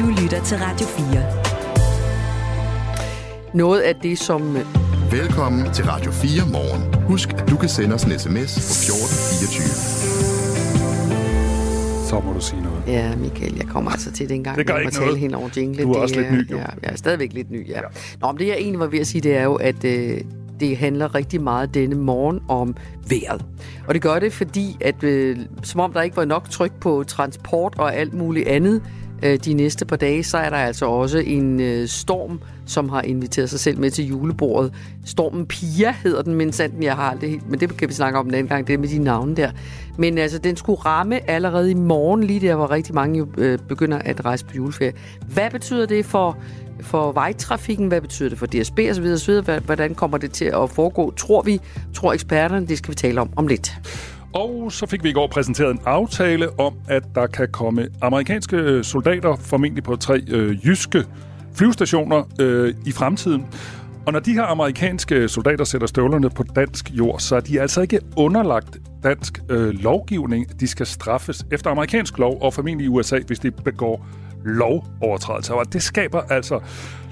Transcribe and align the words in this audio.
Du 0.00 0.06
lytter 0.22 0.44
til 0.44 0.56
Radio 0.58 0.86
4. 0.86 1.22
Noget 3.54 3.80
af 3.80 3.94
det, 3.96 4.18
som... 4.18 4.56
øh, 4.56 4.62
Velkommen 5.12 5.72
til 5.72 5.84
Radio 5.84 6.10
4 6.10 6.42
morgen. 6.52 7.04
Husk, 7.04 7.28
at 7.32 7.50
du 7.50 7.56
kan 7.56 7.68
sende 7.68 7.94
os 7.94 8.04
en 8.04 8.18
sms 8.18 8.32
på 8.32 8.74
1424. 8.94 9.66
Så 12.08 12.20
må 12.26 12.32
du 12.32 12.40
sige 12.40 12.62
noget. 12.62 12.82
Ja, 12.86 13.16
Michael, 13.16 13.56
jeg 13.56 13.66
kommer 13.66 13.90
altså 13.90 14.12
til 14.12 14.28
det 14.28 14.34
engang. 14.34 14.58
Det 14.58 14.66
gør 14.66 14.78
ikke 14.78 15.00
noget. 15.00 15.18
hen 15.18 15.34
over 15.34 15.48
jingle. 15.56 15.82
Du 15.82 15.88
er 15.88 15.92
det 15.92 16.02
også 16.02 16.14
lidt 16.20 16.32
ny, 16.32 16.50
jo. 16.50 16.56
Ja, 16.56 16.62
jeg 16.82 16.90
er 16.92 16.96
stadigvæk 16.96 17.32
lidt 17.32 17.50
ny, 17.50 17.68
ja. 17.68 17.76
ja. 17.76 17.80
Nå, 18.20 18.32
men 18.32 18.38
det 18.38 18.46
jeg 18.46 18.56
egentlig 18.56 18.80
var 18.80 18.86
ved 18.86 18.98
at 18.98 19.06
sige, 19.06 19.20
det 19.22 19.36
er 19.36 19.44
jo, 19.44 19.54
at 19.54 19.84
øh, 19.84 20.20
det 20.60 20.76
handler 20.76 21.14
rigtig 21.14 21.42
meget 21.42 21.74
denne 21.74 21.94
morgen 21.96 22.40
om 22.48 22.76
vejret. 23.08 23.44
Og 23.86 23.94
det 23.94 24.02
gør 24.02 24.18
det, 24.18 24.32
fordi 24.32 24.76
at 24.80 25.04
øh, 25.04 25.38
som 25.62 25.80
om 25.80 25.92
der 25.92 26.02
ikke 26.02 26.16
var 26.16 26.24
nok 26.24 26.50
tryk 26.50 26.72
på 26.80 27.04
transport 27.06 27.74
og 27.78 27.96
alt 27.96 28.14
muligt 28.14 28.48
andet 28.48 28.82
øh, 29.22 29.38
de 29.44 29.54
næste 29.54 29.84
par 29.84 29.96
dage, 29.96 30.24
så 30.24 30.38
er 30.38 30.50
der 30.50 30.56
altså 30.56 30.86
også 30.86 31.18
en 31.18 31.60
øh, 31.60 31.88
storm, 31.88 32.40
som 32.66 32.88
har 32.88 33.02
inviteret 33.02 33.50
sig 33.50 33.60
selv 33.60 33.78
med 33.78 33.90
til 33.90 34.06
julebordet. 34.06 34.72
Stormen 35.04 35.46
Pia 35.46 35.94
hedder 36.02 36.22
den, 36.22 36.34
men 36.34 36.52
sanden, 36.52 36.82
jeg 36.82 36.96
har 36.96 37.10
aldrig 37.10 37.30
helt, 37.30 37.50
men 37.50 37.60
det 37.60 37.76
kan 37.76 37.88
vi 37.88 37.94
snakke 37.94 38.18
om 38.18 38.26
en 38.26 38.34
anden 38.34 38.48
gang, 38.48 38.66
det 38.66 38.80
med 38.80 38.88
de 38.88 38.98
navne 38.98 39.36
der. 39.36 39.50
Men 39.98 40.18
altså, 40.18 40.38
den 40.38 40.56
skulle 40.56 40.80
ramme 40.80 41.30
allerede 41.30 41.70
i 41.70 41.74
morgen, 41.74 42.24
lige 42.24 42.40
der, 42.40 42.54
hvor 42.54 42.70
rigtig 42.70 42.94
mange 42.94 43.18
jo, 43.18 43.26
øh, 43.38 43.58
begynder 43.68 43.98
at 43.98 44.24
rejse 44.24 44.44
på 44.44 44.50
juleferie. 44.56 44.92
Hvad 45.26 45.50
betyder 45.50 45.86
det 45.86 46.06
for, 46.06 46.38
for 46.80 47.12
vejtrafikken? 47.12 47.88
Hvad 47.88 48.00
betyder 48.00 48.28
det 48.28 48.38
for 48.38 48.46
DSB 48.46 48.78
osv. 48.90 49.04
osv.? 49.04 49.60
Hvordan 49.66 49.94
kommer 49.94 50.18
det 50.18 50.32
til 50.32 50.44
at 50.44 50.70
foregå? 50.70 51.10
Tror 51.10 51.42
vi, 51.42 51.60
tror 51.94 52.12
eksperterne, 52.12 52.66
det 52.66 52.78
skal 52.78 52.90
vi 52.90 52.94
tale 52.96 53.20
om 53.20 53.30
om 53.36 53.46
lidt. 53.46 53.72
Og 54.32 54.72
så 54.72 54.86
fik 54.86 55.04
vi 55.04 55.08
i 55.08 55.12
går 55.12 55.26
præsenteret 55.26 55.70
en 55.70 55.80
aftale 55.86 56.60
om, 56.60 56.74
at 56.88 57.02
der 57.14 57.26
kan 57.26 57.48
komme 57.52 57.88
amerikanske 58.02 58.84
soldater, 58.84 59.36
formentlig 59.36 59.84
på 59.84 59.96
tre 59.96 60.22
øh, 60.28 60.66
jyske 60.66 61.04
flyvestationer 61.54 62.22
øh, 62.40 62.74
i 62.86 62.92
fremtiden. 62.92 63.46
Og 64.06 64.12
når 64.12 64.20
de 64.20 64.32
her 64.32 64.42
amerikanske 64.42 65.28
soldater 65.28 65.64
sætter 65.64 65.86
støvlerne 65.86 66.30
på 66.30 66.42
dansk 66.42 66.90
jord, 66.90 67.18
så 67.18 67.36
er 67.36 67.40
de 67.40 67.60
altså 67.60 67.80
ikke 67.80 68.00
underlagt 68.16 68.78
dansk 69.02 69.42
øh, 69.48 69.68
lovgivning. 69.68 70.60
De 70.60 70.68
skal 70.68 70.86
straffes 70.86 71.46
efter 71.52 71.70
amerikansk 71.70 72.18
lov, 72.18 72.38
og 72.42 72.54
formentlig 72.54 72.84
i 72.84 72.88
USA, 72.88 73.18
hvis 73.26 73.38
de 73.38 73.50
begår 73.50 74.06
lovovertrædelser. 74.44 75.54
Og 75.54 75.72
det 75.72 75.82
skaber 75.82 76.20
altså 76.20 76.60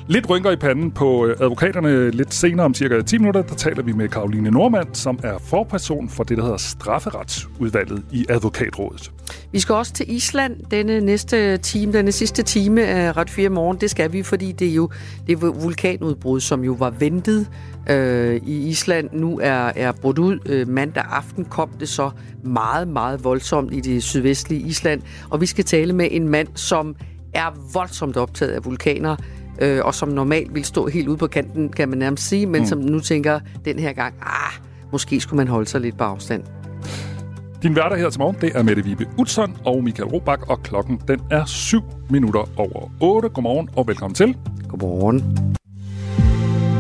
lidt 0.09 0.31
rynker 0.31 0.51
i 0.51 0.57
panden 0.57 0.91
på 0.91 1.27
øh, 1.27 1.37
advokaterne. 1.41 2.11
Lidt 2.11 2.35
senere 2.35 2.67
om 2.67 2.75
cirka 2.75 3.01
10 3.01 3.19
minutter, 3.19 3.43
der 3.43 3.55
taler 3.55 3.83
vi 3.83 3.93
med 3.93 4.09
Karoline 4.09 4.51
Normand, 4.51 4.95
som 4.95 5.19
er 5.23 5.39
forperson 5.39 6.09
for 6.09 6.25
det, 6.25 6.37
der 6.37 6.43
hedder 6.43 6.57
strafferetsudvalget 6.57 8.03
i 8.13 8.27
advokatrådet. 8.29 9.13
Vi 9.53 9.61
skal 9.61 9.75
også 9.75 9.93
til 9.93 10.15
Island 10.15 10.57
denne 10.71 11.01
næste 11.01 11.57
time, 11.57 11.93
denne 11.93 12.13
sidste 12.13 12.43
time 12.43 12.87
af 12.87 13.17
Ret 13.17 13.31
4 13.31 13.49
morgen. 13.49 13.81
Det 13.81 13.91
skal 13.91 14.13
vi, 14.13 14.23
fordi 14.23 14.53
det 14.53 14.69
er 14.69 14.75
jo 14.75 14.91
det 15.27 15.43
vulkanudbrud, 15.43 16.41
som 16.41 16.65
jo 16.65 16.73
var 16.73 16.91
ventet 16.91 17.49
øh, 17.91 18.41
i 18.47 18.69
Island, 18.69 19.09
nu 19.13 19.39
er, 19.43 19.73
er 19.77 19.93
brudt 19.93 20.19
ud. 20.19 20.39
Øh, 20.47 20.69
mandag 20.69 21.05
aften 21.11 21.45
kom 21.45 21.71
det 21.81 21.89
så 21.89 22.11
meget, 22.45 22.89
meget 22.89 23.25
voldsomt 23.25 23.75
i 23.75 23.81
det 23.81 24.03
sydvestlige 24.03 24.63
Island. 24.67 25.03
Og 25.31 25.41
vi 25.41 25.47
skal 25.47 25.65
tale 25.65 25.93
med 25.93 26.09
en 26.11 26.29
mand, 26.29 26.49
som 26.55 26.97
er 27.35 27.71
voldsomt 27.73 28.17
optaget 28.17 28.53
af 28.53 28.65
vulkaner, 28.65 29.17
øh, 29.59 29.81
og 29.85 29.95
som 29.95 30.09
normalt 30.09 30.55
vil 30.55 30.65
stå 30.65 30.87
helt 30.87 31.09
ude 31.09 31.17
på 31.17 31.27
kanten, 31.27 31.69
kan 31.69 31.89
man 31.89 31.99
nærmest 31.99 32.29
sige, 32.29 32.47
men 32.47 32.61
mm. 32.61 32.67
som 32.67 32.79
nu 32.79 33.01
tænker 33.01 33.41
den 33.65 33.79
her 33.79 33.93
gang, 33.93 34.15
ah, 34.23 34.53
måske 34.93 35.21
skulle 35.21 35.37
man 35.37 35.49
holde 35.49 35.69
sig 35.69 35.81
lidt 35.81 35.99
på 35.99 36.05
afstand. 36.05 36.43
Din 37.63 37.77
værter 37.77 37.97
her 37.97 38.11
til 38.11 38.21
morgen, 38.21 38.37
det 38.41 38.53
er 38.55 38.63
Mette 38.63 38.85
Vibe 38.85 39.07
Utzon 39.19 39.57
og 39.65 39.85
Michael 39.85 40.09
Robach, 40.09 40.43
og 40.49 40.63
klokken 40.63 41.01
den 41.09 41.21
er 41.31 41.45
7 41.45 41.83
minutter 42.11 42.51
over 42.57 42.91
8. 43.01 43.29
Godmorgen 43.29 43.69
og 43.77 43.87
velkommen 43.87 44.15
til. 44.15 44.37
Godmorgen. 44.69 45.19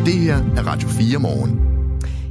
Det 0.06 0.14
her 0.14 0.36
er 0.36 0.66
Radio 0.66 0.88
4 0.88 1.18
morgen. 1.18 1.60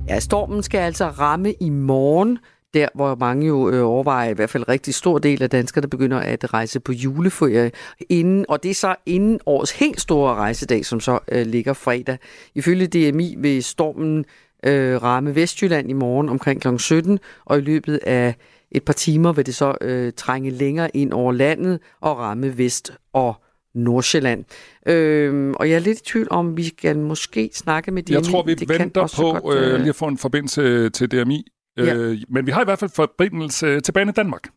Ja, 0.08 0.20
stormen 0.20 0.64
skal 0.64 0.78
altså 0.78 1.08
ramme 1.08 1.54
i 1.62 1.70
morgen, 1.70 2.40
der 2.78 2.88
hvor 2.96 3.16
mange 3.16 3.48
jo 3.48 3.70
øh, 3.70 3.86
overvejer, 3.86 4.30
i 4.30 4.34
hvert 4.34 4.50
fald 4.50 4.64
en 4.64 4.70
rigtig 4.70 4.94
stor 4.94 5.18
del 5.18 5.44
af 5.44 5.50
danskerne 5.50 5.88
begynder 5.88 6.18
at 6.20 6.54
rejse 6.54 6.80
på 6.80 6.92
juleferie 6.92 7.72
inden, 8.10 8.46
og 8.50 8.64
det 8.64 8.72
er 8.72 8.76
så 8.76 8.96
inden 9.06 9.40
årets 9.46 9.72
helt 9.72 10.02
store 10.02 10.36
rejsedag, 10.36 10.86
som 10.86 11.00
så 11.00 11.20
øh, 11.32 11.46
ligger 11.46 11.74
fredag. 11.74 12.18
Ifølge 12.56 12.88
DMI 12.88 13.36
vil 13.38 13.64
stormen 13.64 14.26
øh, 14.66 15.04
ramme 15.04 15.36
Vestjylland 15.36 15.90
i 15.90 15.94
morgen 15.94 16.30
omkring 16.30 16.62
kl. 16.62 16.68
17, 16.78 17.20
og 17.46 17.58
i 17.58 17.62
løbet 17.62 18.00
af 18.04 18.36
et 18.72 18.84
par 18.84 18.94
timer 18.94 19.34
vil 19.34 19.46
det 19.46 19.56
så 19.56 19.76
øh, 19.82 20.14
trænge 20.18 20.50
længere 20.50 20.98
ind 20.98 21.14
over 21.14 21.32
landet 21.32 21.80
og 22.02 22.18
ramme 22.18 22.58
Vest- 22.58 22.94
og 23.14 23.36
Nordsjælland. 23.76 24.46
Øhm, 24.88 25.54
og 25.54 25.70
jeg 25.70 25.76
er 25.76 25.80
lidt 25.80 26.00
i 26.00 26.04
tvivl 26.04 26.28
om, 26.30 26.58
vi 26.58 26.68
skal 26.68 26.98
måske 26.98 27.50
snakke 27.54 27.92
med 27.92 28.04
DMI. 28.04 28.14
Jeg 28.14 28.24
tror, 28.24 28.44
vi 28.44 28.54
Det 28.54 28.68
kan 28.70 28.80
venter 28.80 29.14
på 29.16 29.40
godt, 29.40 29.58
øh, 29.58 29.80
lige 29.80 29.90
at 29.90 29.96
få 29.96 30.06
en 30.06 30.18
forbindelse 30.18 30.90
til 30.90 31.12
DMI. 31.12 31.46
Ja. 31.78 31.96
Øh, 31.96 32.18
men 32.30 32.46
vi 32.46 32.52
har 32.52 32.62
i 32.62 32.64
hvert 32.64 32.80
fald 32.80 32.92
forbindelse 32.96 33.80
til 33.80 33.92
Bane 33.92 34.12
Danmark. 34.12 34.48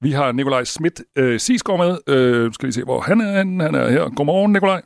Vi 0.00 0.10
har 0.10 0.32
Nikolaj 0.32 0.64
Schmidt 0.64 1.02
øh, 1.16 1.40
Sisgaard 1.40 1.78
med. 1.78 2.16
Øh, 2.16 2.52
skal 2.52 2.66
vi 2.66 2.72
se, 2.72 2.84
hvor 2.84 3.00
han 3.00 3.20
er 3.20 3.38
henne. 3.38 3.64
Han 3.64 3.74
er 3.74 3.90
her. 3.90 4.14
Godmorgen, 4.16 4.52
Nikolaj. 4.52 4.82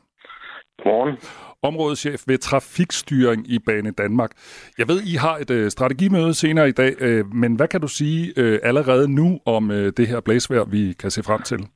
Godmorgen. 0.83 1.17
områdeschef 1.63 2.23
ved 2.27 2.39
trafikstyring 2.39 3.51
i 3.51 3.59
Bane 3.59 3.91
Danmark. 3.91 4.31
Jeg 4.79 4.89
ved, 4.89 5.03
I 5.03 5.15
har 5.15 5.37
et 5.37 5.51
øh, 5.51 5.71
strategimøde 5.71 6.35
senere 6.35 6.69
i 6.69 6.73
dag, 6.73 6.95
øh, 7.01 7.35
men 7.35 7.55
hvad 7.55 7.69
kan 7.69 7.81
du 7.81 7.89
sige 7.89 8.33
øh, 8.37 8.59
allerede 8.63 9.09
nu 9.09 9.41
om 9.47 9.71
øh, 9.71 9.93
det 9.97 10.09
her 10.09 10.21
blæsvejr, 10.21 10.65
vi 10.65 10.95
kan 10.99 11.11
se 11.11 11.23
frem 11.23 11.43
til? 11.43 11.67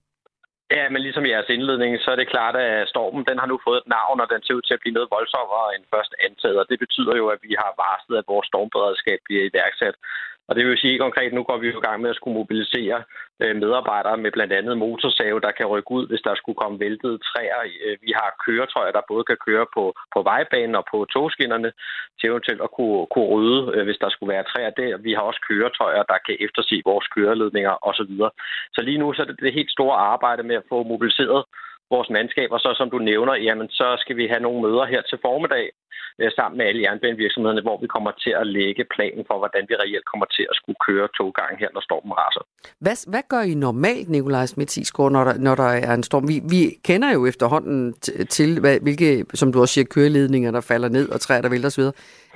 Ja, 0.76 0.84
men 0.92 1.02
ligesom 1.02 1.26
jeres 1.26 1.48
indledning, 1.56 1.92
så 2.00 2.08
er 2.10 2.18
det 2.18 2.32
klart, 2.34 2.56
at 2.56 2.88
stormen 2.88 3.24
den 3.28 3.38
har 3.38 3.48
nu 3.50 3.56
fået 3.66 3.78
et 3.80 3.92
navn, 3.98 4.20
og 4.22 4.28
den 4.32 4.42
ser 4.42 4.54
ud 4.58 4.64
til 4.66 4.74
at 4.74 4.82
blive 4.82 4.96
noget 4.96 5.14
voldsommere 5.16 5.68
end 5.74 5.84
først 5.94 6.12
antaget. 6.26 6.58
Og 6.62 6.66
det 6.70 6.78
betyder 6.84 7.14
jo, 7.20 7.26
at 7.34 7.40
vi 7.46 7.52
har 7.62 7.72
varslet, 7.84 8.18
at 8.18 8.30
vores 8.32 8.46
stormberedskab 8.50 9.18
bliver 9.26 9.44
iværksat. 9.50 9.96
Og 10.50 10.56
det 10.56 10.66
vil 10.66 10.78
sige 10.78 10.98
konkret, 10.98 11.32
nu 11.32 11.42
går 11.42 11.58
vi 11.58 11.68
jo 11.68 11.78
i 11.78 11.86
gang 11.86 12.00
med 12.02 12.10
at 12.10 12.16
skulle 12.16 12.38
mobilisere 12.40 13.02
øh, 13.42 13.56
medarbejdere 13.56 14.16
med 14.16 14.30
blandt 14.32 14.52
andet 14.52 14.78
motorsave, 14.78 15.40
der 15.40 15.50
kan 15.58 15.66
rykke 15.66 15.90
ud, 15.90 16.04
hvis 16.08 16.22
der 16.26 16.34
skulle 16.34 16.60
komme 16.62 16.80
væltede 16.80 17.18
træer. 17.28 17.60
Øh, 17.84 17.96
vi 18.02 18.12
har 18.18 18.38
køretøjer, 18.46 18.92
der 18.92 19.08
både 19.08 19.24
kan 19.24 19.38
køre 19.46 19.66
på, 19.74 19.84
på 20.14 20.22
vejbanen 20.22 20.74
og 20.80 20.84
på 20.92 20.98
togskinnerne, 21.12 21.72
til 22.18 22.30
eventuelt 22.30 22.62
at 22.66 22.70
kunne, 22.76 23.06
kunne 23.12 23.30
rydde, 23.34 23.60
øh, 23.74 23.84
hvis 23.84 24.00
der 24.02 24.10
skulle 24.10 24.32
være 24.34 24.48
træer 24.52 24.70
der. 24.70 24.96
Vi 25.06 25.12
har 25.12 25.24
også 25.30 25.40
køretøjer, 25.48 26.02
der 26.02 26.18
kan 26.26 26.36
efterse 26.46 26.82
vores 26.90 27.06
køreledninger 27.14 27.74
osv. 27.88 28.12
Så 28.74 28.80
lige 28.82 28.98
nu 28.98 29.12
så 29.12 29.22
er 29.22 29.26
det 29.26 29.40
det 29.40 29.58
helt 29.58 29.70
store 29.70 29.96
arbejde 30.12 30.42
med 30.42 30.56
at 30.56 30.68
få 30.68 30.82
mobiliseret 30.82 31.44
vores 31.94 32.10
mandskab, 32.16 32.48
og 32.56 32.60
så 32.60 32.70
som 32.76 32.90
du 32.94 32.98
nævner, 33.10 33.34
jamen 33.46 33.68
så 33.68 33.86
skal 34.02 34.16
vi 34.16 34.26
have 34.32 34.44
nogle 34.46 34.62
møder 34.66 34.84
her 34.92 35.02
til 35.02 35.18
formiddag 35.26 35.66
øh, 36.20 36.30
sammen 36.36 36.56
med 36.58 36.66
alle 36.66 36.82
jernbanevirksomhederne, 36.82 37.62
hvor 37.66 37.78
vi 37.82 37.86
kommer 37.86 38.12
til 38.24 38.32
at 38.40 38.46
lægge 38.46 38.84
planen 38.94 39.24
for, 39.28 39.36
hvordan 39.42 39.64
vi 39.68 39.74
reelt 39.74 40.06
kommer 40.12 40.26
til 40.36 40.44
at 40.50 40.56
skulle 40.60 40.80
køre 40.86 41.08
toggangen 41.18 41.58
her, 41.62 41.70
når 41.74 41.82
stormen 41.88 42.12
raser. 42.22 42.44
Hvad, 42.84 42.96
hvad 43.12 43.24
gør 43.32 43.42
I 43.52 43.54
normalt, 43.54 44.08
Nikolaj 44.08 44.46
Smidt 44.46 44.72
når 44.98 45.24
der, 45.24 45.34
når 45.46 45.54
der 45.54 45.70
er 45.88 45.94
en 45.94 46.02
storm? 46.02 46.28
Vi, 46.28 46.36
vi 46.54 46.60
kender 46.88 47.10
jo 47.16 47.26
efterhånden 47.26 47.94
t- 48.04 48.24
til, 48.36 48.60
hvad, 48.60 48.76
hvilke, 48.80 49.24
som 49.34 49.52
du 49.52 49.60
også 49.60 49.74
siger, 49.74 49.84
køreledninger, 49.94 50.50
der 50.50 50.60
falder 50.60 50.88
ned 50.88 51.06
og 51.14 51.20
træer, 51.20 51.42
der 51.42 51.50
vælter 51.54 51.68
osv. 51.72 51.84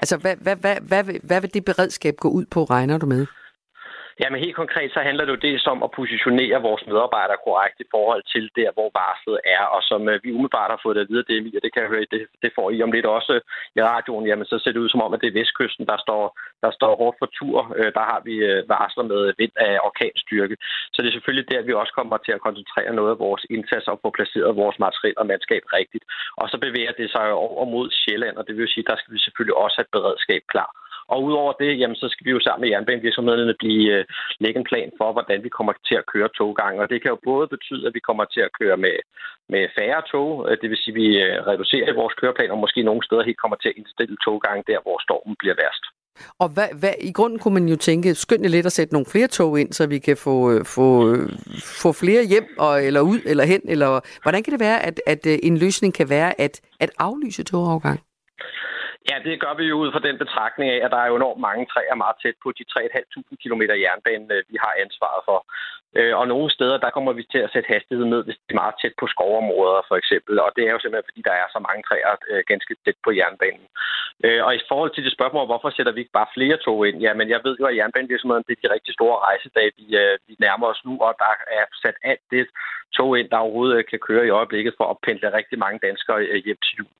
Altså, 0.02 0.16
hvad, 0.16 0.36
hvad, 0.44 0.56
hvad, 0.56 0.76
hvad, 0.88 1.04
hvad 1.28 1.40
vil 1.40 1.54
det 1.54 1.64
beredskab 1.64 2.14
gå 2.16 2.28
ud 2.28 2.44
på, 2.54 2.64
regner 2.64 2.98
du 2.98 3.06
med? 3.06 3.26
Ja, 4.20 4.26
men 4.30 4.40
helt 4.44 4.56
konkret 4.62 4.90
så 4.92 5.00
handler 5.08 5.24
det 5.24 5.32
jo 5.32 5.46
dels 5.48 5.66
om 5.66 5.82
at 5.82 5.94
positionere 6.00 6.62
vores 6.68 6.82
medarbejdere 6.90 7.44
korrekt 7.46 7.78
i 7.80 7.90
forhold 7.94 8.22
til 8.34 8.44
der, 8.58 8.70
hvor 8.76 8.88
varslet 9.00 9.38
er, 9.56 9.62
og 9.76 9.80
som 9.90 10.02
øh, 10.08 10.20
vi 10.24 10.30
umiddelbart 10.36 10.70
har 10.74 10.80
fået 10.82 10.96
det 10.96 11.02
at 11.04 11.10
vide, 11.12 11.24
det, 11.30 11.38
og 11.56 11.62
det 11.64 11.70
kan 11.72 11.82
jeg 11.82 11.92
høre, 11.92 12.12
det, 12.14 12.22
det 12.42 12.50
får 12.56 12.66
I 12.70 12.82
om 12.82 12.92
lidt 12.92 13.06
også 13.18 13.34
i 13.76 13.80
radioen, 13.90 14.26
jamen 14.26 14.46
så 14.50 14.56
ser 14.58 14.72
det 14.72 14.84
ud 14.84 14.92
som 14.92 15.04
om, 15.06 15.14
at 15.14 15.20
det 15.20 15.28
er 15.28 15.38
Vestkysten, 15.40 15.86
der 15.92 15.98
står, 16.04 16.22
der 16.64 16.70
står 16.78 16.92
hårdt 17.00 17.16
for 17.20 17.28
tur. 17.38 17.58
Øh, 17.78 17.90
der 17.98 18.04
har 18.10 18.20
vi 18.28 18.34
øh, 18.50 18.68
varsler 18.68 19.04
med 19.12 19.22
vind 19.40 19.54
af 19.68 19.74
orkanstyrke. 19.88 20.56
Så 20.92 20.98
det 21.02 21.08
er 21.08 21.16
selvfølgelig 21.16 21.50
der, 21.52 21.66
vi 21.68 21.72
også 21.72 21.92
kommer 21.98 22.16
til 22.16 22.32
at 22.36 22.44
koncentrere 22.46 22.92
noget 22.98 23.10
af 23.14 23.18
vores 23.26 23.44
indsats 23.50 23.86
og 23.92 23.98
få 24.02 24.10
placeret 24.18 24.56
vores 24.62 24.78
materiel 24.86 25.16
og 25.20 25.26
mandskab 25.26 25.62
rigtigt. 25.78 26.04
Og 26.40 26.46
så 26.52 26.56
bevæger 26.66 26.92
det 27.00 27.08
sig 27.10 27.26
over 27.32 27.64
mod 27.74 27.86
Sjælland, 28.00 28.36
og 28.36 28.46
det 28.46 28.56
vil 28.56 28.68
sige, 28.68 28.88
der 28.90 28.96
skal 28.96 29.14
vi 29.14 29.18
selvfølgelig 29.18 29.56
også 29.64 29.76
have 29.78 29.86
et 29.88 29.96
beredskab 29.96 30.42
klar. 30.54 30.70
Og 31.12 31.18
udover 31.24 31.52
det, 31.52 31.80
jamen, 31.80 31.96
så 31.96 32.08
skal 32.08 32.26
vi 32.26 32.30
jo 32.30 32.40
sammen 32.40 32.62
med 32.62 32.70
jernbanevirksomhederne 32.70 33.54
blive, 33.58 33.92
øh, 33.98 34.04
lægge 34.40 34.58
en 34.58 34.70
plan 34.70 34.90
for, 34.98 35.12
hvordan 35.12 35.44
vi 35.44 35.48
kommer 35.48 35.72
til 35.88 35.96
at 36.00 36.06
køre 36.12 36.28
toggange. 36.38 36.82
Og 36.82 36.90
det 36.90 37.02
kan 37.02 37.10
jo 37.14 37.18
både 37.24 37.46
betyde, 37.54 37.86
at 37.86 37.94
vi 37.94 38.00
kommer 38.08 38.24
til 38.24 38.40
at 38.40 38.54
køre 38.60 38.76
med, 38.76 38.96
med 39.48 39.62
færre 39.78 40.02
tog, 40.12 40.28
øh, 40.48 40.56
det 40.60 40.70
vil 40.70 40.82
sige, 40.82 40.94
at 40.94 41.00
vi 41.00 41.08
øh, 41.24 41.36
reducerer 41.50 41.88
i 41.90 41.98
vores 42.00 42.14
køreplan, 42.20 42.50
og 42.50 42.58
måske 42.58 42.82
nogle 42.82 43.06
steder 43.06 43.24
helt 43.24 43.42
kommer 43.42 43.56
til 43.56 43.68
at 43.68 43.78
indstille 43.80 44.16
toggange 44.24 44.64
der, 44.70 44.78
hvor 44.82 44.96
stormen 45.06 45.36
bliver 45.38 45.56
værst. 45.62 45.84
Og 46.38 46.48
hvad, 46.48 46.68
hvad, 46.80 46.94
i 47.00 47.12
grunden 47.12 47.38
kunne 47.38 47.54
man 47.54 47.68
jo 47.68 47.76
tænke, 47.76 48.14
skynd 48.14 48.46
lidt 48.46 48.66
at 48.66 48.72
sætte 48.72 48.92
nogle 48.94 49.06
flere 49.12 49.26
tog 49.28 49.60
ind, 49.60 49.72
så 49.72 49.86
vi 49.86 49.98
kan 49.98 50.16
få, 50.16 50.52
øh, 50.52 50.64
få, 50.64 50.86
få 51.82 51.92
flere 51.92 52.24
hjem, 52.24 52.46
og, 52.58 52.84
eller 52.84 53.00
ud, 53.00 53.20
eller 53.26 53.44
hen, 53.44 53.60
eller 53.64 54.00
hvordan 54.22 54.42
kan 54.42 54.52
det 54.52 54.60
være, 54.60 54.82
at, 54.86 55.00
at 55.06 55.26
en 55.42 55.58
løsning 55.58 55.94
kan 55.94 56.10
være 56.10 56.40
at, 56.40 56.60
at 56.80 56.90
aflyse 56.98 57.44
togafgang? 57.44 58.00
Ja, 59.10 59.16
det 59.26 59.40
gør 59.42 59.54
vi 59.60 59.64
jo 59.64 59.76
ud 59.82 59.92
fra 59.92 60.06
den 60.08 60.16
betragtning 60.18 60.68
af, 60.70 60.78
at 60.84 60.90
der 60.90 61.00
er 61.02 61.08
jo 61.10 61.16
enormt 61.16 61.40
mange 61.48 61.64
træer 61.72 61.94
meget 62.02 62.16
tæt 62.22 62.36
på 62.42 62.48
de 62.58 62.64
3.500 62.72 63.36
km 63.42 63.62
jernbane, 63.84 64.26
øh, 64.34 64.42
vi 64.50 64.56
har 64.64 64.72
ansvaret 64.84 65.22
for. 65.28 65.38
Øh, 65.98 66.14
og 66.20 66.24
nogle 66.28 66.48
steder, 66.56 66.76
der 66.84 66.90
kommer 66.96 67.12
vi 67.18 67.24
til 67.32 67.40
at 67.46 67.52
sætte 67.52 67.72
hastigheden 67.72 68.10
ned, 68.10 68.22
hvis 68.24 68.38
det 68.46 68.52
er 68.54 68.62
meget 68.62 68.78
tæt 68.82 68.94
på 69.00 69.06
skovområder, 69.14 69.80
for 69.88 69.96
eksempel. 70.02 70.34
Og 70.44 70.50
det 70.56 70.62
er 70.64 70.72
jo 70.72 70.80
simpelthen, 70.80 71.10
fordi 71.10 71.22
der 71.28 71.36
er 71.42 71.46
så 71.54 71.60
mange 71.68 71.82
træer 71.88 72.14
øh, 72.30 72.42
ganske 72.50 72.72
tæt 72.84 72.98
på 73.04 73.10
jernbanen. 73.18 73.66
Øh, 74.24 74.40
og 74.46 74.52
i 74.54 74.62
forhold 74.70 74.92
til 74.92 75.04
det 75.04 75.12
spørgsmål, 75.16 75.50
hvorfor 75.50 75.70
sætter 75.70 75.92
vi 75.92 76.00
ikke 76.00 76.18
bare 76.18 76.34
flere 76.36 76.56
tog 76.66 76.78
ind? 76.88 76.98
Jamen, 77.06 77.28
jeg 77.34 77.40
ved 77.44 77.54
jo, 77.60 77.64
at 77.66 77.76
jernbanevirksomheden, 77.78 78.44
det 78.46 78.52
er 78.54 78.62
de 78.62 78.74
rigtig 78.76 78.92
store 78.94 79.16
rejsedage, 79.28 79.72
vi, 79.78 79.86
øh, 80.02 80.14
vi 80.28 80.34
nærmer 80.44 80.66
os 80.72 80.84
nu, 80.86 80.92
og 81.06 81.12
der 81.22 81.32
er 81.58 81.64
sat 81.82 81.96
alt 82.10 82.24
det 82.34 82.46
tog 82.98 83.18
ind, 83.18 83.28
der 83.30 83.44
overhovedet 83.44 83.76
øh, 83.78 83.84
kan 83.90 84.00
køre 84.08 84.26
i 84.26 84.36
øjeblikket 84.38 84.74
for 84.78 84.86
at 84.90 85.00
pendle 85.06 85.36
rigtig 85.38 85.58
mange 85.64 85.78
danskere 85.86 86.20
øh, 86.32 86.40
hjem 86.44 86.60
til 86.64 86.76
jul. 86.78 86.92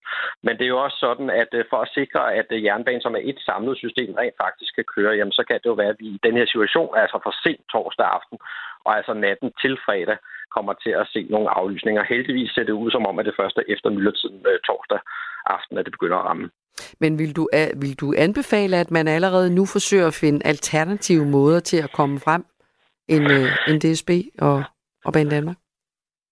Men 0.46 0.52
det 0.56 0.64
er 0.64 0.74
jo 0.74 0.84
også 0.86 0.98
sådan, 1.06 1.28
at 1.42 1.50
øh, 1.58 1.64
for 1.70 1.80
at 1.82 1.92
sikre, 1.98 2.34
at 2.40 2.46
jernbanen, 2.66 3.04
som 3.04 3.16
er 3.18 3.22
et 3.30 3.40
samlet 3.48 3.76
system, 3.84 4.14
rent 4.14 4.36
faktisk 4.44 4.74
kan 4.74 4.86
køre, 4.94 5.16
jamen 5.18 5.36
så 5.38 5.42
kan 5.48 5.56
det 5.62 5.70
jo 5.72 5.80
være, 5.82 5.94
at 5.94 6.00
vi 6.02 6.06
i 6.06 6.20
den 6.26 6.34
her 6.38 6.46
situation, 6.46 6.90
altså 7.02 7.18
for 7.24 7.34
sent 7.44 7.64
torsdag 7.72 8.06
aften, 8.16 8.38
og 8.84 8.96
altså 8.96 9.14
natten 9.14 9.50
til 9.62 9.74
fredag, 9.86 10.18
kommer 10.56 10.72
til 10.84 10.92
at 11.02 11.06
se 11.14 11.26
nogle 11.30 11.50
aflysninger. 11.60 12.02
Heldigvis 12.12 12.50
ser 12.50 12.64
det 12.64 12.72
ud 12.82 12.90
som 12.90 13.06
om, 13.06 13.18
at 13.18 13.26
det 13.26 13.34
første 13.40 13.60
efter 13.68 13.88
myldretiden 13.90 14.40
øh, 14.50 14.58
torsdag 14.68 15.00
aften, 15.46 15.78
at 15.78 15.84
det 15.84 15.92
begynder 15.92 16.18
at 16.18 16.24
ramme. 16.24 16.50
Men 17.00 17.18
vil 17.18 17.36
du, 17.36 17.48
øh, 17.54 17.82
vil 17.82 17.94
du 18.00 18.14
anbefale, 18.16 18.76
at 18.76 18.90
man 18.90 19.08
allerede 19.08 19.54
nu 19.54 19.64
forsøger 19.66 20.06
at 20.06 20.18
finde 20.22 20.46
alternative 20.46 21.26
måder 21.26 21.60
til 21.60 21.78
at 21.86 21.92
komme 21.92 22.20
frem 22.20 22.44
end, 23.08 23.24
øh, 23.32 23.48
end 23.68 23.80
DSB 23.80 24.10
og, 24.38 24.64
og 25.04 25.12
Bane 25.12 25.30
Danmark? 25.30 25.56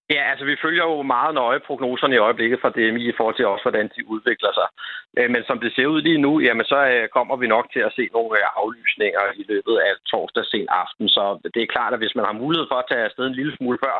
Ja, 0.09 0.21
altså 0.31 0.45
vi 0.45 0.55
følger 0.63 0.83
jo 0.83 1.01
meget 1.01 1.33
nøje 1.35 1.59
prognoserne 1.59 2.15
i 2.15 2.23
øjeblikket 2.27 2.61
fra 2.61 2.73
DMI 2.75 3.03
i 3.09 3.17
forhold 3.17 3.35
til 3.35 3.47
også, 3.47 3.63
hvordan 3.63 3.87
de 3.95 4.07
udvikler 4.13 4.51
sig. 4.59 4.67
Øh, 5.17 5.29
men 5.33 5.43
som 5.43 5.59
det 5.59 5.71
ser 5.75 5.87
ud 5.93 6.01
lige 6.01 6.23
nu, 6.25 6.39
jamen 6.39 6.65
så 6.65 6.79
øh, 6.93 7.09
kommer 7.09 7.35
vi 7.35 7.47
nok 7.47 7.65
til 7.73 7.79
at 7.87 7.95
se 7.95 8.09
nogle 8.13 8.39
øh, 8.39 8.45
aflysninger 8.61 9.25
i 9.41 9.43
løbet 9.51 9.75
af 9.87 9.93
torsdag 10.11 10.45
sen 10.45 10.67
aften. 10.69 11.09
Så 11.09 11.23
det 11.53 11.61
er 11.61 11.73
klart, 11.75 11.93
at 11.93 11.99
hvis 11.99 12.15
man 12.15 12.25
har 12.25 12.41
mulighed 12.43 12.65
for 12.71 12.75
at 12.79 12.85
tage 12.89 13.05
afsted 13.07 13.25
en 13.27 13.39
lille 13.39 13.55
smule 13.57 13.77
før 13.85 13.97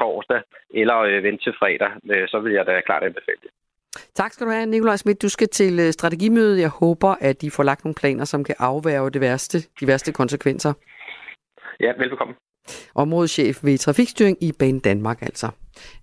torsdag, 0.00 0.40
eller 0.70 1.20
vente 1.26 1.44
til 1.44 1.54
fredag, 1.58 1.90
så 2.32 2.38
vil 2.40 2.52
jeg 2.52 2.66
da 2.66 2.80
klart 2.80 3.02
anbefale 3.02 3.40
det. 3.42 3.50
Tak 4.14 4.32
skal 4.32 4.46
du 4.46 4.52
have, 4.52 4.66
Nikolaj 4.66 4.96
Schmidt. 4.96 5.22
Du 5.22 5.28
skal 5.28 5.48
til 5.48 5.92
strategimødet. 5.92 6.60
Jeg 6.60 6.68
håber, 6.68 7.14
at 7.20 7.42
de 7.42 7.50
får 7.50 7.62
lagt 7.62 7.84
nogle 7.84 7.94
planer, 8.00 8.24
som 8.24 8.44
kan 8.44 8.54
afværge 8.58 9.10
det 9.10 9.20
værste, 9.20 9.58
de 9.80 9.86
værste 9.86 10.12
konsekvenser. 10.12 10.72
Ja, 11.80 11.92
velbekomme 11.98 12.34
områdeschef 12.94 13.58
ved 13.62 13.78
Trafikstyring 13.78 14.36
i 14.40 14.52
Bane 14.52 14.80
Danmark 14.80 15.22
altså. 15.22 15.48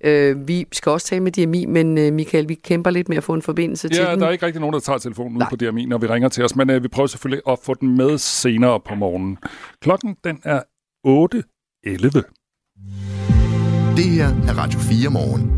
Øh, 0.03 0.47
vi 0.47 0.65
skal 0.71 0.91
også 0.91 1.07
tale 1.07 1.23
med 1.23 1.31
DMI, 1.31 1.65
men 1.65 1.97
øh, 1.97 2.13
Michael, 2.13 2.49
vi 2.49 2.53
kæmper 2.53 2.89
lidt 2.89 3.09
med 3.09 3.17
at 3.17 3.23
få 3.23 3.33
en 3.33 3.41
forbindelse 3.41 3.87
ja, 3.91 3.95
til 3.95 4.05
den. 4.05 4.19
der 4.19 4.27
er 4.27 4.31
ikke 4.31 4.45
rigtig 4.45 4.59
nogen, 4.59 4.73
der 4.73 4.79
tager 4.79 4.97
telefonen 4.97 5.37
ud 5.37 5.43
på 5.49 5.55
DMI, 5.55 5.85
når 5.85 5.97
vi 5.97 6.07
ringer 6.07 6.29
til 6.29 6.43
os, 6.43 6.55
men 6.55 6.69
øh, 6.69 6.83
vi 6.83 6.87
prøver 6.87 7.07
selvfølgelig 7.07 7.41
at 7.49 7.59
få 7.63 7.73
den 7.73 7.97
med 7.97 8.17
senere 8.17 8.79
på 8.79 8.95
morgenen. 8.95 9.37
Klokken 9.81 10.15
den 10.23 10.39
er 10.43 10.61
8.11. 11.07 12.35
Det 13.95 14.05
her 14.05 14.27
er 14.27 14.57
Radio 14.57 14.79
4 14.79 15.09
morgen. 15.09 15.51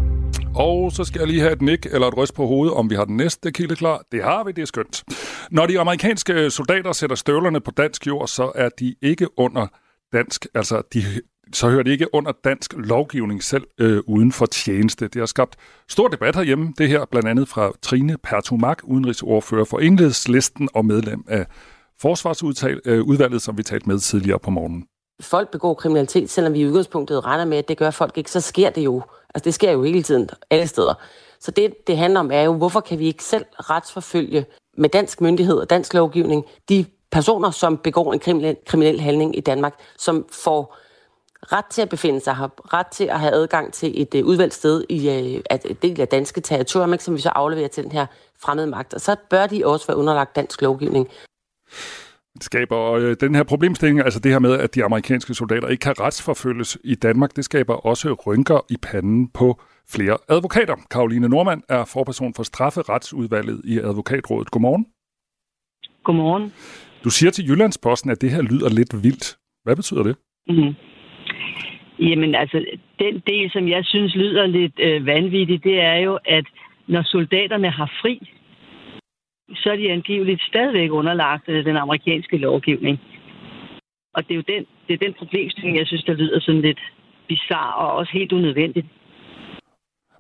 Og 0.56 0.92
så 0.92 1.04
skal 1.04 1.20
jeg 1.20 1.28
lige 1.28 1.42
have 1.42 1.54
et 1.54 1.62
nik 1.62 1.86
eller 1.86 2.08
et 2.08 2.18
ryst 2.18 2.34
på 2.34 2.48
hovedet, 2.48 2.74
om 2.74 2.90
vi 2.90 2.96
har 2.96 3.06
den 3.06 3.18
næste 3.18 3.52
kilde 3.52 3.76
klar. 3.76 4.02
Det 4.12 4.24
har 4.24 4.44
vi, 4.44 4.52
det 4.52 4.62
er 4.62 4.66
skønt. 4.66 5.04
Når 5.52 5.66
de 5.66 5.80
amerikanske 5.80 6.50
soldater 6.50 6.92
sætter 6.92 7.16
støvlerne 7.16 7.60
på 7.60 7.72
dansk 7.72 8.08
jord, 8.08 8.28
så 8.28 8.52
er 8.56 8.70
de 8.80 8.96
ikke 9.02 9.40
under 9.40 9.68
dansk, 10.14 10.48
altså 10.54 10.82
de, 10.94 11.04
så 11.54 11.70
hører 11.70 11.84
det 11.84 11.92
ikke 11.92 12.14
under 12.14 12.32
dansk 12.44 12.74
lovgivning 12.78 13.44
selv 13.44 13.64
øh, 13.78 14.04
uden 14.08 14.32
for 14.32 14.46
tjeneste. 14.46 15.08
Det 15.08 15.20
har 15.20 15.26
skabt 15.26 15.56
stor 15.90 16.08
debat 16.08 16.36
herhjemme, 16.36 16.74
det 16.78 16.90
her 16.90 17.06
blandt 17.06 17.28
andet 17.28 17.48
fra 17.48 17.72
Trine 17.82 18.18
Pertumak, 18.18 18.78
udenrigsordfører 18.84 19.66
for 19.66 19.80
Enhedslisten 19.80 20.70
og 20.74 20.86
medlem 20.86 21.24
af 21.28 21.46
Forsvarsudvalget, 22.02 23.34
øh, 23.34 23.40
som 23.40 23.58
vi 23.58 23.64
talte 23.64 23.90
med 23.90 24.00
tidligere 24.00 24.40
på 24.40 24.50
morgenen. 24.50 24.86
Folk 25.22 25.52
begår 25.52 25.74
kriminalitet, 25.74 26.30
selvom 26.30 26.54
vi 26.54 26.60
i 26.60 26.68
udgangspunktet 26.68 27.26
regner 27.26 27.46
med, 27.46 27.58
at 27.58 27.68
det 27.68 27.78
gør 27.78 27.92
folk 27.92 28.18
ikke, 28.18 28.32
så 28.32 28.42
sker 28.42 28.70
det 28.70 28.82
jo. 28.86 29.02
Altså 29.36 29.46
det 29.46 29.54
sker 29.54 29.72
jo 29.72 29.84
hele 29.84 30.04
tiden, 30.04 30.30
alle 30.50 30.68
steder. 30.68 30.94
Så 31.40 31.52
det, 31.52 31.88
det 31.88 31.98
handler 31.98 32.20
om, 32.20 32.32
er 32.32 32.42
jo, 32.42 32.54
hvorfor 32.54 32.80
kan 32.80 33.00
vi 33.00 33.06
ikke 33.06 33.24
selv 33.24 33.46
retsforfølge 33.60 34.46
med 34.78 34.90
dansk 34.90 35.22
myndighed 35.22 35.56
og 35.56 35.70
dansk 35.70 35.94
lovgivning 35.94 36.46
de 36.70 36.86
personer, 37.12 37.52
som 37.52 37.78
begår 37.78 38.14
en 38.14 38.20
kriminel, 38.20 38.58
kriminel 38.66 39.02
handling 39.02 39.38
i 39.38 39.42
Danmark, 39.42 39.74
som 39.98 40.26
får 40.32 40.78
ret 41.42 41.66
til 41.66 41.82
at 41.82 41.90
befinde 41.90 42.20
sig 42.20 42.36
her, 42.36 42.74
ret 42.74 42.88
til 42.88 43.04
at 43.04 43.20
have 43.20 43.34
adgang 43.34 43.74
til 43.74 44.02
et 44.02 44.22
uh, 44.22 44.28
udvalgt 44.28 44.54
sted 44.54 44.84
i 44.90 45.08
uh, 45.08 45.42
at 45.50 45.66
et 45.66 45.82
del 45.82 46.02
af 46.02 46.08
danske 46.08 46.42
territorium, 46.42 47.00
som 47.00 47.16
vi 47.16 47.22
så 47.22 47.30
afleverer 47.30 47.68
til 47.68 47.84
den 47.84 47.92
her 47.92 48.06
fremmede 48.42 48.68
magt. 48.68 48.94
Og 48.94 49.02
så 49.02 49.16
bør 49.30 49.48
de 49.48 49.66
også 49.66 49.88
være 49.88 49.98
underlagt 49.98 50.36
dansk 50.36 50.62
lovgivning. 50.62 51.08
Det 52.34 52.44
skaber 52.44 52.92
øh, 52.92 53.16
den 53.20 53.36
her 53.36 53.44
problemstilling, 53.44 54.00
altså 54.00 54.20
det 54.20 54.32
her 54.32 54.40
med, 54.40 54.54
at 54.54 54.76
de 54.76 54.84
amerikanske 54.84 55.34
soldater 55.34 55.68
ikke 55.68 55.82
kan 55.82 56.00
retsforfølges 56.00 56.78
i 56.84 56.96
Danmark, 56.96 57.36
det 57.36 57.46
skaber 57.46 57.74
også 57.74 58.14
rynker 58.14 58.66
i 58.70 58.78
panden 58.78 59.28
på 59.28 59.62
flere 59.90 60.18
advokater. 60.30 60.76
Karoline 60.92 61.30
Normand 61.30 61.62
er 61.70 61.86
forperson 61.86 62.34
for 62.34 62.44
strafferetsudvalget 62.44 63.62
i 63.64 63.80
Advokatrådet. 63.80 64.52
Godmorgen. 64.52 64.86
Godmorgen. 66.04 66.54
Du 67.04 67.10
siger 67.10 67.32
til 67.32 67.50
Jyllandsposten, 67.50 68.12
at 68.12 68.22
det 68.22 68.32
her 68.32 68.42
lyder 68.42 68.70
lidt 68.70 69.04
vildt. 69.04 69.38
Hvad 69.64 69.76
betyder 69.76 70.04
det? 70.04 70.16
Mm. 70.50 70.74
Jamen 72.00 72.36
altså, 72.36 72.66
den 73.00 73.24
del, 73.28 73.52
som 73.52 73.68
jeg 73.68 73.86
synes 73.86 74.16
lyder 74.16 74.46
lidt 74.46 74.80
øh, 74.80 75.06
vanvittigt, 75.06 75.64
det 75.64 75.82
er 75.82 75.96
jo, 75.96 76.20
at 76.26 76.46
når 76.88 77.04
soldaterne 77.04 77.70
har 77.70 77.92
fri, 78.02 78.32
så 79.56 79.72
er 79.72 79.76
de 79.76 79.92
angiveligt 79.92 80.42
stadigvæk 80.42 80.92
underlagt 80.92 81.50
øh, 81.50 81.66
den 81.66 81.78
amerikanske 81.78 82.38
lovgivning. 82.38 83.00
Og 84.14 84.28
det 84.28 84.32
er 84.32 84.36
jo 84.36 84.44
den, 84.48 84.66
det 84.88 84.94
er 84.94 85.06
den 85.06 85.14
problemstilling, 85.14 85.78
jeg 85.78 85.88
synes, 85.88 86.04
der 86.04 86.14
lyder 86.14 86.40
sådan 86.40 86.62
lidt 86.62 86.80
bizarre 87.28 87.76
og 87.76 87.92
også 87.94 88.12
helt 88.12 88.32
unødvendigt. 88.32 88.88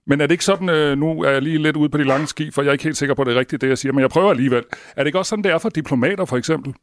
Men 0.10 0.22
er 0.22 0.26
det 0.26 0.32
ikke 0.32 0.52
sådan, 0.52 0.70
øh, 0.70 0.98
nu 0.98 1.24
er 1.24 1.30
jeg 1.30 1.42
lige 1.42 1.58
lidt 1.58 1.76
ude 1.76 1.90
på 1.90 1.98
de 1.98 2.04
lange 2.04 2.28
ski, 2.28 2.52
for 2.52 2.62
jeg 2.62 2.70
er 2.70 2.74
ikke 2.74 2.84
helt 2.84 2.98
sikker 2.98 3.16
på, 3.16 3.22
at 3.22 3.26
det 3.28 3.36
er 3.36 3.40
rigtigt, 3.40 3.62
det 3.62 3.70
jeg 3.70 3.78
siger, 3.78 3.94
men 3.94 4.02
jeg 4.02 4.10
prøver 4.10 4.30
alligevel. 4.30 4.64
Er 4.96 5.02
det 5.02 5.08
ikke 5.08 5.20
også 5.20 5.30
sådan, 5.30 5.44
det 5.44 5.52
er 5.52 5.58
for 5.58 5.70
diplomater, 5.70 6.26
for 6.26 6.38
eksempel? 6.38 6.74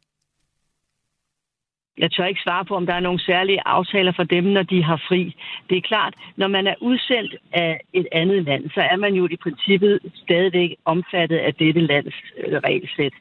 Jeg 1.97 2.11
tør 2.11 2.25
ikke 2.25 2.41
svare 2.43 2.65
på, 2.65 2.75
om 2.75 2.85
der 2.85 2.93
er 2.93 2.99
nogle 2.99 3.19
særlige 3.19 3.61
aftaler 3.65 4.13
for 4.15 4.23
dem, 4.23 4.43
når 4.43 4.63
de 4.63 4.83
har 4.83 5.01
fri. 5.07 5.35
Det 5.69 5.77
er 5.77 5.81
klart, 5.81 6.13
når 6.37 6.47
man 6.47 6.67
er 6.67 6.75
udsendt 6.81 7.35
af 7.53 7.81
et 7.93 8.07
andet 8.11 8.43
land, 8.43 8.69
så 8.69 8.81
er 8.81 8.95
man 8.95 9.13
jo 9.13 9.27
i 9.31 9.37
princippet 9.37 9.99
stadigvæk 10.23 10.75
omfattet 10.85 11.37
af 11.37 11.53
dette 11.53 11.81
lands 11.81 12.15
øh, 12.37 12.57
regelsæt. 12.67 13.13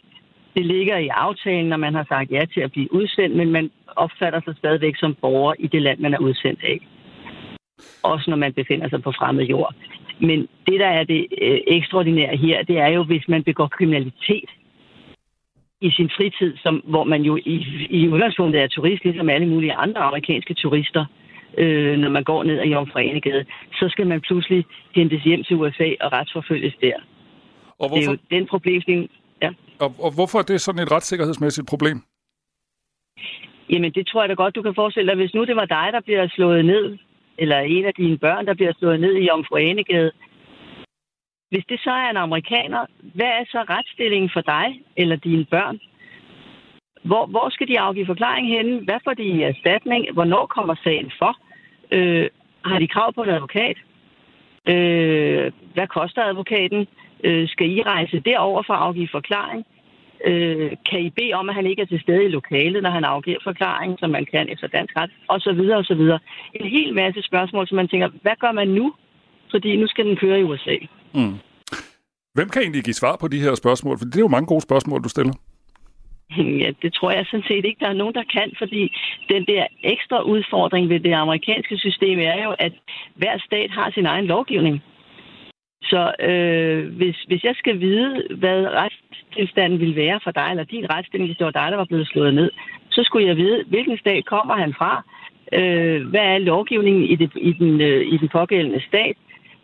Det 0.56 0.67
ligger 0.67 0.97
i 0.97 1.09
aftalen, 1.09 1.69
når 1.69 1.77
man 1.77 1.95
har 1.95 2.06
sagt 2.09 2.31
ja 2.31 2.45
til 2.55 2.61
at 2.61 2.73
blive 2.73 2.95
udsendt, 2.95 3.37
men 3.37 3.51
man 3.53 3.71
opfatter 3.97 4.41
sig 4.45 4.55
stadigvæk 4.56 4.97
som 4.97 5.15
borger 5.21 5.55
i 5.59 5.67
det 5.67 5.83
land, 5.83 5.99
man 6.01 6.15
er 6.15 6.19
udsendt 6.19 6.61
af 6.65 6.79
også 8.03 8.31
når 8.31 8.37
man 8.37 8.53
befinder 8.53 8.89
sig 8.89 9.03
på 9.03 9.13
fremmed 9.13 9.44
jord. 9.44 9.75
Men 10.20 10.49
det, 10.67 10.81
der 10.81 10.87
er 10.87 11.05
det 11.05 11.27
øh, 11.43 11.61
ekstraordinære 11.67 12.37
her, 12.37 12.63
det 12.63 12.79
er 12.79 12.89
jo, 12.89 13.03
hvis 13.05 13.29
man 13.29 13.43
begår 13.44 13.67
kriminalitet 13.67 14.51
i 15.81 15.91
sin 15.91 16.11
fritid, 16.17 16.56
som, 16.56 16.75
hvor 16.85 17.05
man 17.05 17.23
jo 17.23 17.37
i, 17.37 17.87
i 17.91 18.08
udgangspunktet 18.08 18.63
er 18.63 18.67
turist, 18.67 19.05
ligesom 19.05 19.29
alle 19.29 19.49
mulige 19.49 19.75
andre 19.75 20.01
amerikanske 20.01 20.55
turister, 20.55 21.05
øh, 21.58 21.97
når 21.99 22.11
man 22.11 22.25
går 22.25 22.43
ned 22.44 22.58
ad 22.58 22.67
Jomfrenegade, 22.67 23.44
så 23.73 23.89
skal 23.89 24.06
man 24.06 24.20
pludselig 24.20 24.65
hentes 24.94 25.23
hjem 25.23 25.44
til 25.44 25.56
USA 25.56 25.89
og 26.01 26.13
retsforfølges 26.13 26.75
der. 26.81 26.97
Og 27.79 27.89
hvorfor? 27.89 27.97
Det 27.97 28.06
er 28.06 28.11
jo 28.11 28.39
den 28.39 28.47
problemstilling. 28.47 29.11
Ja. 29.43 29.51
Og, 29.79 29.94
og 29.99 30.15
hvorfor 30.15 30.39
er 30.39 30.43
det 30.43 30.61
sådan 30.61 30.82
et 30.82 30.93
retssikkerhedsmæssigt 30.93 31.69
problem? 31.69 32.03
Jamen, 33.70 33.93
det 33.93 34.06
tror 34.06 34.23
jeg 34.23 34.29
da 34.29 34.35
godt, 34.35 34.55
du 34.55 34.63
kan 34.63 34.75
forestille 34.75 35.08
dig. 35.08 35.17
Hvis 35.17 35.35
nu 35.35 35.44
det 35.44 35.56
var 35.56 35.65
dig, 35.65 35.89
der 35.93 36.01
bliver 36.01 36.29
slået 36.29 36.65
ned 36.65 36.99
eller 37.38 37.58
en 37.58 37.84
af 37.84 37.94
dine 37.94 38.19
børn, 38.19 38.46
der 38.46 38.55
bliver 38.55 38.72
slået 38.79 39.00
ned 39.00 39.14
i 39.14 39.26
Jomfru 39.26 39.56
Anegade. 39.56 40.12
Hvis 41.50 41.64
det 41.69 41.81
så 41.81 41.91
er 41.91 42.10
en 42.10 42.17
amerikaner, 42.17 42.86
hvad 43.14 43.26
er 43.26 43.44
så 43.48 43.64
retsstillingen 43.70 44.31
for 44.32 44.41
dig 44.41 44.82
eller 44.96 45.17
dine 45.17 45.44
børn? 45.44 45.79
Hvor, 47.03 47.26
hvor 47.26 47.48
skal 47.50 47.69
de 47.69 47.81
afgive 47.81 48.06
forklaring 48.06 48.48
henne? 48.48 48.81
Hvad 48.84 49.00
får 49.05 49.14
de 49.14 49.22
i 49.22 49.43
erstatning? 49.43 50.12
Hvornår 50.12 50.46
kommer 50.46 50.74
sagen 50.84 51.12
for? 51.19 51.36
Øh, 51.93 52.31
har 52.64 52.79
de 52.79 52.88
krav 52.88 53.12
på 53.14 53.22
en 53.22 53.31
advokat? 53.31 53.76
Øh, 54.69 55.53
hvad 55.74 55.86
koster 55.86 56.22
advokaten? 56.22 56.86
Øh, 57.24 57.48
skal 57.48 57.70
I 57.70 57.82
rejse 57.82 58.20
derover 58.20 58.62
for 58.67 58.74
at 58.74 58.81
afgive 58.81 59.08
forklaring? 59.12 59.67
Øh, 60.27 60.71
kan 60.91 61.01
I 61.01 61.11
bede 61.11 61.33
om, 61.33 61.49
at 61.49 61.55
han 61.55 61.67
ikke 61.67 61.83
er 61.83 61.87
til 61.87 62.01
stede 62.01 62.25
i 62.25 62.29
lokalet, 62.29 62.83
når 62.83 62.91
han 62.91 63.05
afgiver 63.05 63.39
forklaring, 63.45 63.99
som 63.99 64.11
man 64.11 64.27
kan 64.33 64.49
efter 64.49 64.67
dansk 64.67 64.97
ret, 64.97 65.11
og 65.29 65.41
så 65.41 65.53
videre 65.53 65.79
og 65.79 65.85
så 65.85 65.95
videre. 65.95 66.19
En 66.55 66.67
hel 66.67 66.95
masse 66.95 67.23
spørgsmål, 67.23 67.69
som 67.69 67.77
man 67.77 67.89
tænker, 67.89 68.09
hvad 68.23 68.37
gør 68.41 68.53
man 68.53 68.69
nu? 68.69 68.95
Fordi 69.51 69.77
nu 69.77 69.87
skal 69.87 70.07
den 70.07 70.17
køre 70.17 70.41
i 70.41 70.43
USA. 70.43 70.77
Mm. 71.15 71.35
Hvem 72.35 72.49
kan 72.49 72.63
egentlig 72.63 72.85
give 72.85 72.95
svar 72.95 73.17
på 73.21 73.29
de 73.29 73.41
her 73.41 73.55
spørgsmål? 73.55 73.99
For 73.99 74.05
det 74.05 74.17
er 74.17 74.27
jo 74.29 74.37
mange 74.37 74.47
gode 74.47 74.61
spørgsmål, 74.61 75.03
du 75.03 75.09
stiller. 75.09 75.35
Ja, 76.63 76.71
det 76.83 76.95
tror 76.95 77.11
jeg 77.11 77.27
sådan 77.27 77.49
set 77.49 77.65
ikke, 77.65 77.81
der 77.81 77.89
er 77.89 78.01
nogen, 78.03 78.15
der 78.15 78.25
kan, 78.37 78.53
fordi 78.59 78.83
den 79.29 79.47
der 79.47 79.67
ekstra 79.83 80.23
udfordring 80.23 80.89
ved 80.89 81.01
det 81.01 81.13
amerikanske 81.13 81.79
system 81.79 82.19
er 82.19 82.45
jo, 82.45 82.51
at 82.59 82.73
hver 83.15 83.39
stat 83.39 83.71
har 83.71 83.91
sin 83.91 84.07
egen 84.07 84.27
lovgivning. 84.27 84.83
Så 85.84 86.12
øh, 86.29 86.96
hvis, 86.96 87.17
hvis 87.29 87.44
jeg 87.44 87.55
skal 87.58 87.81
vide, 87.81 88.22
hvad 88.38 88.67
retstilstanden 88.81 89.81
vil 89.81 89.96
være 89.96 90.20
for 90.24 90.31
dig, 90.31 90.48
eller 90.50 90.64
din 90.64 90.91
retsstilling, 90.93 91.29
hvis 91.29 91.38
det 91.38 91.44
var 91.44 91.58
dig, 91.60 91.69
der 91.70 91.76
var 91.76 91.84
blevet 91.84 92.08
slået 92.08 92.34
ned, 92.34 92.50
så 92.91 93.00
skulle 93.05 93.26
jeg 93.26 93.36
vide, 93.36 93.64
hvilken 93.69 93.98
stat 93.98 94.24
kommer 94.24 94.55
han 94.56 94.74
fra, 94.79 95.05
Øh, 95.53 96.06
hvad 96.06 96.20
er 96.20 96.38
lovgivningen 96.38 97.05
i, 97.05 97.17
det, 97.17 97.31
i, 97.36 97.53
den, 97.53 97.81
øh, 97.81 98.00
i 98.12 98.17
den 98.17 98.29
pågældende 98.29 98.82
stat? 98.88 99.17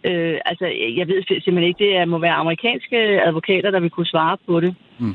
Øh, 0.04 0.38
altså, 0.44 0.66
jeg 0.98 1.08
ved 1.08 1.22
simpelthen 1.22 1.62
ikke, 1.62 1.84
det 1.84 1.96
er, 1.96 2.04
må 2.04 2.18
være 2.18 2.32
amerikanske 2.32 2.96
advokater, 3.26 3.70
der 3.70 3.80
vil 3.80 3.90
kunne 3.90 4.06
svare 4.06 4.36
på 4.46 4.60
det. 4.60 4.74
Mm. 4.98 5.14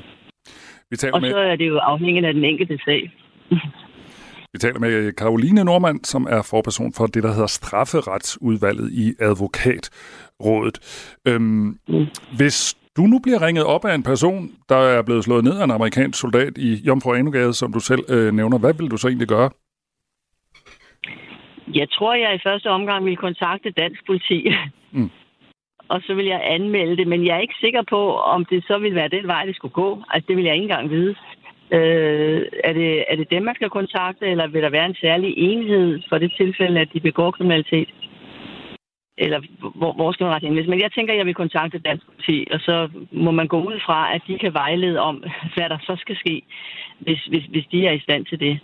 Vi 0.90 0.96
taler 0.98 1.16
og 1.16 1.22
med... 1.22 1.32
så 1.32 1.38
er 1.38 1.56
det 1.56 1.68
jo 1.68 1.78
afhængigt 1.78 2.26
af 2.26 2.34
den 2.34 2.46
enkelte 2.46 2.80
sag. 2.86 3.12
Vi 4.56 4.60
taler 4.60 4.80
med 4.80 5.12
Karoline 5.12 5.64
Normand, 5.64 6.00
som 6.06 6.28
er 6.30 6.42
forperson 6.52 6.94
for 6.94 7.06
det, 7.08 7.24
der 7.24 7.32
hedder 7.34 7.48
strafferetsudvalget 7.48 8.92
i 8.92 9.14
advokatrådet. 9.20 10.78
Øhm, 11.28 11.80
mm. 11.88 12.06
Hvis 12.38 12.78
du 12.98 13.02
nu 13.02 13.20
bliver 13.20 13.46
ringet 13.48 13.66
op 13.66 13.86
af 13.86 13.96
en 13.96 14.04
person, 14.04 14.52
der 14.70 14.76
er 14.76 15.02
blevet 15.02 15.24
slået 15.24 15.44
ned 15.44 15.60
af 15.60 15.64
en 15.64 15.72
amerikansk 15.72 16.20
soldat 16.20 16.54
i 16.58 16.72
Jomfru 16.88 17.14
Anugade, 17.14 17.54
som 17.54 17.74
du 17.74 17.80
selv 17.80 18.04
øh, 18.10 18.34
nævner, 18.34 18.58
hvad 18.60 18.74
vil 18.74 18.92
du 18.92 18.98
så 18.98 19.08
egentlig 19.08 19.28
gøre? 19.28 19.50
Jeg 21.74 21.88
tror, 21.90 22.14
jeg 22.14 22.36
i 22.36 22.46
første 22.48 22.70
omgang 22.70 23.06
vil 23.06 23.18
kontakte 23.18 23.70
dansk 23.72 24.06
politi. 24.06 24.40
Mm. 24.92 25.10
og 25.94 26.02
så 26.02 26.14
vil 26.14 26.26
jeg 26.26 26.42
anmelde 26.44 26.98
det, 26.98 27.08
men 27.08 27.26
jeg 27.26 27.36
er 27.36 27.42
ikke 27.42 27.62
sikker 27.62 27.84
på, 27.90 28.16
om 28.16 28.46
det 28.46 28.64
så 28.68 28.78
vil 28.78 28.96
være 28.96 29.08
den 29.18 29.28
vej, 29.28 29.46
det 29.46 29.56
skulle 29.56 29.74
gå. 29.74 30.04
Altså, 30.10 30.26
det 30.28 30.38
vil 30.38 30.46
jeg 30.46 30.54
ikke 30.54 30.64
engang 30.64 30.90
vide. 30.90 31.16
Øh, 31.72 32.42
er, 32.64 32.74
det, 32.74 33.06
er 33.10 33.16
det 33.16 33.32
dem, 33.32 33.44
man 33.44 33.56
skal 33.56 33.70
kontakte, 33.70 34.26
eller 34.26 34.48
vil 34.48 34.64
der 34.64 34.70
være 34.70 34.86
en 34.86 34.96
særlig 35.02 35.34
enhed 35.38 36.02
for 36.10 36.18
det 36.18 36.34
tilfælde, 36.38 36.80
at 36.80 36.94
de 36.94 37.00
begår 37.00 37.32
kriminalitet? 37.32 37.90
Eller 39.18 39.40
hvor, 39.80 39.94
hvor 39.94 40.12
skal 40.12 40.24
man 40.24 40.34
rette 40.34 40.48
ind? 40.48 40.68
Men 40.68 40.82
jeg 40.82 40.92
tænker, 40.92 41.14
at 41.14 41.18
jeg 41.18 41.26
vil 41.26 41.42
kontakte 41.44 41.80
Dansk 41.80 42.06
Politi, 42.06 42.48
og 42.52 42.60
så 42.60 42.90
må 43.12 43.32
man 43.32 43.48
gå 43.48 43.60
ud 43.70 43.80
fra, 43.86 44.16
at 44.16 44.22
de 44.28 44.38
kan 44.38 44.54
vejlede 44.54 45.00
om, 45.00 45.16
hvad 45.56 45.70
der 45.70 45.78
så 45.82 45.96
skal 46.00 46.16
ske, 46.16 46.42
hvis, 47.00 47.26
hvis, 47.26 47.46
hvis 47.46 47.66
de 47.72 47.88
er 47.88 47.92
i 47.92 48.00
stand 48.00 48.26
til 48.26 48.40
det. 48.40 48.60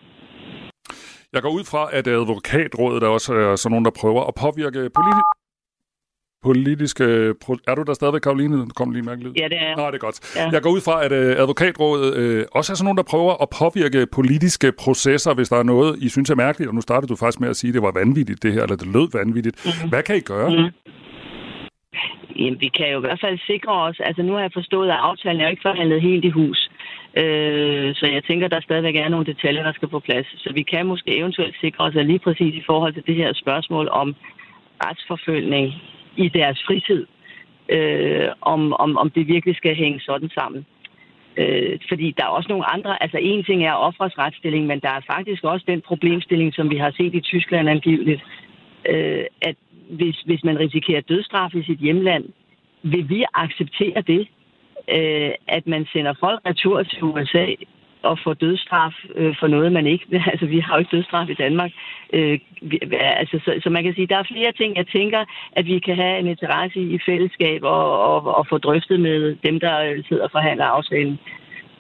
Jeg 1.34 1.42
går 1.42 1.50
ud 1.50 1.66
fra, 1.72 1.84
at 1.98 2.08
advokatrådet 2.08 3.04
er 3.04 3.08
også 3.08 3.34
øh, 3.34 3.52
er 3.52 3.56
sådan 3.56 3.72
nogen, 3.72 3.86
der 3.86 4.00
prøver 4.02 4.24
at 4.30 4.36
påvirke 4.44 4.90
politi- 4.98 5.41
politiske... 6.44 7.04
Er 7.68 7.76
du 7.76 7.84
der 7.84 7.94
stadigvæk, 7.94 8.22
Karoline? 8.22 8.58
Du 8.58 8.76
kom 8.76 8.92
lige 8.92 9.04
mærkeligt. 9.04 9.40
Ja, 9.40 9.48
det 9.48 9.58
er 9.60 9.76
Nå, 9.76 9.88
det 9.88 9.96
er 9.96 10.06
godt. 10.08 10.36
Ja. 10.36 10.50
Jeg 10.50 10.62
går 10.62 10.70
ud 10.70 10.82
fra, 10.88 10.96
at 11.06 11.12
uh, 11.12 11.42
advokatrådet 11.44 12.10
uh, 12.22 12.46
også 12.58 12.74
er 12.74 12.76
sådan 12.76 12.86
nogen, 12.88 12.98
der 12.98 13.04
prøver 13.14 13.34
at 13.44 13.48
påvirke 13.60 14.08
politiske 14.20 14.72
processer, 14.84 15.34
hvis 15.34 15.50
der 15.50 15.58
er 15.58 15.64
noget, 15.64 16.00
I 16.06 16.10
synes 16.10 16.30
er 16.30 16.36
mærkeligt. 16.36 16.70
Og 16.70 16.76
nu 16.76 16.82
startede 16.82 17.10
du 17.12 17.16
faktisk 17.16 17.40
med 17.40 17.50
at 17.50 17.56
sige, 17.56 17.70
at 17.70 17.74
det 17.74 17.82
var 17.82 17.92
vanvittigt, 18.02 18.44
det 18.44 18.54
her, 18.54 18.64
eller 18.64 18.76
det 18.76 18.88
lød 18.96 19.08
vanvittigt. 19.20 19.56
Mm-hmm. 19.66 19.90
Hvad 19.90 20.04
kan 20.04 20.16
I 20.16 20.20
gøre? 20.20 20.50
Mm-hmm. 20.50 20.72
Jamen, 22.40 22.62
vi 22.62 22.70
kan 22.78 22.92
jo 22.92 22.98
i 22.98 23.06
hvert 23.06 23.22
fald 23.26 23.38
sikre 23.52 23.74
os... 23.88 23.98
Altså, 24.08 24.22
nu 24.24 24.34
har 24.34 24.42
jeg 24.42 24.52
forstået, 24.54 24.90
at 24.90 25.00
aftalen 25.10 25.42
er 25.42 25.46
jo 25.46 25.50
ikke 25.50 25.68
forhandlet 25.70 26.02
helt 26.02 26.26
i 26.26 26.30
hus. 26.40 26.60
Øh, 27.22 27.96
så 27.96 28.06
jeg 28.16 28.24
tænker, 28.24 28.46
at 28.46 28.52
der 28.52 28.62
stadigvæk 28.62 28.96
er 28.96 29.10
nogle 29.10 29.26
detaljer, 29.26 29.64
der 29.64 29.74
skal 29.74 29.88
på 29.88 30.00
plads. 30.00 30.28
Så 30.44 30.50
vi 30.54 30.64
kan 30.64 30.86
måske 30.86 31.18
eventuelt 31.18 31.56
sikre 31.62 31.84
os, 31.84 31.96
at 31.96 32.06
lige 32.06 32.20
præcis 32.20 32.54
i 32.56 32.64
forhold 32.66 32.94
til 32.94 33.04
det 33.08 33.16
her 33.16 33.34
spørgsmål 33.34 33.90
om 33.92 34.16
retsforfølgning 34.86 35.74
i 36.18 36.30
deres 36.30 36.64
fritid, 36.66 37.06
øh, 37.70 38.30
om, 38.42 38.74
om, 38.74 38.98
om 38.98 39.10
det 39.10 39.28
virkelig 39.28 39.56
skal 39.56 39.76
hænge 39.76 40.00
sådan 40.00 40.30
sammen. 40.30 40.66
Øh, 41.38 41.80
fordi 41.90 42.14
der 42.18 42.24
er 42.24 42.28
også 42.28 42.50
nogle 42.50 42.74
andre, 42.74 43.04
altså 43.04 43.18
en 43.18 43.44
ting 43.44 43.66
er 43.66 43.74
offres 43.74 44.18
retsstilling, 44.18 44.66
men 44.68 44.80
der 44.80 44.90
er 44.90 45.02
faktisk 45.14 45.44
også 45.44 45.66
den 45.68 45.82
problemstilling, 45.82 46.54
som 46.54 46.70
vi 46.70 46.78
har 46.78 46.92
set 46.98 47.16
i 47.16 47.22
Tyskland 47.22 47.70
angiveligt, 47.70 48.22
øh, 48.90 49.26
at 49.42 49.56
hvis, 49.90 50.18
hvis 50.26 50.44
man 50.44 50.60
risikerer 50.60 51.02
dødsstraf 51.02 51.54
i 51.54 51.64
sit 51.64 51.80
hjemland, 51.80 52.26
vil 52.84 53.10
vi 53.10 53.26
acceptere 53.34 54.02
det, 54.02 54.28
øh, 54.98 55.32
at 55.48 55.68
man 55.68 55.86
sender 55.94 56.14
folk 56.20 56.40
retur 56.46 56.84
til 56.84 57.04
USA 57.04 57.46
at 58.04 58.20
få 58.24 58.34
dødsstraf 58.34 58.94
øh, 59.16 59.36
for 59.40 59.48
noget, 59.48 59.72
man 59.72 59.88
ikke... 59.88 60.06
Altså, 60.32 60.46
vi 60.46 60.60
har 60.60 60.74
jo 60.76 60.80
ikke 60.80 60.96
dødsstraf 60.96 61.30
i 61.30 61.34
Danmark. 61.34 61.72
Øh, 62.14 62.40
vi, 62.62 62.80
altså, 62.92 63.40
så, 63.46 63.60
så 63.64 63.70
man 63.70 63.84
kan 63.84 63.94
sige, 63.94 64.08
der 64.08 64.18
er 64.18 64.32
flere 64.34 64.52
ting, 64.52 64.78
jeg 64.78 64.88
tænker, 64.88 65.26
at 65.52 65.66
vi 65.66 65.80
kan 65.80 65.96
have 65.96 66.20
en 66.20 66.28
interesse 66.28 66.80
i, 66.80 66.96
i 66.96 67.00
fællesskab 67.06 67.64
og, 67.64 68.00
og, 68.00 68.36
og 68.38 68.48
få 68.48 68.58
drøftet 68.58 69.00
med 69.00 69.36
dem, 69.46 69.60
der 69.60 69.80
øh, 69.80 70.04
sidder 70.08 70.24
og 70.24 70.32
forhandler 70.32 70.66
aftalen. 70.66 71.20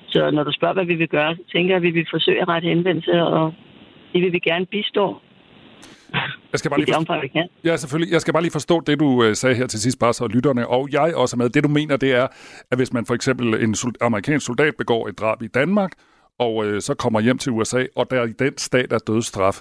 Så 0.07 0.31
når 0.31 0.43
du 0.43 0.51
spørger, 0.51 0.73
hvad 0.73 0.85
vi 0.85 0.95
vil 0.95 1.07
gøre, 1.07 1.35
så 1.35 1.41
tænker 1.51 1.69
jeg, 1.69 1.77
at 1.77 1.83
vi 1.83 1.91
vil 1.91 2.07
forsøge 2.11 2.41
at 2.41 2.47
rette 2.47 2.67
henvendelse, 2.67 3.23
og 3.23 3.53
det 4.13 4.21
vil 4.21 4.33
vi 4.33 4.39
gerne 4.39 4.65
bistå. 4.65 5.21
Jeg 6.51 6.59
skal 6.59 6.71
bare 6.71 6.79
lige 6.79 6.93
forstå, 6.93 7.13
ja, 7.63 7.77
selvfølgelig. 7.77 8.13
Jeg 8.13 8.21
skal 8.21 8.33
bare 8.33 8.43
lige 8.43 8.51
forstå 8.51 8.79
det, 8.79 8.99
du 8.99 9.23
øh, 9.23 9.35
sagde 9.35 9.55
her 9.55 9.67
til 9.67 9.79
sidst, 9.79 9.99
bare 9.99 10.13
så 10.13 10.27
lytterne 10.27 10.67
og 10.67 10.89
jeg 10.91 11.15
også 11.15 11.35
er 11.35 11.37
med. 11.37 11.49
Det, 11.49 11.63
du 11.63 11.69
mener, 11.69 11.97
det 11.97 12.11
er, 12.11 12.27
at 12.71 12.77
hvis 12.77 12.93
man 12.93 13.05
for 13.05 13.13
eksempel 13.13 13.63
en 13.63 13.75
amerikansk 14.01 14.45
soldat 14.45 14.73
begår 14.77 15.07
et 15.07 15.19
drab 15.19 15.41
i 15.41 15.47
Danmark, 15.47 15.91
og 16.39 16.65
øh, 16.65 16.81
så 16.81 16.93
kommer 16.93 17.19
hjem 17.19 17.37
til 17.37 17.51
USA, 17.51 17.85
og 17.95 18.09
der 18.09 18.23
i 18.23 18.31
den 18.31 18.57
stat 18.57 18.93
er 18.93 18.99
dødsstraf, 19.07 19.55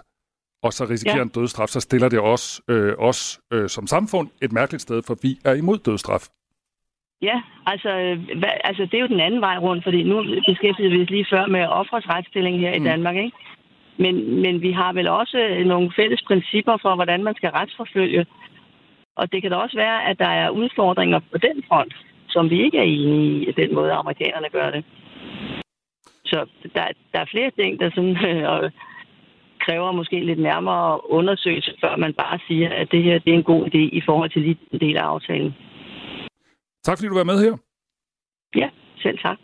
og 0.62 0.72
så 0.72 0.84
risikerer 0.84 1.16
ja. 1.16 1.22
en 1.22 1.28
dødsstraf, 1.28 1.68
så 1.68 1.80
stiller 1.80 2.08
det 2.08 2.20
os, 2.20 2.60
øh, 2.68 2.94
os 2.98 3.40
øh, 3.52 3.68
som 3.68 3.86
samfund 3.86 4.28
et 4.42 4.52
mærkeligt 4.52 4.82
sted, 4.82 5.02
for 5.06 5.16
vi 5.22 5.38
er 5.44 5.54
imod 5.54 5.78
dødsstraf. 5.78 6.24
Ja, 7.22 7.42
altså, 7.66 7.90
øh, 7.90 8.38
hvad, 8.38 8.54
altså 8.64 8.82
det 8.82 8.94
er 8.94 9.00
jo 9.00 9.06
den 9.06 9.20
anden 9.20 9.40
vej 9.40 9.56
rundt, 9.56 9.84
fordi 9.84 10.02
nu 10.02 10.16
beskæftiger 10.46 10.90
vi 10.90 11.02
os 11.02 11.10
lige 11.10 11.26
før 11.30 11.46
med 11.46 11.66
offres 11.66 12.08
retsstilling 12.08 12.60
her 12.60 12.78
mm. 12.78 12.84
i 12.84 12.88
Danmark, 12.88 13.16
ikke? 13.16 13.36
Men, 14.04 14.40
men 14.42 14.62
vi 14.62 14.72
har 14.72 14.92
vel 14.92 15.08
også 15.08 15.38
nogle 15.66 15.92
fælles 15.96 16.22
principper 16.22 16.76
for, 16.82 16.94
hvordan 16.94 17.24
man 17.24 17.34
skal 17.34 17.50
retsforfølge. 17.50 18.26
Og 19.16 19.32
det 19.32 19.42
kan 19.42 19.50
da 19.50 19.56
også 19.56 19.76
være, 19.76 20.04
at 20.10 20.18
der 20.18 20.32
er 20.42 20.50
udfordringer 20.50 21.20
på 21.32 21.38
den 21.38 21.64
front, 21.68 21.94
som 22.28 22.50
vi 22.50 22.64
ikke 22.64 22.78
er 22.78 22.82
enige 22.82 23.48
i, 23.48 23.52
den 23.52 23.74
måde, 23.74 23.92
amerikanerne 23.92 24.48
gør 24.52 24.70
det. 24.70 24.84
Så 26.24 26.46
der, 26.74 26.84
der 27.12 27.20
er 27.20 27.32
flere 27.32 27.50
ting, 27.50 27.80
der 27.80 27.90
sådan, 27.90 28.16
øh, 28.26 28.70
kræver 29.60 29.92
måske 29.92 30.20
lidt 30.20 30.38
nærmere 30.38 31.10
undersøgelse, 31.10 31.72
før 31.80 31.96
man 31.96 32.14
bare 32.14 32.38
siger, 32.48 32.68
at 32.68 32.88
det 32.92 33.02
her 33.02 33.18
det 33.18 33.30
er 33.32 33.38
en 33.38 33.50
god 33.52 33.66
idé 33.66 33.82
i 33.98 34.02
forhold 34.06 34.30
til 34.30 34.42
lige 34.42 34.58
en 34.72 34.80
del 34.80 34.96
af 34.96 35.02
aftalen. 35.02 35.54
Tak 36.84 36.98
fordi 36.98 37.08
du 37.08 37.14
var 37.14 37.24
med 37.24 37.38
her. 37.44 37.56
Ja, 38.56 38.68
selv 39.02 39.18
tak. 39.18 39.38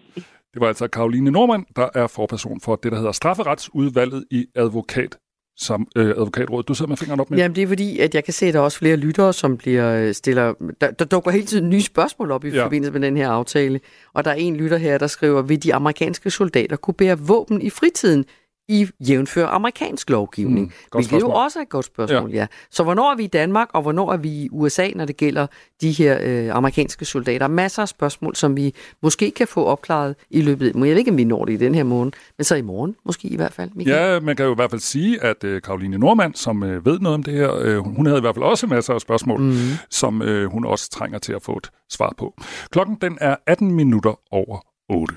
Det 0.56 0.60
var 0.60 0.68
altså 0.68 0.88
Karoline 0.88 1.30
Normand, 1.30 1.64
der 1.76 1.88
er 1.94 2.06
forperson 2.06 2.60
for 2.60 2.76
det, 2.76 2.92
der 2.92 2.98
hedder 2.98 3.12
strafferetsudvalget 3.12 4.24
i 4.30 4.46
advokat 4.54 5.16
som 5.56 5.88
øh, 5.96 6.08
advokatråd. 6.08 6.62
Du 6.62 6.74
sidder 6.74 6.88
med 6.88 6.96
fingeren 6.96 7.20
op 7.20 7.30
med. 7.30 7.38
Jamen, 7.38 7.56
det 7.56 7.62
er 7.62 7.66
fordi, 7.66 7.98
at 7.98 8.14
jeg 8.14 8.24
kan 8.24 8.34
se, 8.34 8.46
at 8.46 8.54
der 8.54 8.60
er 8.60 8.64
også 8.64 8.78
flere 8.78 8.96
lyttere, 8.96 9.32
som 9.32 9.56
bliver 9.56 9.94
øh, 9.94 10.14
stiller... 10.14 10.54
Der, 10.80 10.90
der 10.90 11.04
dukker 11.04 11.30
hele 11.30 11.46
tiden 11.46 11.70
nye 11.70 11.82
spørgsmål 11.82 12.30
op 12.30 12.44
i 12.44 12.48
ja. 12.48 12.64
forbindelse 12.64 12.92
med 12.92 13.00
den 13.00 13.16
her 13.16 13.28
aftale. 13.30 13.80
Og 14.14 14.24
der 14.24 14.30
er 14.30 14.34
en 14.34 14.56
lytter 14.56 14.76
her, 14.76 14.98
der 14.98 15.06
skriver, 15.06 15.42
vil 15.42 15.62
de 15.62 15.74
amerikanske 15.74 16.30
soldater 16.30 16.76
kunne 16.76 16.94
bære 16.94 17.18
våben 17.18 17.62
i 17.62 17.70
fritiden? 17.70 18.24
I 18.68 18.88
jævnfør 19.08 19.46
amerikansk 19.46 20.10
lovgivning? 20.10 20.66
Mm, 20.66 20.72
hvilket 20.92 21.08
spørgsmål. 21.08 21.30
jo 21.30 21.36
også 21.36 21.58
er 21.58 21.62
et 21.62 21.68
godt 21.68 21.86
spørgsmål, 21.86 22.30
ja. 22.30 22.36
ja. 22.36 22.46
Så 22.70 22.82
hvornår 22.82 23.12
er 23.12 23.16
vi 23.16 23.24
i 23.24 23.26
Danmark, 23.26 23.68
og 23.72 23.82
hvornår 23.82 24.12
er 24.12 24.16
vi 24.16 24.28
i 24.28 24.48
USA, 24.52 24.88
når 24.94 25.04
det 25.04 25.16
gælder 25.16 25.46
de 25.80 25.92
her 25.92 26.18
øh, 26.22 26.56
amerikanske 26.56 27.04
soldater? 27.04 27.48
Masser 27.48 27.82
af 27.82 27.88
spørgsmål, 27.88 28.36
som 28.36 28.56
vi 28.56 28.74
måske 29.02 29.30
kan 29.30 29.48
få 29.48 29.64
opklaret 29.64 30.14
i 30.30 30.42
løbet 30.42 30.66
af... 30.68 30.72
Jeg 30.74 30.80
ved 30.80 30.96
ikke, 30.96 31.10
om 31.10 31.16
vi 31.16 31.24
når 31.24 31.44
det 31.44 31.52
i 31.52 31.56
den 31.56 31.74
her 31.74 31.84
morgen, 31.84 32.12
men 32.38 32.44
så 32.44 32.54
i 32.54 32.62
morgen 32.62 32.96
måske 33.04 33.28
i 33.28 33.36
hvert 33.36 33.52
fald. 33.52 33.70
Michael. 33.74 34.12
Ja, 34.12 34.20
man 34.20 34.36
kan 34.36 34.46
jo 34.46 34.52
i 34.52 34.54
hvert 34.54 34.70
fald 34.70 34.80
sige, 34.80 35.22
at 35.22 35.44
øh, 35.44 35.62
Karoline 35.62 35.98
Normand, 35.98 36.34
som 36.34 36.62
øh, 36.62 36.86
ved 36.86 36.98
noget 36.98 37.14
om 37.14 37.22
det 37.22 37.34
her, 37.34 37.54
øh, 37.54 37.78
hun 37.78 38.06
havde 38.06 38.18
i 38.18 38.20
hvert 38.20 38.34
fald 38.34 38.44
også 38.44 38.66
masser 38.66 38.94
af 38.94 39.00
spørgsmål, 39.00 39.40
mm. 39.40 39.52
som 39.90 40.22
øh, 40.22 40.50
hun 40.50 40.64
også 40.64 40.90
trænger 40.90 41.18
til 41.18 41.32
at 41.32 41.42
få 41.42 41.56
et 41.56 41.70
svar 41.90 42.14
på. 42.18 42.34
Klokken 42.70 42.96
den 43.00 43.18
er 43.20 43.36
18 43.46 43.72
minutter 43.72 44.20
over 44.30 44.58
8. 44.88 45.14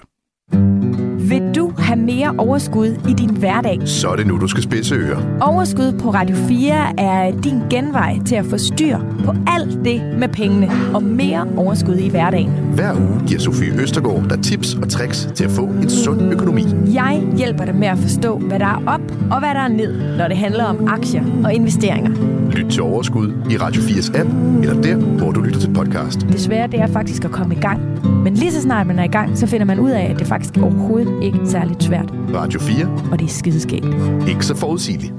Vil 1.30 1.56
du 1.56 1.74
have 1.78 2.00
mere 2.00 2.36
overskud 2.38 2.88
i 3.10 3.14
din 3.14 3.30
hverdag? 3.30 3.80
Så 3.86 4.10
er 4.10 4.16
det 4.16 4.28
nu, 4.28 4.38
du 4.38 4.48
skal 4.48 4.64
spidse 4.64 4.96
ører. 4.96 5.38
Overskud 5.42 6.00
på 6.00 6.10
Radio 6.10 6.36
4 6.36 7.00
er 7.00 7.32
din 7.32 7.62
genvej 7.70 8.20
til 8.26 8.36
at 8.36 8.46
få 8.46 8.58
styr 8.58 8.98
på 9.26 9.36
alt 9.48 9.86
det 9.86 10.02
med 10.20 10.28
pengene 10.28 10.70
og 10.94 11.04
mere 11.04 11.48
overskud 11.58 11.96
i 11.96 12.10
hverdagen. 12.10 12.50
Hver 12.50 12.94
uge 12.94 13.22
giver 13.28 13.40
Sofie 13.40 13.82
Østergaard 13.82 14.30
dig 14.30 14.44
tips 14.44 14.76
og 14.76 14.90
tricks 14.90 15.30
til 15.36 15.44
at 15.44 15.52
få 15.52 15.66
en 15.66 15.90
sund 15.90 16.34
økonomi. 16.34 16.66
Jeg 16.94 17.24
hjælper 17.38 17.66
dig 17.66 17.76
med 17.76 17.88
at 17.88 17.98
forstå, 17.98 18.38
hvad 18.38 18.60
der 18.60 18.66
er 18.66 18.84
op 18.88 19.02
og 19.32 19.40
hvad 19.40 19.50
der 19.50 19.62
er 19.62 19.68
ned, 19.68 20.18
når 20.18 20.28
det 20.28 20.38
handler 20.38 20.64
om 20.64 20.88
aktier 20.88 21.24
og 21.44 21.54
investeringer. 21.54 22.12
Lyt 22.52 22.72
til 22.72 22.84
Overskud 22.84 23.34
i 23.52 23.58
Radio 23.58 23.82
4's 23.82 24.20
app, 24.20 24.30
eller 24.62 24.82
der, 24.82 24.96
hvor 24.96 25.32
du 25.32 25.42
lytter 25.42 25.60
til 25.60 25.74
podcast. 25.74 26.20
Det 26.32 26.42
svære 26.42 26.68
det 26.68 26.80
er 26.80 26.88
faktisk 26.88 27.26
at 27.26 27.32
komme 27.32 27.56
i 27.56 27.60
gang. 27.60 27.82
Men 28.24 28.34
lige 28.34 28.52
så 28.52 28.62
snart 28.62 28.88
man 28.88 29.00
er 29.00 29.04
i 29.04 29.08
gang, 29.08 29.38
så 29.38 29.48
finder 29.48 29.66
man 29.66 29.80
ud 29.80 29.90
af, 29.90 30.12
at 30.14 30.20
det 30.20 30.28
faktisk 30.28 30.58
overhovedet 30.58 31.19
ikke 31.24 31.40
særligt 31.46 31.84
svært. 31.84 32.12
Radio 32.34 32.60
4. 32.60 33.10
Og 33.12 33.20
det 33.20 33.26
er 33.26 33.30
skideskægt. 33.30 33.86
Ikke 34.28 34.46
så 34.46 34.56
forudsigeligt. 34.56 35.14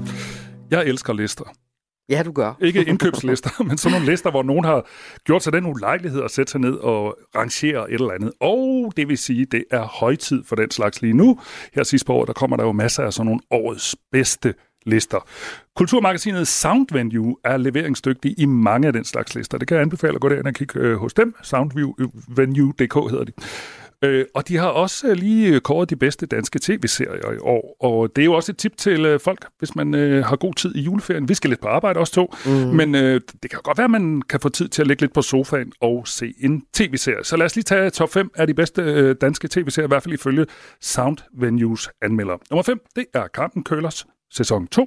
Jeg 0.71 0.85
elsker 0.87 1.13
lister. 1.13 1.45
Ja, 2.09 2.23
du 2.23 2.33
gør. 2.33 2.57
Ikke 2.67 2.85
indkøbslister, 2.85 3.63
men 3.65 3.79
sådan 3.79 3.99
nogle 3.99 4.13
lister, 4.13 4.31
hvor 4.31 4.43
nogen 4.43 4.65
har 4.65 4.87
gjort 5.25 5.43
sig 5.43 5.53
den 5.53 5.67
ulejlighed 5.67 6.23
at 6.23 6.31
sætte 6.31 6.53
sig 6.53 6.61
ned 6.61 6.73
og 6.73 7.17
rangere 7.37 7.91
et 7.91 7.95
eller 7.95 8.13
andet. 8.13 8.33
Og 8.41 8.93
det 8.97 9.09
vil 9.09 9.19
sige, 9.19 9.45
det 9.45 9.65
er 9.71 9.83
højtid 9.83 10.45
for 10.45 10.57
den 10.57 10.71
slags 10.71 11.03
lige 11.03 11.13
nu. 11.13 11.39
Her 11.75 11.83
sidst 11.83 12.07
på 12.07 12.13
året, 12.13 12.27
der 12.27 12.33
kommer 12.33 12.57
der 12.57 12.65
jo 12.65 12.73
masser 12.73 13.03
af 13.03 13.13
sådan 13.13 13.27
nogle 13.27 13.41
årets 13.51 13.97
bedste 14.13 14.55
lister. 14.87 15.29
Kulturmagasinet 15.77 16.49
Soundvenue 16.49 17.37
er 17.45 17.57
leveringsdygtig 17.57 18.35
i 18.39 18.47
mange 18.47 18.87
af 18.87 18.93
den 18.93 19.05
slags 19.05 19.35
lister. 19.35 19.59
Det 19.59 19.69
kan 19.69 19.75
jeg 19.75 19.83
anbefale 19.83 20.15
at 20.15 20.21
gå 20.21 20.29
derind 20.29 20.47
og 20.47 20.55
kigge 20.55 20.79
øh, 20.79 20.97
hos 20.97 21.15
dem. 21.15 21.35
Soundvenue.dk 21.43 23.11
hedder 23.11 23.25
de. 23.25 23.33
Øh, 24.05 24.25
og 24.35 24.49
de 24.49 24.57
har 24.57 24.69
også 24.69 25.15
lige 25.15 25.61
kåret 25.61 25.91
de 25.91 25.97
bedste 25.97 26.27
danske 26.27 26.59
tv-serier 26.63 27.33
i 27.33 27.39
år. 27.41 27.77
Og 27.81 28.17
det 28.17 28.23
er 28.23 28.27
jo 28.27 28.33
også 28.33 28.53
et 28.53 28.57
tip 28.57 28.77
til 28.77 29.05
øh, 29.07 29.21
folk, 29.21 29.47
hvis 29.59 29.77
man 29.77 29.95
øh, 29.95 30.25
har 30.25 30.37
god 30.37 30.55
tid 30.55 30.75
i 30.75 30.81
juleferien. 30.81 31.29
Vi 31.29 31.35
skal 31.35 31.51
lidt 31.51 31.61
på 31.61 31.69
arbejde 31.69 32.01
også 32.01 32.13
to, 32.13 32.35
mm. 32.47 32.51
men 32.51 32.95
øh, 32.95 33.21
det 33.43 33.51
kan 33.51 33.61
godt 33.63 33.79
være, 33.79 33.85
at 33.85 33.91
man 33.91 34.23
kan 34.23 34.41
få 34.41 34.49
tid 34.49 34.69
til 34.69 34.83
at 34.83 34.89
ligge 34.89 35.01
lidt 35.03 35.13
på 35.13 35.23
sofaen 35.23 35.73
og 35.81 36.09
se 36.09 36.35
en 36.41 36.63
tv-serie. 36.75 37.25
Så 37.25 37.37
lad 37.37 37.47
os 37.47 37.57
lige 37.57 37.65
tage 37.65 37.91
top 37.91 38.11
5 38.11 38.31
af 38.35 38.47
de 38.47 38.55
bedste 38.55 38.83
øh, 38.83 39.17
danske 39.21 39.49
tv-serier, 39.49 39.87
i 39.87 39.89
hvert 39.89 40.03
fald 40.03 40.15
ifølge 40.15 40.47
Sound 40.81 41.17
Venues 41.39 41.89
anmelder. 42.03 42.37
Nummer 42.51 42.63
5, 42.63 42.81
det 42.97 43.07
er 43.15 43.27
Carmen 43.35 43.65
Køllers 43.65 44.07
sæson 44.33 44.67
2 44.67 44.87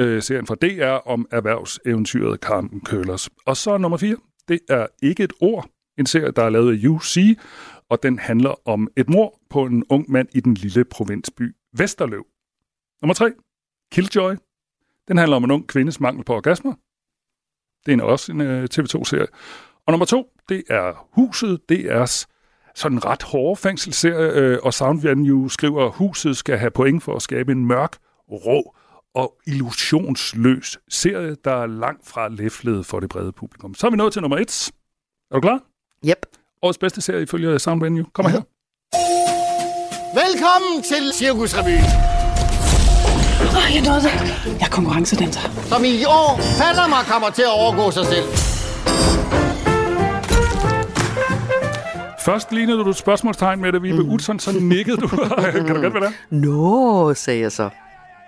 øh, 0.00 0.22
serien 0.22 0.46
fra 0.46 0.54
DR 0.54 1.08
om 1.10 1.26
erhvervseventyret 1.30 2.40
Carmen 2.40 2.80
Køllers. 2.80 3.28
Og 3.46 3.56
så 3.56 3.78
nummer 3.78 3.98
4, 3.98 4.16
det 4.48 4.60
er 4.68 4.86
ikke 5.02 5.24
et 5.24 5.32
ord, 5.40 5.66
en 5.98 6.06
serie, 6.06 6.30
der 6.30 6.42
er 6.42 6.50
lavet 6.50 6.72
af 6.72 6.88
UC, 6.88 7.16
og 7.92 8.02
den 8.02 8.18
handler 8.18 8.68
om 8.68 8.88
et 8.96 9.08
mor 9.08 9.40
på 9.50 9.64
en 9.64 9.84
ung 9.88 10.10
mand 10.10 10.28
i 10.34 10.40
den 10.40 10.54
lille 10.54 10.84
provinsby 10.84 11.56
Vesterløv. 11.72 12.26
Nummer 13.02 13.14
3, 13.14 13.32
Killjoy. 13.92 14.34
Den 15.08 15.16
handler 15.16 15.36
om 15.36 15.44
en 15.44 15.50
ung 15.50 15.68
kvindes 15.68 16.00
mangel 16.00 16.24
på 16.24 16.34
orgasmer. 16.34 16.74
Det 17.86 18.00
er 18.00 18.02
også 18.02 18.32
en 18.32 18.40
øh, 18.40 18.68
TV2-serie. 18.74 19.26
Og 19.86 19.92
nummer 19.92 20.06
to, 20.06 20.32
det 20.48 20.62
er 20.70 21.08
Huset. 21.12 21.68
Det 21.68 21.92
er 21.92 22.26
sådan 22.74 22.98
en 22.98 23.04
ret 23.04 23.22
hårde 23.22 23.56
fængselsserie, 23.56 24.32
øh, 24.32 24.58
og 24.62 24.74
Soundvenue 24.74 25.50
skriver, 25.50 25.86
at 25.86 25.92
huset 25.92 26.36
skal 26.36 26.58
have 26.58 26.70
point 26.70 27.02
for 27.02 27.16
at 27.16 27.22
skabe 27.22 27.52
en 27.52 27.66
mørk, 27.66 27.96
rå 28.30 28.76
og 29.14 29.40
illusionsløs 29.46 30.78
serie, 30.88 31.36
der 31.44 31.52
er 31.52 31.66
langt 31.66 32.06
fra 32.06 32.28
læflet 32.28 32.86
for 32.86 33.00
det 33.00 33.08
brede 33.08 33.32
publikum. 33.32 33.74
Så 33.74 33.86
er 33.86 33.90
vi 33.90 33.96
nået 33.96 34.12
til 34.12 34.22
nummer 34.22 34.38
et. 34.38 34.72
Er 35.30 35.34
du 35.34 35.40
klar? 35.40 35.60
Yep. 36.08 36.41
Årets 36.62 36.78
bedste 36.78 37.00
serie 37.00 37.22
ifølge 37.22 37.58
Sound 37.58 37.80
Venue. 37.80 38.04
Kom 38.12 38.26
her. 38.26 38.42
Velkommen 40.14 40.82
til 40.82 41.12
Cirkusrevyen, 41.14 41.84
Åh, 43.56 43.74
jeg 43.74 43.82
nåede 43.86 44.00
det. 44.00 44.58
Jeg 44.60 44.66
er 44.66 44.70
konkurrencedanser. 44.70 45.40
som 45.66 45.84
i 45.84 46.04
år 46.04 46.40
falder 46.60 46.88
mig 46.88 46.98
kommer 47.12 47.30
til 47.30 47.42
at 47.42 47.52
overgå 47.60 47.90
sig 47.90 48.06
selv. 48.06 48.24
Først 52.24 52.52
lignede 52.52 52.78
du 52.78 52.90
et 52.90 52.96
spørgsmålstegn 52.96 53.60
med 53.60 53.72
det, 53.72 53.82
Vibe 53.82 54.02
mm. 54.02 54.10
Utzon, 54.10 54.38
så 54.38 54.52
nikkede 54.60 54.96
du. 54.96 55.08
kan 55.66 55.66
du 55.66 55.82
godt 55.82 55.94
være 55.94 56.04
der? 56.04 56.10
Nå, 56.30 57.14
sagde 57.14 57.40
jeg 57.40 57.52
så. 57.52 57.70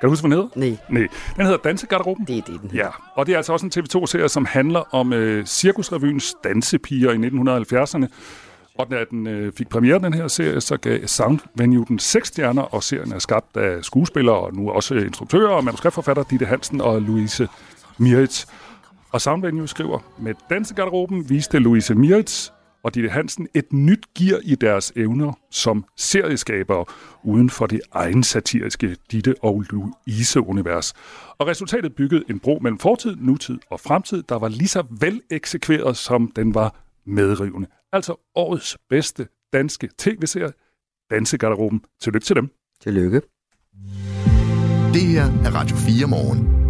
Kan 0.00 0.06
du 0.06 0.08
huske, 0.08 0.28
hvad 0.28 0.36
den 0.36 0.44
hedder? 0.44 0.68
Nej, 0.68 1.00
Nej. 1.00 1.08
Den 1.36 1.44
hedder 1.44 1.58
Dansegarderoben. 1.58 2.24
det 2.26 2.38
er 2.38 2.42
det, 2.42 2.60
den 2.62 2.70
Ja, 2.74 2.88
og 3.14 3.26
det 3.26 3.32
er 3.32 3.36
altså 3.36 3.52
også 3.52 3.66
en 3.66 3.72
TV2-serie, 3.76 4.28
som 4.28 4.44
handler 4.44 4.94
om 4.94 5.12
øh, 5.12 5.46
Cirkusrevyens 5.46 6.34
dansepiger 6.44 7.10
i 7.12 7.16
1970'erne. 7.16 8.06
Og 8.78 8.90
da 8.90 9.04
den 9.10 9.26
øh, 9.26 9.52
fik 9.52 9.68
premiere, 9.68 9.98
den 9.98 10.14
her 10.14 10.28
serie, 10.28 10.60
så 10.60 10.76
gav 10.76 11.06
Sound 11.06 11.38
Venue 11.54 11.84
den 11.88 11.98
seks 11.98 12.28
stjerner, 12.28 12.62
og 12.62 12.82
serien 12.82 13.12
er 13.12 13.18
skabt 13.18 13.56
af 13.56 13.84
skuespillere 13.84 14.36
og 14.36 14.54
nu 14.54 14.70
også 14.70 14.94
instruktører 14.94 15.50
og 15.50 15.64
manuskriptforfatter 15.64 16.22
Ditte 16.30 16.46
Hansen 16.46 16.80
og 16.80 17.02
Louise 17.02 17.48
Miritz. 17.98 18.46
Og 19.12 19.20
Sound 19.20 19.42
Venue 19.42 19.68
skriver, 19.68 19.98
med 20.18 20.34
Dansegarderoben 20.50 21.30
viste 21.30 21.58
Louise 21.58 21.94
Miritz 21.94 22.50
og 22.84 22.94
Ditte 22.94 23.08
Hansen 23.08 23.48
et 23.54 23.72
nyt 23.72 24.14
gear 24.14 24.40
i 24.44 24.54
deres 24.54 24.92
evner 24.96 25.32
som 25.50 25.84
serieskabere 25.96 26.84
uden 27.22 27.50
for 27.50 27.66
det 27.66 27.80
egen 27.92 28.22
satiriske 28.22 28.96
Ditte 29.12 29.34
og 29.42 29.64
Louise-univers. 29.70 30.94
Og 31.38 31.46
resultatet 31.46 31.94
byggede 31.94 32.24
en 32.30 32.40
bro 32.40 32.58
mellem 32.62 32.78
fortid, 32.78 33.16
nutid 33.16 33.58
og 33.70 33.80
fremtid, 33.80 34.22
der 34.22 34.38
var 34.38 34.48
lige 34.48 34.68
så 34.68 34.82
vel 35.00 35.20
eksekveret, 35.30 35.96
som 35.96 36.32
den 36.36 36.54
var 36.54 36.84
medrivende. 37.06 37.68
Altså 37.92 38.30
årets 38.34 38.78
bedste 38.90 39.26
danske 39.52 39.88
tv-serie, 39.98 40.52
Dansegarderoben. 41.10 41.80
Tillykke 42.00 42.24
til 42.24 42.36
dem. 42.36 42.50
Tillykke. 42.82 43.20
Det 44.92 45.02
her 45.02 45.24
er 45.24 45.54
Radio 45.54 45.76
4 45.76 46.06
morgen. 46.06 46.63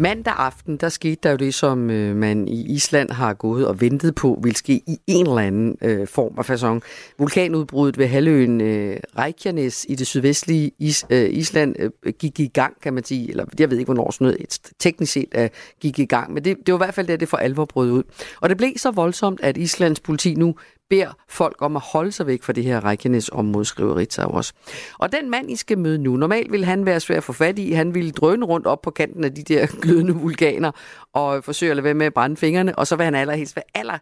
Mandag 0.00 0.34
aften, 0.36 0.76
der 0.76 0.88
skete 0.88 1.18
der 1.22 1.30
jo 1.30 1.36
det, 1.36 1.54
som 1.54 1.90
øh, 1.90 2.16
man 2.16 2.48
i 2.48 2.74
Island 2.74 3.10
har 3.10 3.34
gået 3.34 3.66
og 3.66 3.80
ventet 3.80 4.14
på, 4.14 4.40
vil 4.42 4.56
ske 4.56 4.72
i 4.72 4.98
en 5.06 5.26
eller 5.26 5.38
anden 5.38 5.76
øh, 5.82 6.08
form 6.08 6.34
af 6.38 6.50
façon. 6.50 6.80
Vulkanudbruddet 7.18 7.98
ved 7.98 8.06
halvøen 8.06 8.60
øh, 8.60 8.96
Reykjanes 9.18 9.86
i 9.88 9.94
det 9.94 10.06
sydvestlige 10.06 10.70
Is, 10.78 11.06
øh, 11.10 11.30
Island 11.30 11.76
øh, 11.78 12.12
gik 12.18 12.40
i 12.40 12.46
gang, 12.46 12.80
kan 12.80 12.94
man 12.94 13.04
sige. 13.04 13.30
Eller 13.30 13.44
jeg 13.58 13.70
ved 13.70 13.78
ikke, 13.78 13.92
hvornår 13.92 14.10
sådan 14.10 14.24
noget 14.24 14.72
teknisk 14.78 15.12
set 15.12 15.28
øh, 15.34 15.48
gik 15.80 15.98
i 15.98 16.04
gang, 16.04 16.32
men 16.32 16.44
det, 16.44 16.56
det 16.66 16.74
var 16.74 16.78
i 16.78 16.84
hvert 16.84 16.94
fald 16.94 17.06
der, 17.06 17.16
det 17.16 17.28
for 17.28 17.36
alvor 17.36 17.64
brød 17.64 17.90
ud. 17.90 18.02
Og 18.40 18.48
det 18.48 18.56
blev 18.56 18.72
så 18.76 18.90
voldsomt, 18.90 19.40
at 19.42 19.56
Islands 19.56 20.00
politi 20.00 20.34
nu 20.34 20.54
beder 20.90 21.12
folk 21.28 21.62
om 21.62 21.76
at 21.76 21.82
holde 21.92 22.12
sig 22.12 22.26
væk 22.26 22.42
fra 22.42 22.52
det 22.52 22.64
her 22.64 22.84
Reykjanes-område, 22.84 23.64
skriver 23.64 23.96
Ritzau 23.96 24.30
også. 24.30 24.52
Og 24.98 25.12
den 25.12 25.30
mand, 25.30 25.50
I 25.50 25.56
skal 25.56 25.78
møde 25.78 25.98
nu, 25.98 26.16
normalt 26.16 26.52
vil 26.52 26.64
han 26.64 26.86
være 26.86 27.00
svær 27.00 27.16
at 27.16 27.24
få 27.24 27.32
fat 27.32 27.58
i. 27.58 27.72
Han 27.72 27.94
ville 27.94 28.10
drøne 28.10 28.46
rundt 28.46 28.66
op 28.66 28.82
på 28.82 28.90
kanten 28.90 29.24
af 29.24 29.34
de 29.34 29.42
der 29.42 29.66
glødende 29.82 30.14
vulkaner 30.14 30.72
og 31.12 31.44
forsøge 31.44 31.70
at 31.70 31.76
lade 31.76 31.84
være 31.84 31.94
med 31.94 32.06
at 32.06 32.14
brænde 32.14 32.36
fingrene, 32.36 32.78
og 32.78 32.86
så 32.86 32.96
vil 32.96 33.04
han 33.04 33.14
allerhelst 33.14 33.56
være 33.56 33.64
aller, 33.74 33.98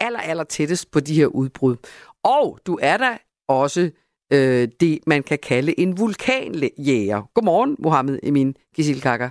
aller, 0.00 0.20
aller 0.20 0.44
tættest 0.44 0.90
på 0.90 1.00
de 1.00 1.14
her 1.14 1.26
udbrud. 1.26 1.76
Og 2.24 2.58
du 2.66 2.78
er 2.82 2.96
der 2.96 3.16
også 3.48 3.90
øh, 4.32 4.68
det, 4.80 4.98
man 5.06 5.22
kan 5.22 5.38
kalde 5.38 5.80
en 5.80 5.98
vulkanjæger. 5.98 7.30
Godmorgen, 7.34 7.76
Mohammed 7.78 8.18
Emin 8.22 8.54
Gisilkakker. 8.74 9.30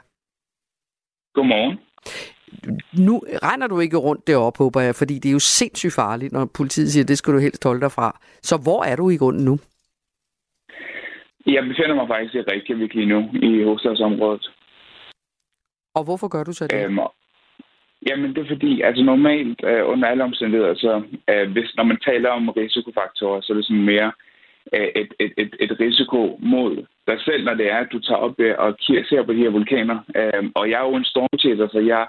Godmorgen. 1.34 1.78
Nu 3.08 3.22
regner 3.44 3.68
du 3.68 3.80
ikke 3.80 3.98
rundt 3.98 4.28
deroppe, 4.28 4.58
håber 4.58 4.82
jeg, 4.82 4.96
fordi 4.96 5.14
det 5.14 5.30
er 5.30 5.34
jo 5.34 5.40
sindssygt 5.40 5.94
farligt, 5.94 6.34
når 6.34 6.46
politiet 6.58 6.92
siger, 6.92 7.04
at 7.04 7.08
det 7.08 7.18
skal 7.18 7.34
du 7.34 7.40
helst 7.40 7.64
holde 7.64 7.82
dig 7.82 7.92
fra. 7.92 8.20
Så 8.42 8.56
hvor 8.64 8.84
er 8.84 8.96
du 8.96 9.10
i 9.10 9.18
grunden 9.18 9.46
nu? 9.46 9.60
Jeg 11.46 11.64
befinder 11.64 11.96
mig 11.96 12.08
faktisk 12.08 12.36
i 12.36 12.42
Reykjavik 12.42 12.94
lige 12.94 13.06
nu, 13.06 13.20
i 13.34 13.64
hovedstadsområdet. 13.64 14.52
Og 15.96 16.04
hvorfor 16.04 16.28
gør 16.28 16.44
du 16.44 16.54
så 16.54 16.68
det? 16.68 16.86
Øhm, 16.86 17.00
jamen, 18.08 18.36
det 18.36 18.42
er 18.42 18.54
fordi, 18.56 18.82
altså 18.82 19.04
normalt 19.04 19.60
øh, 19.64 19.90
under 19.92 20.08
alle 20.08 20.24
omstændigheder, 20.24 20.76
så 20.76 21.04
øh, 21.30 21.52
hvis, 21.52 21.76
når 21.78 21.84
man 21.84 22.00
taler 22.06 22.30
om 22.30 22.50
risikofaktorer, 22.50 23.42
så 23.42 23.54
er 23.54 23.58
det 23.58 23.66
sådan 23.66 23.84
mere 23.84 24.12
øh, 24.74 24.90
et, 24.96 25.14
et, 25.20 25.34
et, 25.38 25.56
et 25.60 25.80
risiko 25.80 26.40
mod 26.42 26.86
dig 27.08 27.20
selv, 27.26 27.44
når 27.46 27.54
det 27.54 27.72
er, 27.72 27.78
at 27.78 27.92
du 27.92 28.00
tager 28.00 28.18
op 28.18 28.40
øh, 28.40 28.56
og 28.58 28.76
ser 28.80 29.24
på 29.26 29.34
de 29.34 29.44
her 29.44 29.50
vulkaner. 29.50 30.00
Øh, 30.16 30.44
og 30.56 30.70
jeg 30.70 30.78
er 30.82 30.88
jo 30.90 30.96
en 30.96 31.12
stormchaser, 31.14 31.68
så 31.68 31.80
jeg 31.80 32.08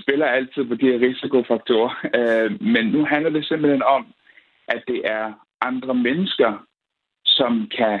spiller 0.00 0.26
altid 0.26 0.64
på 0.64 0.74
de 0.74 0.86
her 0.86 1.00
risikofaktorer. 1.08 1.92
Øh, 2.18 2.62
men 2.62 2.86
nu 2.86 3.04
handler 3.04 3.30
det 3.30 3.46
simpelthen 3.46 3.82
om, 3.82 4.06
at 4.68 4.82
det 4.88 5.00
er 5.04 5.32
andre 5.60 5.94
mennesker, 5.94 6.66
som 7.24 7.68
kan, 7.76 8.00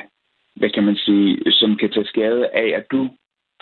hvad 0.56 0.70
kan 0.70 0.84
man 0.84 0.96
sige, 0.96 1.52
som 1.52 1.76
kan 1.76 1.90
tage 1.92 2.06
skade 2.06 2.48
af, 2.48 2.72
at 2.76 2.84
du 2.90 3.08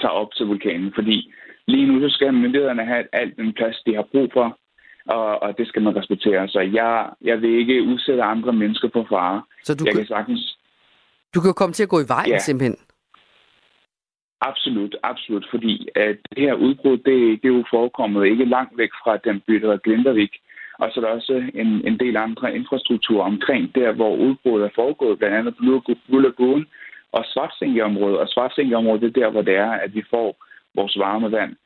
tager 0.01 0.13
op 0.13 0.35
til 0.35 0.47
vulkanen. 0.47 0.93
Fordi 0.95 1.33
lige 1.67 1.87
nu, 1.87 2.09
så 2.09 2.15
skal 2.15 2.35
myndighederne 2.35 2.85
have 2.85 3.05
alt 3.13 3.37
den 3.37 3.53
plads, 3.53 3.77
de 3.87 3.95
har 3.95 4.07
brug 4.13 4.31
for, 4.33 4.59
og, 5.07 5.43
og 5.43 5.59
det 5.59 5.69
skal 5.69 5.83
man 5.83 5.97
respektere. 5.97 6.49
Så 6.49 6.61
jeg, 6.61 7.11
jeg 7.23 7.41
vil 7.43 7.51
ikke 7.51 7.83
udsætte 7.83 8.23
andre 8.23 8.53
mennesker 8.53 8.89
på 8.89 9.07
fare. 9.09 9.43
Så 9.65 9.75
du 9.75 9.85
jeg 9.85 9.93
kan- 9.95 10.01
kan 10.01 10.07
sagtens... 10.09 10.59
Du 11.35 11.41
kan 11.41 11.49
jo 11.49 11.53
komme 11.53 11.73
til 11.73 11.83
at 11.83 11.89
gå 11.89 12.01
i 12.01 12.09
vejen 12.09 12.31
Ja. 12.31 12.39
simpelthen. 12.39 12.77
Absolut, 14.41 14.97
absolut. 15.03 15.47
Fordi 15.51 15.89
at 15.95 16.17
det 16.37 16.43
her 16.43 16.55
udbrud, 16.55 16.97
det, 16.97 17.43
det 17.43 17.49
er 17.49 17.57
jo 17.57 17.65
forekommet 17.71 18.27
ikke 18.27 18.45
langt 18.45 18.79
væk 18.79 18.91
fra 19.05 19.17
den 19.17 19.41
by, 19.47 19.55
der 19.55 19.61
hedder 19.61 19.85
Glindervik. 19.87 20.31
Og 20.79 20.91
så 20.91 21.01
er 21.01 21.05
der 21.05 21.13
også 21.13 21.51
en, 21.55 21.87
en 21.89 21.99
del 21.99 22.17
andre 22.17 22.57
infrastruktur 22.57 23.23
omkring 23.23 23.75
der, 23.75 23.93
hvor 23.93 24.17
udbruddet 24.17 24.67
er 24.67 24.75
foregået, 24.75 25.19
blandt 25.19 25.37
andet 25.37 25.57
Blue 26.07 26.23
Lagoon 26.23 26.67
og 27.13 27.25
Svartsengeområdet. 27.25 28.19
Og 28.19 28.29
Svartsengeområdet, 28.29 29.01
det 29.03 29.09
er 29.09 29.21
der, 29.21 29.31
hvor 29.31 29.43
det 29.43 29.57
er, 29.57 29.71
at 29.71 29.95
vi 29.95 30.03
får 30.11 30.45
vores 30.75 30.99
varme 30.99 31.33
vand. 31.33 31.57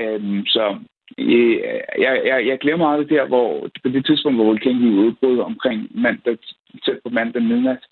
Øhm, 0.00 0.46
så 0.46 0.76
øh, 1.18 1.56
jeg, 1.98 2.22
jeg, 2.26 2.46
jeg 2.46 2.58
glemmer 2.58 2.88
aldrig 2.88 3.08
der, 3.08 3.26
hvor 3.26 3.68
på 3.82 3.88
det 3.88 4.06
tidspunkt, 4.06 4.36
hvor 4.38 4.44
vulkanen 4.44 4.98
udbrød 4.98 5.38
omkring 5.40 6.00
mandag, 6.00 6.38
tæt 6.84 6.98
på 7.04 7.08
mandag 7.08 7.42
midnat, 7.42 7.82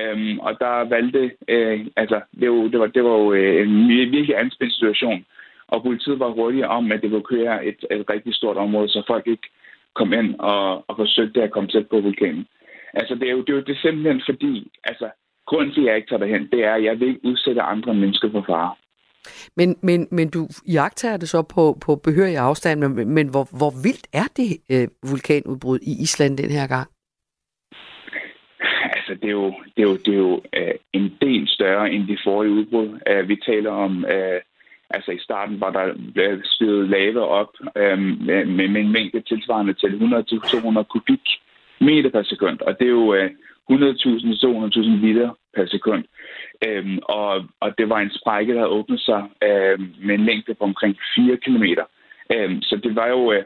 Øhm, 0.00 0.38
og 0.38 0.52
der 0.60 0.88
valgte, 0.88 1.30
øh, 1.48 1.86
altså, 1.96 2.20
det 2.40 2.50
var, 2.50 2.68
det 2.72 2.80
var, 2.80 2.86
det 2.86 3.04
var 3.04 3.16
jo 3.22 3.32
øh, 3.32 3.62
en 3.68 3.88
virkelig 3.88 4.38
anspændt 4.38 4.74
situation, 4.74 5.24
og 5.68 5.82
politiet 5.82 6.18
var 6.18 6.30
hurtige 6.30 6.68
om 6.68 6.92
at 6.92 7.04
evakuere 7.04 7.66
et, 7.66 7.84
et 7.90 8.10
rigtig 8.10 8.34
stort 8.34 8.56
område, 8.56 8.88
så 8.88 9.02
folk 9.06 9.26
ikke 9.26 9.48
kom 9.94 10.12
ind 10.12 10.34
og, 10.38 10.84
og 10.88 10.96
forsøgte 10.96 11.42
at 11.42 11.50
komme 11.50 11.68
tæt 11.68 11.88
på 11.88 12.00
vulkanen. 12.00 12.46
Altså, 12.94 13.14
det 13.14 13.28
er 13.28 13.32
jo 13.32 13.40
det, 13.40 13.48
er 13.48 13.56
jo 13.56 13.60
det 13.60 13.76
er 13.76 13.80
simpelthen 13.82 14.22
fordi, 14.26 14.70
altså, 14.84 15.10
grunden 15.46 15.74
til, 15.74 15.80
at 15.80 15.86
jeg 15.86 15.96
ikke 15.96 16.08
tager 16.08 16.24
derhen, 16.24 16.48
det 16.52 16.64
er, 16.64 16.74
at 16.74 16.84
jeg 16.84 17.00
vil 17.00 17.08
ikke 17.08 17.24
udsætte 17.24 17.62
andre 17.62 17.94
mennesker 17.94 18.30
for 18.30 18.44
fare. 18.46 18.74
Men, 19.56 19.76
men, 19.82 20.08
men 20.10 20.30
du 20.30 20.48
jagter 20.68 21.16
det 21.16 21.28
så 21.28 21.42
på, 21.42 21.78
på 21.80 21.96
behørig 21.96 22.36
afstand, 22.36 22.80
men, 22.80 23.08
men 23.08 23.28
hvor, 23.28 23.48
hvor 23.58 23.72
vildt 23.82 24.06
er 24.12 24.28
det 24.36 24.50
øh, 24.72 25.10
vulkanudbrud 25.10 25.78
i 25.82 26.02
Island 26.02 26.38
den 26.38 26.50
her 26.50 26.66
gang? 26.66 26.88
Det 29.22 29.28
er 29.28 29.38
jo, 29.42 29.54
det 29.76 29.82
er 29.82 29.88
jo, 29.88 29.96
det 29.96 30.14
er 30.14 30.18
jo 30.18 30.42
øh, 30.56 30.74
en 30.92 31.16
del 31.20 31.48
større 31.48 31.90
end 31.92 32.08
de 32.08 32.18
forrige 32.24 32.52
udbrud. 32.52 32.88
Uh, 32.88 33.28
vi 33.28 33.36
taler 33.36 33.70
om, 33.70 34.04
øh, 34.04 34.40
altså 34.90 35.10
i 35.10 35.18
starten 35.18 35.60
var 35.60 35.70
der 35.70 35.86
øh, 36.16 36.40
styret 36.44 37.16
op 37.16 37.52
øh, 37.76 37.98
med, 37.98 38.68
med 38.68 38.80
en 38.80 38.92
mængde 38.92 39.20
tilsvarende 39.20 39.72
til 39.72 39.88
100-200 40.80 40.82
kubik 40.82 41.26
meter 41.80 42.10
per 42.10 42.22
sekund, 42.22 42.60
og 42.60 42.78
det 42.78 42.86
er 42.86 42.90
jo 42.90 43.14
øh, 43.14 43.30
100.000-200.000 43.70 45.06
liter 45.06 45.30
per 45.54 45.66
sekund. 45.66 46.04
Øhm, 46.66 46.98
og, 47.02 47.44
og 47.60 47.78
det 47.78 47.88
var 47.88 47.98
en 47.98 48.10
sprække, 48.10 48.52
der 48.52 48.58
havde 48.58 48.76
åbnet 48.78 49.00
sig 49.00 49.22
øhm, 49.42 49.94
med 50.02 50.14
en 50.14 50.24
længde 50.24 50.54
på 50.54 50.64
omkring 50.64 50.96
4 51.14 51.36
km. 51.36 51.64
Øhm, 52.32 52.62
så 52.62 52.76
det 52.76 52.96
var 52.96 53.06
jo... 53.06 53.32
Øh, 53.32 53.44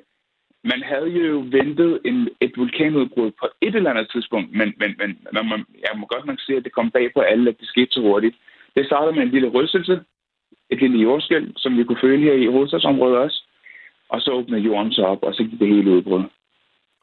man 0.65 0.83
havde 0.83 1.09
jo 1.09 1.45
ventet 1.59 2.01
en, 2.05 2.29
et 2.41 2.53
vulkanudbrud 2.57 3.31
på 3.41 3.47
et 3.61 3.75
eller 3.75 3.91
andet 3.91 4.09
tidspunkt, 4.13 4.49
men, 4.59 4.69
men, 4.81 4.91
men 5.01 5.11
man 5.33 5.49
man, 5.49 5.65
jeg 5.87 5.99
må 5.99 6.07
godt 6.07 6.27
nok 6.27 6.41
sige, 6.41 6.57
at 6.57 6.65
det 6.65 6.73
kom 6.73 6.91
bag 6.91 7.07
på 7.15 7.21
alle, 7.21 7.51
at 7.51 7.61
det 7.61 7.69
skete 7.69 7.93
så 7.93 8.01
hurtigt. 8.01 8.37
Det 8.77 8.87
startede 8.87 9.15
med 9.17 9.23
en 9.23 9.35
lille 9.37 9.49
rystelse, 9.49 10.01
et 10.71 10.81
lille 10.81 10.99
jordskæld, 10.99 11.53
som 11.57 11.79
vi 11.79 11.85
kunne 11.85 12.03
føle 12.03 12.23
her 12.23 12.33
i 12.33 12.47
hovedstadsområdet 12.47 13.17
også. 13.19 13.39
Og 14.09 14.21
så 14.21 14.31
åbnede 14.31 14.63
jorden 14.63 14.93
sig 14.93 15.05
op, 15.05 15.23
og 15.23 15.35
så 15.35 15.43
gik 15.45 15.61
det 15.61 15.69
hele 15.69 15.91
udbrud. 15.91 16.25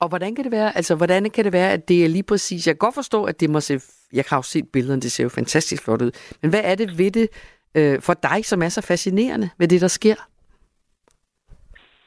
Og 0.01 0.09
hvordan 0.09 0.35
kan 0.35 0.43
det 0.43 0.51
være, 0.51 0.75
altså 0.75 0.95
hvordan 0.95 1.29
kan 1.29 1.45
det 1.45 1.53
være, 1.53 1.71
at 1.71 1.89
det 1.89 2.05
er 2.05 2.09
lige 2.09 2.23
præcis, 2.23 2.67
jeg 2.67 2.73
kan 2.75 2.85
godt 2.87 2.95
forstå, 2.95 3.23
at 3.23 3.39
det 3.39 3.49
må 3.49 3.59
se, 3.59 3.79
jeg 4.13 4.23
har 4.29 4.37
jo 4.37 4.41
set 4.41 4.65
billederne, 4.73 5.01
det 5.01 5.11
ser 5.11 5.23
jo 5.23 5.29
fantastisk 5.29 5.83
flot 5.83 6.01
ud, 6.01 6.11
men 6.41 6.49
hvad 6.49 6.61
er 6.63 6.75
det 6.75 6.97
ved 6.97 7.11
det 7.11 7.29
øh, 7.77 8.01
for 8.01 8.13
dig, 8.13 8.45
som 8.45 8.61
er 8.61 8.69
så 8.69 8.81
fascinerende 8.81 9.49
ved 9.57 9.67
det, 9.67 9.81
der 9.81 9.87
sker? 9.87 10.15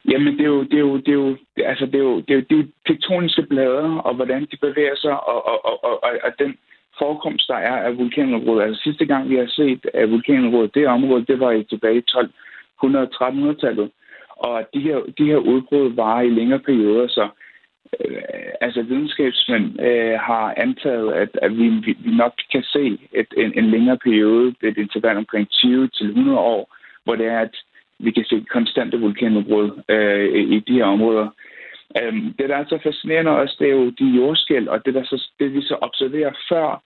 Jamen, 0.09 0.33
det 0.37 0.41
er 0.41 0.53
jo, 0.55 0.63
det 0.63 0.73
er 0.73 0.79
jo, 0.89 0.97
det 0.97 1.07
er 1.07 1.13
jo, 1.13 1.37
altså, 1.57 1.85
det 1.85 1.95
er 1.95 2.03
jo, 2.03 2.19
det 2.19 2.31
er 2.31 2.35
jo 2.35 2.45
de 2.49 2.71
tektoniske 2.87 3.41
blader, 3.41 3.97
og 3.97 4.15
hvordan 4.15 4.47
de 4.51 4.57
bevæger 4.57 4.95
sig, 4.95 5.27
og, 5.27 5.47
og, 5.47 5.65
og, 5.65 5.83
og, 5.83 5.99
og 6.23 6.31
den 6.39 6.57
forekomst, 6.97 7.47
der 7.47 7.55
er 7.55 7.77
af 7.87 7.97
vulkanudbrud. 7.97 8.61
Altså 8.61 8.81
sidste 8.83 9.05
gang, 9.05 9.29
vi 9.29 9.35
har 9.35 9.47
set 9.47 9.85
af 9.93 10.11
vulkanudbrud, 10.11 10.67
det 10.67 10.87
område, 10.87 11.25
det 11.25 11.39
var 11.39 11.51
i 11.51 11.63
tilbage 11.63 11.97
i 11.97 12.03
1200-1300-tallet. 12.83 13.91
Og 14.29 14.67
de 14.73 14.79
her, 14.79 14.97
de 15.17 15.25
her 15.25 15.37
udbrud 15.37 15.95
var 15.95 16.21
i 16.21 16.29
længere 16.29 16.59
perioder, 16.59 17.07
så 17.07 17.29
øh, 17.99 18.21
altså 18.61 18.81
videnskabsmænd 18.81 19.81
øh, 19.81 20.19
har 20.19 20.53
antaget, 20.57 21.13
at, 21.13 21.29
at 21.41 21.57
vi, 21.57 21.69
vi 21.69 21.95
nok 22.05 22.33
kan 22.51 22.63
se 22.63 22.99
et, 23.13 23.27
en, 23.37 23.53
en 23.57 23.65
længere 23.71 23.97
periode, 23.97 24.55
et 24.63 24.77
interval 24.77 25.17
omkring 25.17 25.49
20 25.49 25.87
til 25.87 26.07
100 26.07 26.39
år, 26.39 26.75
hvor 27.03 27.15
det 27.15 27.25
er, 27.25 27.39
at 27.39 27.55
vi 28.03 28.11
kan 28.11 28.25
se 28.25 28.45
konstante 28.49 28.99
vulkanudbrud 28.99 29.69
øh, 29.89 30.35
i 30.35 30.59
de 30.59 30.73
her 30.73 30.85
områder. 30.85 31.27
Øh, 32.01 32.13
det, 32.37 32.49
der 32.49 32.55
er 32.55 32.65
så 32.67 32.79
fascinerende 32.83 33.31
også, 33.31 33.55
det 33.59 33.67
er 33.67 33.75
jo 33.75 33.89
de 33.89 34.05
jordskæl, 34.05 34.69
og 34.69 34.85
det, 34.85 34.93
der 34.93 35.03
så, 35.03 35.29
det 35.39 35.53
vi 35.53 35.61
så 35.61 35.75
observerer 35.81 36.33
før 36.49 36.81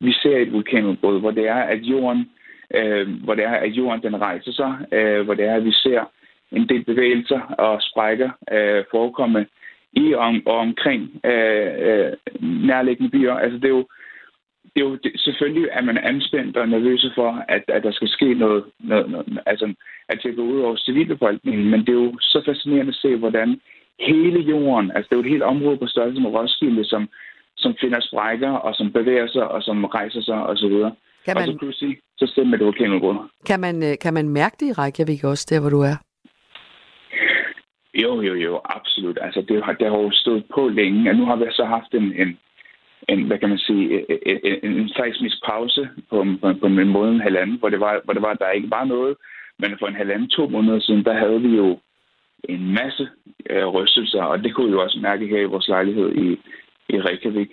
vi 0.00 0.12
ser 0.12 0.36
et 0.38 0.52
vulkanudbrud, 0.52 1.20
hvor 1.20 1.30
det 1.30 1.48
er, 1.48 1.62
at 1.74 1.82
jorden, 1.82 2.30
øh, 2.74 3.08
hvor 3.24 3.34
det 3.34 3.44
er, 3.44 3.54
at 3.54 3.70
jorden 3.70 4.02
den 4.02 4.20
rejser 4.20 4.52
sig, 4.52 4.72
øh, 4.92 5.24
hvor 5.24 5.34
det 5.34 5.44
er, 5.44 5.54
at 5.54 5.64
vi 5.64 5.72
ser 5.72 6.04
en 6.52 6.68
del 6.68 6.84
bevægelser 6.84 7.40
og 7.40 7.82
sprækker 7.82 8.30
øh, 8.52 8.84
forekomme 8.90 9.46
i 9.92 10.14
om, 10.14 10.42
og 10.46 10.58
omkring 10.58 11.20
øh, 11.24 11.70
øh, 11.78 12.12
nærliggende 12.40 13.10
byer. 13.10 13.34
Altså 13.34 13.58
det 13.58 13.64
er 13.64 13.76
jo, 13.78 13.86
det 14.74 14.82
er 14.82 14.88
jo 14.88 14.96
det, 15.04 15.12
selvfølgelig, 15.16 15.72
at 15.72 15.84
man 15.84 15.96
er 15.96 16.08
anspændt 16.08 16.56
og 16.56 16.68
nervøs 16.68 17.06
for, 17.14 17.44
at, 17.48 17.64
at 17.68 17.82
der 17.82 17.92
skal 17.92 18.08
ske 18.08 18.34
noget, 18.34 18.64
noget, 18.78 19.10
noget 19.10 19.38
altså 19.46 19.74
at 20.08 20.20
det 20.22 20.36
går 20.36 20.42
ud 20.42 20.60
over 20.60 20.76
civilbefolkningen, 20.76 21.70
men 21.70 21.80
det 21.80 21.88
er 21.88 22.02
jo 22.04 22.18
så 22.20 22.42
fascinerende 22.46 22.90
at 22.90 23.02
se, 23.02 23.16
hvordan 23.16 23.60
hele 24.00 24.40
jorden, 24.40 24.90
altså 24.94 25.08
det 25.08 25.14
er 25.14 25.20
jo 25.20 25.26
et 25.26 25.34
helt 25.34 25.42
område 25.42 25.76
på 25.76 25.86
størrelse 25.86 26.20
med 26.22 26.30
Roskilde, 26.30 26.84
som, 26.84 27.08
som 27.56 27.74
finder 27.80 28.00
sprækker, 28.00 28.50
og 28.50 28.74
som 28.74 28.92
bevæger 28.92 29.28
sig, 29.28 29.48
og 29.48 29.62
som 29.62 29.84
rejser 29.84 30.22
sig, 30.22 30.42
og 30.42 30.56
så 30.56 30.68
videre. 30.68 30.92
Kan 31.24 31.34
man, 31.34 31.48
og 31.48 31.52
så 31.52 31.58
pludselig, 31.58 31.98
så 32.18 32.26
stemmer 32.26 32.56
det 32.56 32.66
vulkanudbrud. 32.66 33.16
Kan 33.46 33.60
man, 33.60 33.82
øh, 33.82 33.98
kan 34.02 34.14
man 34.14 34.28
mærke 34.28 34.56
det 34.60 34.66
i 34.66 34.72
Reykjavik 34.72 35.24
også, 35.24 35.46
der 35.50 35.60
hvor 35.60 35.70
du 35.70 35.80
er? 35.80 35.96
Jo, 37.94 38.20
jo, 38.20 38.34
jo, 38.34 38.60
absolut. 38.64 39.18
Altså, 39.20 39.40
det, 39.48 39.64
har, 39.64 39.72
det 39.72 39.86
har 39.90 39.98
jo 39.98 40.10
stået 40.12 40.44
på 40.54 40.68
længe, 40.68 41.10
og 41.10 41.16
nu 41.16 41.24
har 41.24 41.36
vi 41.36 41.44
så 41.50 41.64
haft 41.64 41.94
en, 41.94 42.12
en, 42.22 42.38
en 43.08 43.26
hvad 43.26 43.38
kan 43.38 43.48
man 43.48 43.58
sige, 43.58 43.84
en, 44.26 44.58
en, 44.62 44.78
en 44.78 44.88
seismisk 44.88 45.36
pause 45.44 45.88
på, 46.10 46.24
på, 46.40 46.52
på 46.60 46.66
en 46.66 46.88
måned 46.88 47.12
en 47.12 47.20
halvanden, 47.20 47.58
hvor 47.58 47.68
det, 47.68 47.80
var, 47.80 48.00
hvor 48.04 48.12
det 48.12 48.22
var, 48.22 48.34
der 48.34 48.50
ikke 48.50 48.70
var 48.70 48.84
noget. 48.84 49.16
Men 49.58 49.76
for 49.78 49.86
en 49.86 49.94
halvanden, 49.94 50.28
to 50.28 50.48
måneder 50.48 50.80
siden, 50.80 51.04
der 51.04 51.14
havde 51.14 51.40
vi 51.40 51.56
jo 51.56 51.78
en 52.44 52.74
masse 52.74 53.08
øh, 53.50 53.66
rystelser, 53.66 54.22
og 54.22 54.44
det 54.44 54.54
kunne 54.54 54.66
vi 54.66 54.72
jo 54.72 54.82
også 54.82 54.98
mærke 55.02 55.26
her 55.26 55.40
i 55.40 55.52
vores 55.54 55.68
lejlighed 55.68 56.14
i, 56.14 56.28
i 56.88 57.00
Reykjavik. 57.00 57.50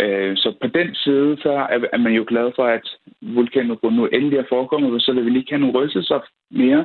Øh, 0.00 0.36
så 0.36 0.54
på 0.60 0.66
den 0.66 0.94
side, 0.94 1.36
så 1.42 1.50
er, 1.50 1.78
er 1.92 1.98
man 1.98 2.12
jo 2.12 2.24
glad 2.28 2.52
for, 2.56 2.64
at 2.64 2.86
vulkanudbrud 3.20 3.92
nu 3.92 4.06
endelig 4.06 4.38
er 4.38 4.44
forekommet, 4.48 5.02
så 5.02 5.12
vil 5.12 5.26
vi 5.26 5.38
ikke 5.38 5.50
have 5.50 5.60
nogle 5.60 5.78
rystelser 5.78 6.20
mere. 6.50 6.84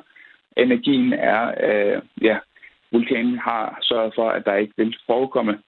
Energien 0.57 1.13
er, 1.13 1.41
øh, 1.67 2.01
ja, 2.21 2.37
vulkanen 2.91 3.37
har 3.37 3.77
sørget 3.81 4.11
for, 4.15 4.29
at 4.29 4.45
der 4.45 4.55
ikke 4.55 4.73
vil 4.77 4.95
forekomme 5.07 5.59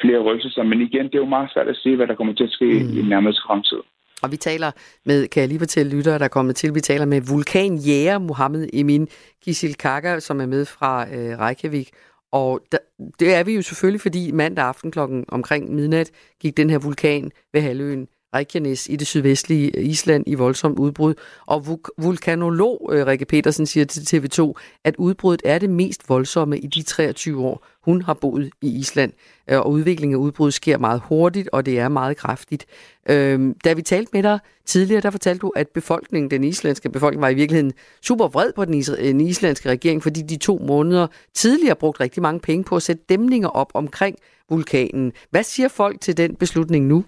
flere 0.00 0.20
rystelser. 0.28 0.62
Men 0.62 0.80
igen, 0.80 1.04
det 1.06 1.14
er 1.14 1.24
jo 1.26 1.34
meget 1.36 1.50
svært 1.52 1.68
at 1.68 1.76
sige, 1.76 1.96
hvad 1.96 2.06
der 2.06 2.14
kommer 2.14 2.34
til 2.34 2.44
at 2.44 2.50
ske 2.50 2.64
mm. 2.64 2.98
i 2.98 3.02
nærmeste 3.02 3.42
fremtid. 3.46 3.80
Og 4.22 4.32
vi 4.32 4.36
taler 4.36 4.70
med, 5.04 5.28
kan 5.28 5.40
jeg 5.40 5.48
lige 5.48 5.58
fortælle 5.58 5.96
lyttere, 5.96 6.18
der 6.18 6.24
er 6.24 6.28
kommet 6.38 6.56
til, 6.56 6.74
vi 6.74 6.80
taler 6.80 7.06
med 7.06 7.20
vulkanjæger 7.32 8.18
Mohammed 8.18 8.68
Emin 8.72 9.08
Kisil 9.44 9.74
Kaka, 9.74 10.20
som 10.20 10.40
er 10.40 10.46
med 10.46 10.64
fra 10.64 11.02
øh, 11.02 11.38
Reykjavik. 11.38 11.90
Og 12.32 12.60
der, 12.72 12.78
det 13.20 13.34
er 13.34 13.44
vi 13.44 13.54
jo 13.54 13.62
selvfølgelig, 13.62 14.00
fordi 14.00 14.32
mandag 14.32 14.64
aften 14.64 14.90
klokken 14.90 15.24
omkring 15.28 15.74
midnat 15.74 16.10
gik 16.40 16.56
den 16.56 16.70
her 16.70 16.78
vulkan 16.78 17.30
ved 17.52 17.60
halvøen 17.60 18.08
Reykjanes 18.36 18.88
i 18.88 18.96
det 18.96 19.06
sydvestlige 19.06 19.82
Island 19.82 20.24
i 20.26 20.34
voldsomt 20.34 20.78
udbrud. 20.78 21.14
Og 21.46 21.66
vulkanolog 21.98 22.90
øh, 22.92 23.06
Rikke 23.06 23.24
Petersen 23.24 23.66
siger 23.66 23.86
til 23.86 24.00
TV2, 24.00 24.52
at 24.84 24.96
udbruddet 24.96 25.42
er 25.44 25.58
det 25.58 25.70
mest 25.70 26.08
voldsomme 26.08 26.58
i 26.58 26.66
de 26.66 26.82
23 26.82 27.44
år, 27.44 27.66
hun 27.84 28.02
har 28.02 28.14
boet 28.14 28.50
i 28.62 28.78
Island. 28.78 29.12
Øh, 29.50 29.58
og 29.58 29.70
udviklingen 29.70 30.14
af 30.14 30.20
udbrud 30.20 30.50
sker 30.50 30.78
meget 30.78 31.02
hurtigt, 31.04 31.48
og 31.52 31.66
det 31.66 31.78
er 31.78 31.88
meget 31.88 32.16
kraftigt. 32.16 32.66
Øhm, 33.08 33.54
da 33.64 33.72
vi 33.72 33.82
talte 33.82 34.10
med 34.12 34.22
dig 34.22 34.38
tidligere, 34.66 35.00
der 35.00 35.10
fortalte 35.10 35.38
du, 35.38 35.52
at 35.56 35.68
befolkningen, 35.68 36.30
den 36.30 36.44
islandske 36.44 36.90
befolkning, 36.90 37.22
var 37.22 37.28
i 37.28 37.34
virkeligheden 37.34 37.72
super 38.02 38.28
vred 38.28 38.52
på 38.56 38.64
den 38.64 39.20
islandske 39.20 39.68
regering, 39.68 40.02
fordi 40.02 40.22
de 40.22 40.36
to 40.36 40.58
måneder 40.66 41.06
tidligere 41.34 41.76
brugt 41.76 42.00
rigtig 42.00 42.22
mange 42.22 42.40
penge 42.40 42.64
på 42.64 42.76
at 42.76 42.82
sætte 42.82 43.02
dæmninger 43.08 43.48
op 43.48 43.70
omkring 43.74 44.16
vulkanen. 44.50 45.12
Hvad 45.30 45.42
siger 45.42 45.68
folk 45.68 46.00
til 46.00 46.16
den 46.16 46.34
beslutning 46.34 46.86
nu? 46.86 47.04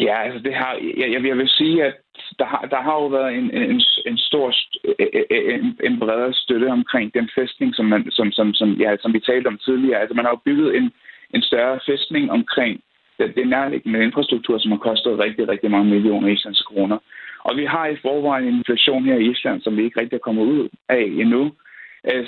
Ja, 0.00 0.22
altså 0.22 0.40
det 0.40 0.54
har, 0.54 0.72
jeg, 0.96 1.24
jeg 1.26 1.36
vil 1.38 1.48
sige, 1.48 1.84
at 1.84 1.96
der 2.38 2.44
har, 2.44 2.62
der 2.70 2.80
har 2.82 2.94
jo 2.94 3.06
været 3.06 3.34
en, 3.34 3.50
en, 3.54 3.82
en 4.06 4.18
stor, 4.18 4.54
øh, 4.84 4.94
øh, 5.14 5.22
øh, 5.30 5.54
en, 5.54 5.78
en 5.84 5.98
bredere 5.98 6.32
støtte 6.32 6.66
omkring 6.66 7.14
den 7.14 7.30
fæstning, 7.34 7.74
som, 7.74 7.86
man, 7.86 8.10
som, 8.10 8.32
som, 8.32 8.54
som, 8.54 8.68
ja, 8.72 8.96
som 9.00 9.12
vi 9.12 9.20
talte 9.20 9.46
om 9.46 9.58
tidligere. 9.58 10.00
Altså 10.00 10.14
man 10.14 10.24
har 10.24 10.32
jo 10.32 10.40
bygget 10.44 10.76
en, 10.76 10.92
en 11.34 11.42
større 11.42 11.80
fæstning 11.86 12.30
omkring 12.30 12.80
det, 13.18 13.36
den 13.36 13.48
nærliggende 13.48 14.04
infrastruktur, 14.04 14.58
som 14.58 14.70
har 14.70 14.78
kostet 14.78 15.18
rigtig, 15.18 15.48
rigtig 15.48 15.70
mange 15.70 15.90
millioner 15.90 16.28
islandske 16.28 16.64
kroner. 16.64 16.98
Og 17.44 17.56
vi 17.56 17.64
har 17.64 17.86
i 17.86 17.96
forvejen 18.02 18.44
en 18.44 18.54
inflation 18.54 19.04
her 19.04 19.16
i 19.16 19.30
Island, 19.30 19.60
som 19.62 19.76
vi 19.76 19.84
ikke 19.84 20.00
rigtig 20.00 20.16
er 20.16 20.26
kommet 20.26 20.42
ud 20.42 20.68
af 20.88 21.02
endnu. 21.22 21.52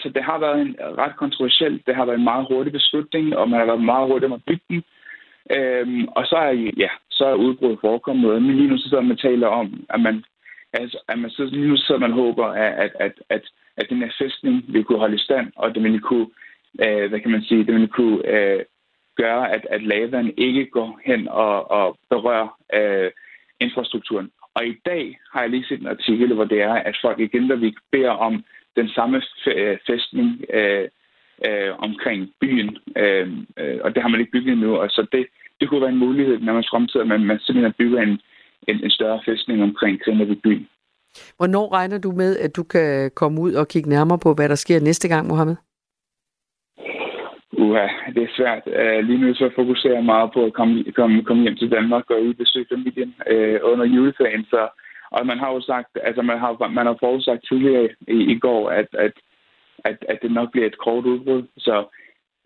Så 0.02 0.10
det 0.14 0.22
har 0.24 0.38
været 0.38 0.60
en 0.60 0.76
ret 0.98 1.16
kontroversielt. 1.16 1.86
Det 1.86 1.96
har 1.96 2.04
været 2.04 2.18
en 2.18 2.24
meget 2.24 2.46
hurtig 2.50 2.72
beslutning, 2.72 3.36
og 3.36 3.50
man 3.50 3.58
har 3.58 3.66
været 3.66 3.84
meget 3.84 4.08
hurtig 4.08 4.28
med 4.28 4.36
at 4.36 4.44
bygge 4.46 4.64
den. 4.68 4.82
Øhm, 5.56 6.04
og 6.16 6.26
så 6.26 6.36
er, 6.36 6.52
ja, 6.76 6.88
så 7.20 7.26
er 7.26 7.42
udbrud 7.44 7.76
forekommet 7.80 8.22
noget. 8.22 8.42
Men 8.42 8.56
lige 8.56 8.68
nu 8.68 8.78
så 8.78 8.88
sidder 8.88 9.10
man 9.10 9.16
taler 9.16 9.46
om, 9.46 9.66
at 9.94 10.00
man, 10.00 10.24
altså, 10.72 10.98
at 11.08 11.18
man 11.18 11.30
så, 11.30 11.44
lige 11.44 11.68
nu 11.68 11.76
så 11.76 11.98
man 11.98 12.12
håber, 12.12 12.46
at, 12.46 12.72
at, 12.84 12.92
at, 13.00 13.14
at, 13.28 13.44
at 13.76 13.86
den 13.90 13.98
her 13.98 14.12
fæstning 14.18 14.64
vil 14.68 14.84
kunne 14.84 14.98
holde 14.98 15.16
i 15.16 15.26
stand, 15.28 15.46
og 15.56 15.74
det 15.74 15.82
vil 15.82 16.00
kunne, 16.00 16.28
øh, 16.84 17.08
hvad 17.08 17.20
kan 17.20 17.30
man 17.30 17.42
sige, 17.42 17.66
det 17.66 17.74
vil 17.74 17.88
kunne 17.88 18.18
øh, 18.34 18.60
gøre, 19.16 19.52
at, 19.54 19.66
at 19.70 19.82
lavaen 19.82 20.32
ikke 20.36 20.66
går 20.66 21.00
hen 21.04 21.28
og, 21.28 21.70
og 21.70 21.98
berører 22.10 22.48
øh, 22.78 23.10
infrastrukturen. 23.60 24.30
Og 24.54 24.66
i 24.66 24.76
dag 24.86 25.18
har 25.32 25.40
jeg 25.40 25.50
lige 25.50 25.66
set 25.68 25.80
en 25.80 25.94
artikel, 25.96 26.34
hvor 26.34 26.44
det 26.44 26.60
er, 26.62 26.74
at 26.74 26.98
folk 27.02 27.18
i 27.20 27.26
Gendervik 27.26 27.74
beder 27.92 28.10
om 28.10 28.44
den 28.76 28.88
samme 28.88 29.22
øh, 29.46 29.78
fæstning 29.86 30.44
øh, 30.54 30.88
øh, 31.46 31.72
omkring 31.78 32.32
byen, 32.40 32.78
øh, 32.96 33.28
øh, 33.58 33.78
og 33.84 33.94
det 33.94 34.02
har 34.02 34.08
man 34.08 34.20
ikke 34.20 34.32
bygget 34.32 34.52
endnu, 34.52 34.76
og 34.76 34.90
så 34.90 35.06
det, 35.12 35.26
det 35.60 35.68
kunne 35.68 35.80
være 35.80 35.90
en 35.90 36.04
mulighed, 36.06 36.38
når 36.38 36.52
man 36.52 36.64
fremtid, 36.70 37.00
at 37.00 37.06
man, 37.06 37.24
man 37.24 37.38
simpelthen 37.40 37.74
bygger 37.78 38.00
en, 38.02 38.20
en, 38.68 38.84
en 38.84 38.90
større 38.90 39.20
fæstning 39.26 39.62
omkring 39.62 40.00
Grindavik 40.04 40.42
by. 40.42 40.66
Hvornår 41.36 41.72
regner 41.72 41.98
du 41.98 42.10
med, 42.12 42.36
at 42.36 42.56
du 42.56 42.62
kan 42.62 43.10
komme 43.14 43.40
ud 43.40 43.52
og 43.54 43.68
kigge 43.68 43.88
nærmere 43.88 44.18
på, 44.18 44.34
hvad 44.34 44.48
der 44.48 44.54
sker 44.54 44.80
næste 44.80 45.08
gang, 45.08 45.26
Mohammed? 45.26 45.56
Uha, 47.52 47.86
det 48.14 48.22
er 48.22 48.36
svært. 48.36 48.64
Uh, 48.66 49.00
lige 49.08 49.20
nu 49.20 49.34
så 49.34 49.50
fokuserer 49.54 49.94
jeg 49.94 50.04
meget 50.04 50.30
på 50.32 50.44
at 50.44 50.52
komme, 50.52 50.84
komme, 50.92 51.24
komme 51.24 51.42
hjem 51.42 51.56
til 51.56 51.70
Danmark 51.70 52.10
og 52.10 52.22
ud 52.22 52.34
besøge 52.34 52.66
familien 52.72 53.14
uh, 53.32 53.58
under 53.70 53.84
juleferien. 53.84 54.44
Så, 54.44 54.68
og 55.10 55.26
man 55.26 55.38
har 55.38 55.52
jo 55.52 55.60
sagt, 55.60 55.98
altså 56.02 56.22
man 56.22 56.38
har, 56.38 56.68
man 56.68 56.86
har 56.86 56.96
forudsagt 57.00 57.42
tidligere 57.48 57.88
i, 58.08 58.18
i 58.34 58.38
går, 58.38 58.70
at, 58.70 58.88
at, 58.92 59.12
at, 59.84 59.96
at 60.08 60.18
det 60.22 60.32
nok 60.32 60.50
bliver 60.52 60.66
et 60.66 60.78
kort 60.78 61.04
udbrud. 61.04 61.42
Så 61.58 61.74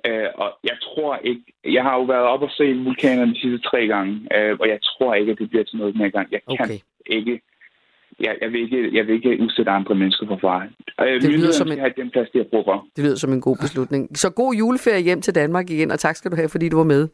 Øh, 0.08 0.28
og 0.34 0.48
jeg 0.64 0.76
tror 0.86 1.16
ikke... 1.16 1.44
Jeg 1.76 1.82
har 1.82 1.94
jo 1.98 2.02
været 2.02 2.26
op 2.32 2.42
og 2.42 2.50
se 2.58 2.64
vulkanerne 2.84 3.34
de 3.34 3.40
sidste 3.40 3.68
tre 3.68 3.86
gange, 3.86 4.12
øh, 4.36 4.56
og 4.60 4.66
jeg 4.68 4.78
tror 4.82 5.14
ikke, 5.14 5.32
at 5.32 5.38
det 5.38 5.48
bliver 5.50 5.64
til 5.64 5.78
noget 5.78 5.96
mere 5.96 6.10
gang. 6.10 6.26
Jeg 6.32 6.40
kan 6.48 6.56
okay. 6.60 6.78
ikke 7.06 7.40
jeg, 8.20 8.34
jeg, 8.42 8.52
vil 8.52 8.60
ikke, 8.60 8.96
jeg 8.96 9.06
vil 9.06 9.14
ikke 9.14 9.42
udsætte 9.44 9.70
andre 9.70 9.94
mennesker 9.94 10.26
for 10.26 10.38
fare. 10.40 10.68
Og 10.98 11.06
Det 11.06 11.30
lyder 11.30 11.52
som 11.52 11.72
en- 11.72 11.78
have 11.78 11.92
den 11.96 12.10
plads, 12.10 12.28
de 12.30 12.38
har 12.38 12.46
brug 12.50 12.64
for. 12.66 12.86
Det 12.96 13.04
lyder 13.04 13.16
som 13.16 13.32
en 13.32 13.40
god 13.40 13.56
beslutning. 13.56 14.18
Så 14.18 14.30
god 14.30 14.54
juleferie 14.54 15.02
hjem 15.02 15.20
til 15.20 15.34
Danmark 15.34 15.70
igen, 15.70 15.90
og 15.90 15.98
tak 15.98 16.16
skal 16.16 16.30
du 16.30 16.36
have, 16.36 16.48
fordi 16.48 16.68
du 16.68 16.76
var 16.76 16.84
med. 16.84 17.08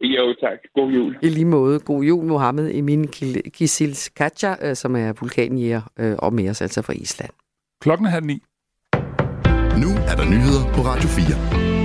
Jo, 0.00 0.34
tak. 0.40 0.58
God 0.74 0.92
jul. 0.92 1.16
I 1.22 1.28
lige 1.28 1.44
måde. 1.44 1.80
God 1.80 2.02
jul, 2.04 2.24
Mohammed 2.24 2.70
Emin 2.74 3.08
Kisils 3.54 4.08
Katja, 4.08 4.74
som 4.74 4.96
er 4.96 5.12
vulkanjæger 5.20 5.82
øh, 6.00 6.14
og 6.18 6.32
med 6.34 6.50
os 6.50 6.62
altså 6.62 6.82
fra 6.82 6.92
Island. 6.92 7.30
Klokken 7.80 8.06
er 8.06 8.10
halv 8.10 8.24
ni. 8.26 8.38
Nu 9.82 9.88
er 10.10 10.14
der 10.20 10.24
nyheder 10.32 10.62
på 10.74 10.80
Radio 10.90 11.08
4. 11.08 11.75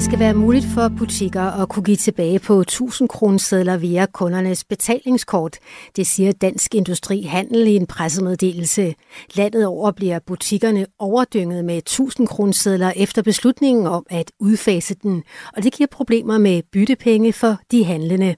Det 0.00 0.04
skal 0.04 0.18
være 0.18 0.34
muligt 0.34 0.64
for 0.64 0.88
butikker 0.88 1.42
at 1.42 1.68
kunne 1.68 1.82
give 1.82 1.96
tilbage 1.96 2.38
på 2.38 2.60
1000 2.60 3.08
kronesedler 3.08 3.76
via 3.76 4.06
kundernes 4.06 4.64
betalingskort. 4.64 5.56
Det 5.96 6.06
siger 6.06 6.32
Dansk 6.32 6.74
Industri 6.74 7.22
Handel 7.22 7.66
i 7.66 7.76
en 7.76 7.86
pressemeddelelse. 7.86 8.94
Landet 9.34 9.66
over 9.66 9.90
bliver 9.90 10.18
butikkerne 10.26 10.86
overdynget 10.98 11.64
med 11.64 11.78
1000 11.78 12.26
kronesedler 12.26 12.92
efter 12.96 13.22
beslutningen 13.22 13.86
om 13.86 14.06
at 14.10 14.32
udfase 14.38 14.94
den, 14.94 15.22
og 15.56 15.62
det 15.62 15.72
giver 15.72 15.88
problemer 15.92 16.38
med 16.38 16.62
byttepenge 16.72 17.32
for 17.32 17.56
de 17.70 17.84
handlende. 17.84 18.34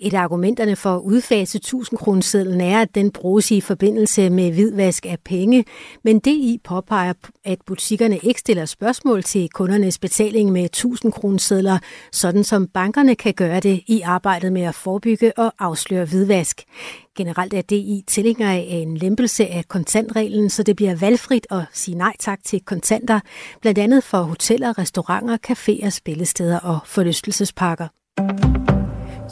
Et 0.00 0.14
af 0.14 0.20
argumenterne 0.20 0.76
for 0.76 0.96
at 0.96 1.00
udfase 1.00 1.56
1000 1.56 1.98
kronesedlen 1.98 2.60
er, 2.60 2.80
at 2.80 2.94
den 2.94 3.10
bruges 3.10 3.50
i 3.50 3.60
forbindelse 3.60 4.30
med 4.30 4.52
hvidvask 4.52 5.06
af 5.06 5.18
penge, 5.24 5.64
men 6.04 6.18
DI 6.18 6.60
påpeger, 6.64 7.12
at 7.44 7.58
butikkerne 7.66 8.18
ikke 8.18 8.40
stiller 8.40 8.64
spørgsmål 8.64 9.22
til 9.22 9.48
kundernes 9.48 9.98
betaling 9.98 10.52
med 10.52 10.64
1000 10.64 11.12
kronesedler, 11.12 11.78
sådan 12.12 12.44
som 12.44 12.66
bankerne 12.66 13.14
kan 13.14 13.34
gøre 13.34 13.60
det 13.60 13.82
i 13.86 14.00
arbejdet 14.00 14.52
med 14.52 14.62
at 14.62 14.74
forebygge 14.74 15.38
og 15.38 15.52
afsløre 15.58 16.04
hvidvask. 16.04 16.62
Generelt 17.16 17.54
er 17.54 17.62
DI 17.62 18.04
tilhænger 18.06 18.50
af 18.50 18.66
en 18.70 18.96
lempelse 18.96 19.46
af 19.46 19.68
kontantreglen, 19.68 20.50
så 20.50 20.62
det 20.62 20.76
bliver 20.76 20.94
valgfrit 20.94 21.46
at 21.50 21.62
sige 21.72 21.98
nej 21.98 22.12
tak 22.18 22.38
til 22.44 22.60
kontanter, 22.60 23.20
blandt 23.60 23.78
andet 23.78 24.04
for 24.04 24.22
hoteller, 24.22 24.78
restauranter, 24.78 25.38
caféer, 25.50 25.90
spillesteder 25.90 26.58
og 26.58 26.78
forlystelsesparker. 26.86 28.63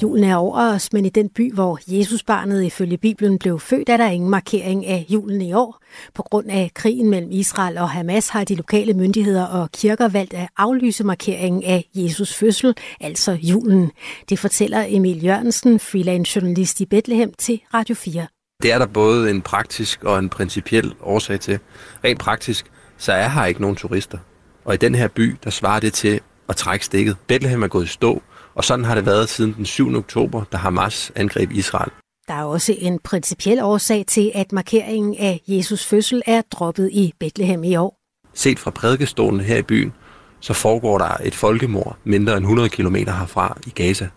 Julen 0.03 0.25
er 0.25 0.37
over 0.37 0.75
os, 0.75 0.93
men 0.93 1.05
i 1.05 1.09
den 1.09 1.29
by, 1.29 1.55
hvor 1.55 1.79
Jesusbarnet 1.87 2.65
ifølge 2.65 2.99
Bibelen 2.99 3.39
blev 3.39 3.61
født, 3.61 3.89
er 3.89 3.97
der 3.97 4.09
ingen 4.09 4.31
markering 4.31 4.87
af 4.87 5.07
julen 5.09 5.43
i 5.43 5.53
år. 5.53 5.83
På 6.15 6.23
grund 6.23 6.51
af 6.51 6.71
krigen 6.75 7.11
mellem 7.11 7.31
Israel 7.33 7.79
og 7.79 7.91
Hamas 7.91 8.29
har 8.29 8.45
de 8.45 8.55
lokale 8.55 8.95
myndigheder 8.95 9.47
og 9.47 9.73
kirker 9.73 10.09
valgt 10.09 10.35
at 10.35 10.49
aflyse 10.57 11.05
markeringen 11.05 11.63
af 11.65 11.89
Jesus 11.95 12.35
fødsel, 12.35 12.75
altså 13.01 13.39
julen. 13.43 13.91
Det 14.29 14.39
fortæller 14.39 14.85
Emil 14.89 15.25
Jørgensen, 15.25 15.81
freelance 15.81 16.37
journalist 16.37 16.81
i 16.81 16.87
Bethlehem, 16.87 17.33
til 17.39 17.61
Radio 17.75 17.95
4. 17.95 18.27
Det 18.63 18.73
er 18.73 18.79
der 18.79 18.87
både 18.87 19.31
en 19.31 19.43
praktisk 19.43 20.05
og 20.05 20.19
en 20.19 20.29
principiel 20.29 20.95
årsag 21.03 21.41
til. 21.41 21.59
Rent 22.05 22.19
praktisk, 22.21 22.67
så 22.99 23.13
er 23.13 23.29
her 23.29 23.45
ikke 23.45 23.61
nogen 23.61 23.77
turister. 23.77 24.19
Og 24.65 24.75
i 24.75 24.77
den 24.77 24.95
her 24.95 25.09
by, 25.09 25.37
der 25.45 25.51
svarer 25.51 25.81
det 25.81 25.93
til 25.93 26.21
at 26.49 26.57
trække 26.57 26.85
stikket. 26.85 27.17
Bethlehem 27.27 27.63
er 27.63 27.69
gået 27.69 27.85
i 27.85 27.89
stå, 27.89 28.23
og 28.55 28.65
sådan 28.65 28.85
har 28.85 28.95
det 28.95 29.07
været 29.07 29.29
siden 29.29 29.55
den 29.57 29.67
7. 29.67 29.95
oktober, 29.97 30.45
da 30.53 30.57
Hamas 30.57 31.13
angreb 31.17 31.53
Israel. 31.53 31.91
Der 32.29 32.35
er 32.35 32.45
også 32.45 32.75
en 32.79 32.99
principiel 32.99 33.63
årsag 33.63 34.05
til, 34.07 34.33
at 34.35 34.53
markeringen 34.53 35.17
af 35.19 35.41
Jesus 35.47 35.87
fødsel 35.87 36.23
er 36.27 36.43
droppet 36.51 36.91
i 36.93 37.13
Bethlehem 37.21 37.65
i 37.65 37.77
år. 37.77 37.99
Set 38.35 38.59
fra 38.59 38.71
prædikestolen 38.71 39.41
her 39.41 39.57
i 39.57 39.63
byen, 39.63 39.93
så 40.41 40.53
foregår 40.53 40.99
der 40.99 41.17
et 41.25 41.35
folkemord 41.35 41.97
mindre 42.05 42.37
end 42.37 42.45
100 42.45 42.69
km 42.69 42.97
herfra 42.97 43.59
i 43.67 43.71
Gaza. 43.71 44.09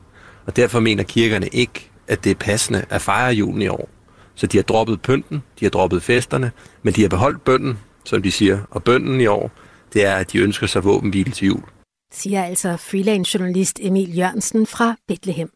Og 0.45 0.55
derfor 0.55 0.79
mener 0.79 1.03
kirkerne 1.03 1.47
ikke, 1.47 1.89
at 2.07 2.23
det 2.23 2.29
er 2.29 2.35
passende 2.35 2.85
at 2.89 3.01
fejre 3.01 3.33
julen 3.33 3.61
i 3.61 3.67
år. 3.67 3.89
Så 4.35 4.47
de 4.47 4.57
har 4.57 4.63
droppet 4.63 5.01
pynten, 5.01 5.43
de 5.59 5.65
har 5.65 5.69
droppet 5.69 6.03
festerne, 6.03 6.51
men 6.83 6.93
de 6.93 7.01
har 7.01 7.09
beholdt 7.09 7.43
bønden, 7.43 7.79
som 8.05 8.21
de 8.21 8.31
siger. 8.31 8.59
Og 8.71 8.83
bønden 8.83 9.21
i 9.21 9.25
år, 9.25 9.51
det 9.93 10.05
er, 10.05 10.15
at 10.15 10.31
de 10.31 10.39
ønsker 10.39 10.67
sig 10.67 10.83
våbenhvile 10.83 11.31
til 11.31 11.47
jul 11.47 11.63
siger 12.15 12.43
altså 12.43 12.77
freelance-journalist 12.77 13.79
Emil 13.81 14.17
Jørgensen 14.17 14.65
fra 14.65 14.95
Bethlehem. 15.07 15.49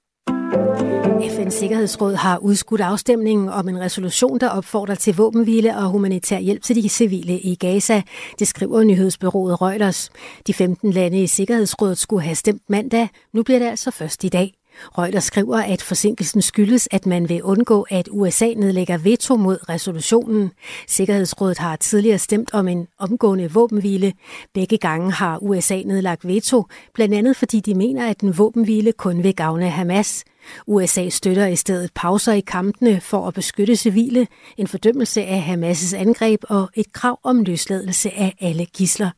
FN's 1.19 1.49
Sikkerhedsråd 1.49 2.15
har 2.15 2.37
udskudt 2.37 2.81
afstemningen 2.81 3.49
om 3.49 3.69
en 3.69 3.79
resolution, 3.79 4.39
der 4.39 4.49
opfordrer 4.49 4.95
til 4.95 5.15
våbenhvile 5.15 5.75
og 5.77 5.89
humanitær 5.89 6.39
hjælp 6.39 6.63
til 6.63 6.75
de 6.75 6.89
civile 6.89 7.39
i 7.39 7.55
Gaza. 7.55 8.01
Det 8.39 8.47
skriver 8.47 8.83
nyhedsbyrået 8.83 9.61
Reuters. 9.61 10.09
De 10.47 10.53
15 10.53 10.93
lande 10.93 11.23
i 11.23 11.27
Sikkerhedsrådet 11.27 11.97
skulle 11.97 12.23
have 12.23 12.35
stemt 12.35 12.69
mandag. 12.69 13.09
Nu 13.33 13.43
bliver 13.43 13.59
det 13.59 13.65
altså 13.65 13.91
først 13.91 14.23
i 14.23 14.29
dag. 14.29 14.58
Reuters 14.97 15.23
skriver, 15.23 15.57
at 15.57 15.81
forsinkelsen 15.81 16.41
skyldes, 16.41 16.87
at 16.91 17.05
man 17.05 17.29
vil 17.29 17.43
undgå, 17.43 17.85
at 17.89 18.09
USA 18.11 18.53
nedlægger 18.57 18.97
veto 18.97 19.35
mod 19.35 19.69
resolutionen. 19.69 20.51
Sikkerhedsrådet 20.87 21.57
har 21.57 21.75
tidligere 21.75 22.17
stemt 22.17 22.53
om 22.53 22.67
en 22.67 22.87
omgående 22.99 23.51
våbenhvile. 23.51 24.13
Begge 24.53 24.77
gange 24.77 25.11
har 25.11 25.43
USA 25.43 25.81
nedlagt 25.85 26.27
veto, 26.27 26.65
blandt 26.93 27.15
andet 27.15 27.35
fordi 27.35 27.59
de 27.59 27.75
mener, 27.75 28.09
at 28.09 28.19
en 28.19 28.37
våbenhvile 28.37 28.91
kun 28.91 29.23
vil 29.23 29.35
gavne 29.35 29.69
Hamas. 29.69 30.23
USA 30.67 31.09
støtter 31.09 31.45
i 31.45 31.55
stedet 31.55 31.91
pauser 31.95 32.33
i 32.33 32.39
kampene 32.39 33.01
for 33.01 33.27
at 33.27 33.33
beskytte 33.33 33.75
civile, 33.75 34.27
en 34.57 34.67
fordømmelse 34.67 35.23
af 35.23 35.41
Hamas' 35.41 35.95
angreb 35.95 36.43
og 36.49 36.69
et 36.73 36.93
krav 36.93 37.19
om 37.23 37.43
løsladelse 37.43 38.11
af 38.11 38.33
alle 38.41 38.65
gisler. 38.65 39.09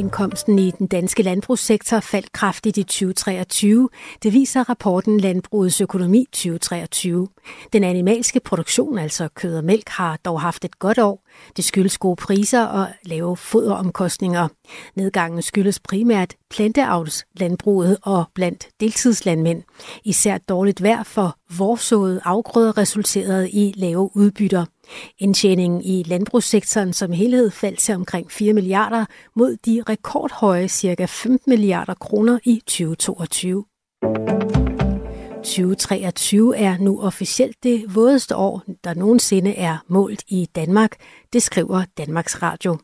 Indkomsten 0.00 0.58
i 0.58 0.70
den 0.70 0.86
danske 0.86 1.22
landbrugssektor 1.22 2.00
faldt 2.00 2.32
kraftigt 2.32 2.76
i 2.76 2.82
2023. 2.82 3.88
Det 4.22 4.32
viser 4.32 4.68
rapporten 4.68 5.20
Landbrugets 5.20 5.80
økonomi 5.80 6.26
2023. 6.32 7.28
Den 7.72 7.84
animalske 7.84 8.40
produktion, 8.40 8.98
altså 8.98 9.28
kød 9.34 9.56
og 9.56 9.64
mælk, 9.64 9.88
har 9.88 10.16
dog 10.16 10.40
haft 10.40 10.64
et 10.64 10.78
godt 10.78 10.98
år. 10.98 11.26
Det 11.56 11.64
skyldes 11.64 11.98
gode 11.98 12.16
priser 12.16 12.64
og 12.64 12.86
lave 13.04 13.36
foderomkostninger. 13.36 14.48
Nedgangen 14.94 15.42
skyldes 15.42 15.80
primært 15.80 16.34
planteavlslandbruget 16.50 17.96
og 18.02 18.24
blandt 18.34 18.68
deltidslandmænd. 18.80 19.62
Især 20.04 20.38
dårligt 20.38 20.82
vejr 20.82 21.02
for 21.02 21.36
vorsåede 21.58 22.20
afgrøder 22.24 22.78
resulterede 22.78 23.50
i 23.50 23.74
lave 23.76 24.10
udbytter. 24.16 24.64
Indtjeningen 25.18 25.82
i 25.82 26.02
landbrugssektoren 26.02 26.92
som 26.92 27.12
helhed 27.12 27.50
faldt 27.50 27.78
til 27.78 27.94
omkring 27.94 28.32
4 28.32 28.52
milliarder 28.52 29.04
mod 29.36 29.56
de 29.56 29.82
rekordhøje 29.88 30.68
ca. 30.68 31.04
15 31.04 31.50
milliarder 31.50 31.94
kroner 31.94 32.38
i 32.44 32.62
2022. 32.66 33.64
2023 35.44 36.56
er 36.56 36.78
nu 36.78 37.00
officielt 37.00 37.56
det 37.62 37.94
vådeste 37.94 38.36
år, 38.36 38.62
der 38.84 38.94
nogensinde 38.94 39.56
er 39.56 39.78
målt 39.88 40.24
i 40.28 40.48
Danmark, 40.54 40.96
det 41.32 41.42
skriver 41.42 41.84
Danmarks 41.98 42.42
Radio. 42.42 42.78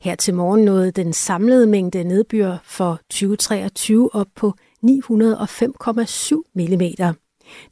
Her 0.00 0.14
til 0.14 0.34
morgen 0.34 0.64
nåede 0.64 0.90
den 0.90 1.12
samlede 1.12 1.66
mængde 1.66 2.04
nedbør 2.04 2.56
for 2.64 3.00
2023 3.10 4.14
op 4.14 4.26
på 4.36 4.54
905,7 4.84 4.92
mm. 6.54 6.82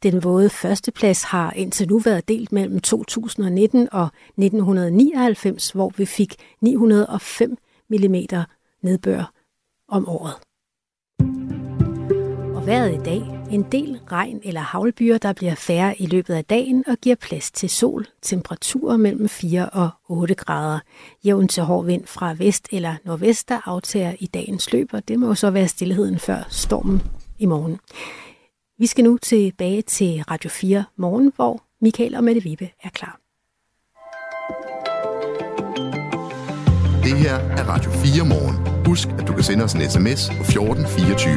Den 0.03 0.23
våde 0.23 0.49
førsteplads 0.49 1.23
har 1.23 1.51
indtil 1.51 1.87
nu 1.87 1.99
været 1.99 2.27
delt 2.27 2.51
mellem 2.51 2.79
2019 2.79 3.89
og 3.91 4.09
1999, 4.37 5.69
hvor 5.69 5.91
vi 5.97 6.05
fik 6.05 6.35
905 6.61 7.57
mm 7.89 8.15
nedbør 8.81 9.31
om 9.87 10.09
året. 10.09 10.33
Og 12.55 12.67
vejret 12.67 12.93
i 12.93 13.03
dag. 13.05 13.37
En 13.51 13.65
del 13.71 13.99
regn 14.11 14.39
eller 14.43 14.61
havlbyer, 14.61 15.17
der 15.17 15.33
bliver 15.33 15.55
færre 15.55 16.01
i 16.01 16.05
løbet 16.05 16.33
af 16.33 16.45
dagen 16.45 16.83
og 16.87 16.97
giver 16.97 17.15
plads 17.15 17.51
til 17.51 17.69
sol. 17.69 18.05
Temperaturer 18.21 18.97
mellem 18.97 19.29
4 19.29 19.69
og 19.69 19.89
8 20.09 20.35
grader. 20.35 20.79
Jævn 21.25 21.47
til 21.47 21.63
hård 21.63 21.85
vind 21.85 22.05
fra 22.05 22.33
vest 22.33 22.67
eller 22.71 22.95
nordvest, 23.03 23.49
der 23.49 23.59
aftager 23.65 24.13
i 24.19 24.25
dagens 24.25 24.73
løb, 24.73 24.89
og 24.93 25.07
det 25.07 25.19
må 25.19 25.35
så 25.35 25.49
være 25.49 25.67
stillheden 25.67 26.19
før 26.19 26.47
stormen 26.49 27.01
i 27.39 27.45
morgen. 27.45 27.79
Vi 28.79 28.85
skal 28.85 29.03
nu 29.03 29.17
tilbage 29.17 29.81
til 29.81 30.23
Radio 30.31 30.49
4 30.49 30.83
morgen, 30.97 31.31
hvor 31.35 31.63
Michael 31.81 32.15
og 32.15 32.23
Mette 32.23 32.43
Vibe 32.43 32.69
er 32.83 32.89
klar. 32.89 33.19
Det 37.03 37.17
her 37.17 37.35
er 37.35 37.63
Radio 37.69 37.91
4 37.91 38.25
morgen. 38.25 38.85
Husk, 38.85 39.07
at 39.07 39.27
du 39.27 39.33
kan 39.33 39.43
sende 39.43 39.63
os 39.63 39.73
en 39.73 39.81
sms 39.81 40.29
på 40.29 40.43
1424. 40.43 41.33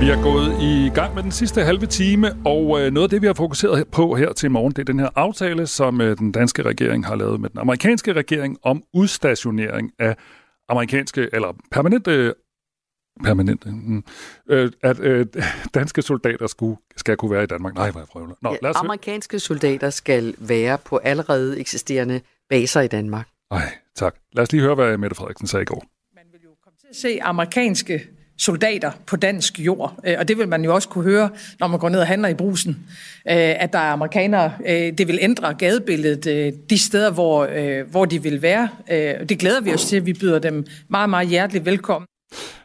Vi 0.00 0.06
er 0.10 0.22
gået 0.22 0.62
i 0.62 0.90
gang 0.94 1.14
med 1.14 1.22
den 1.22 1.32
sidste 1.32 1.60
halve 1.64 1.86
time, 1.86 2.26
og 2.44 2.80
øh, 2.80 2.92
noget 2.92 3.06
af 3.06 3.10
det, 3.10 3.22
vi 3.22 3.26
har 3.26 3.34
fokuseret 3.34 3.88
på 3.88 4.14
her 4.14 4.32
til 4.32 4.50
morgen, 4.50 4.72
det 4.72 4.78
er 4.78 4.84
den 4.92 4.98
her 4.98 5.10
aftale, 5.14 5.66
som 5.66 6.00
øh, 6.00 6.18
den 6.18 6.32
danske 6.32 6.62
regering 6.62 7.06
har 7.06 7.16
lavet 7.16 7.40
med 7.40 7.50
den 7.50 7.58
amerikanske 7.58 8.12
regering 8.12 8.58
om 8.62 8.82
udstationering 8.94 9.90
af 9.98 10.16
amerikanske 10.68 11.28
eller 11.32 11.56
permanente 11.70 12.34
permanente, 13.24 13.70
mm, 13.70 14.04
øh, 14.50 14.70
at 14.82 15.00
øh, 15.00 15.26
danske 15.74 16.02
soldater 16.02 16.46
skulle, 16.46 16.76
skal 16.96 17.16
kunne 17.16 17.30
være 17.30 17.42
i 17.42 17.46
Danmark. 17.46 17.74
Nej, 17.74 17.90
hvor 17.90 18.20
jeg 18.20 18.28
Nå, 18.42 18.56
lad 18.62 18.70
os 18.70 18.76
Amerikanske 18.76 19.40
soldater 19.40 19.90
skal 19.90 20.34
være 20.38 20.78
på 20.78 20.96
allerede 20.96 21.60
eksisterende 21.60 22.20
baser 22.48 22.80
i 22.80 22.88
Danmark. 22.88 23.28
Nej, 23.50 23.72
tak. 23.96 24.14
Lad 24.32 24.42
os 24.42 24.52
lige 24.52 24.62
høre, 24.62 24.74
hvad 24.74 24.98
Mette 24.98 25.16
Frederiksen 25.16 25.46
sagde 25.46 25.62
i 25.62 25.66
går. 25.66 25.84
Man 26.14 26.24
vil 26.32 26.40
jo 26.44 26.50
komme 26.64 26.76
til 26.80 26.86
at 26.90 26.96
se 26.96 27.22
amerikanske 27.22 28.06
soldater 28.38 28.90
på 29.06 29.16
dansk 29.16 29.58
jord. 29.58 30.00
Øh, 30.06 30.14
og 30.18 30.28
det 30.28 30.38
vil 30.38 30.48
man 30.48 30.64
jo 30.64 30.74
også 30.74 30.88
kunne 30.88 31.04
høre, 31.04 31.30
når 31.60 31.66
man 31.66 31.78
går 31.78 31.88
ned 31.88 32.00
og 32.00 32.06
handler 32.06 32.28
i 32.28 32.34
brusen, 32.34 32.70
øh, 33.28 33.34
at 33.36 33.72
der 33.72 33.78
er 33.78 33.92
amerikanere. 33.92 34.52
Øh, 34.66 34.98
det 34.98 35.08
vil 35.08 35.18
ændre 35.22 35.54
gadebilledet 35.54 36.54
de 36.70 36.78
steder, 36.78 37.10
hvor, 37.10 37.46
hvor 37.84 38.04
de 38.04 38.22
vil 38.22 38.42
være. 38.42 38.68
Det 39.28 39.38
glæder 39.38 39.60
vi 39.60 39.74
os 39.74 39.84
til. 39.84 39.96
at 39.96 40.06
Vi 40.06 40.12
byder 40.12 40.38
dem 40.38 40.66
meget, 40.88 41.10
meget 41.10 41.28
hjerteligt 41.28 41.64
velkommen. 41.64 42.06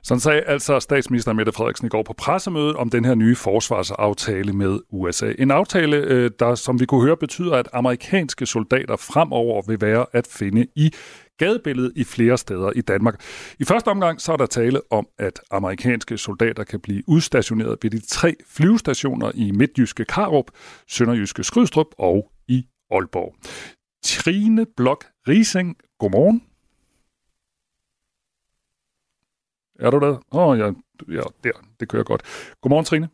Sådan 0.03 0.19
sagde 0.19 0.41
altså 0.41 0.79
statsminister 0.79 1.33
Mette 1.33 1.51
Frederiksen 1.51 1.85
i 1.85 1.89
går 1.89 2.03
på 2.03 2.13
pressemødet 2.13 2.75
om 2.75 2.89
den 2.89 3.05
her 3.05 3.15
nye 3.15 3.35
forsvarsaftale 3.35 4.53
med 4.53 4.79
USA. 4.89 5.33
En 5.39 5.51
aftale, 5.51 5.97
øh, 5.97 6.31
der 6.39 6.55
som 6.55 6.79
vi 6.79 6.85
kunne 6.85 7.05
høre, 7.05 7.17
betyder, 7.17 7.55
at 7.55 7.67
amerikanske 7.73 8.45
soldater 8.45 8.95
fremover 8.95 9.61
vil 9.67 9.81
være 9.81 10.05
at 10.13 10.27
finde 10.31 10.67
i 10.75 10.93
gadebilledet 11.37 11.93
i 11.95 12.03
flere 12.03 12.37
steder 12.37 12.71
i 12.75 12.81
Danmark. 12.81 13.21
I 13.59 13.65
første 13.65 13.87
omgang 13.87 14.21
så 14.21 14.33
er 14.33 14.37
der 14.37 14.45
tale 14.45 14.81
om, 14.91 15.07
at 15.19 15.39
amerikanske 15.51 16.17
soldater 16.17 16.63
kan 16.63 16.79
blive 16.79 17.03
udstationeret 17.07 17.77
ved 17.81 17.91
de 17.91 17.99
tre 17.99 18.35
flyvestationer 18.49 19.31
i 19.35 19.51
Midtjyske 19.51 20.05
Karup, 20.05 20.51
Sønderjyske 20.87 21.43
Skrydstrup 21.43 21.87
og 21.97 22.31
i 22.47 22.65
Aalborg. 22.91 23.35
Trine 24.03 24.65
Blok 24.77 25.05
Rising, 25.27 25.77
godmorgen. 25.99 26.46
Er 29.79 29.89
du 29.89 29.99
der? 29.99 30.17
Åh, 30.31 30.47
oh, 30.47 30.59
ja, 30.59 30.65
ja, 31.11 31.21
der, 31.43 31.51
det 31.79 31.87
kører 31.89 32.03
godt. 32.03 32.21
Godmorgen, 32.61 32.85
Trine. 32.85 33.09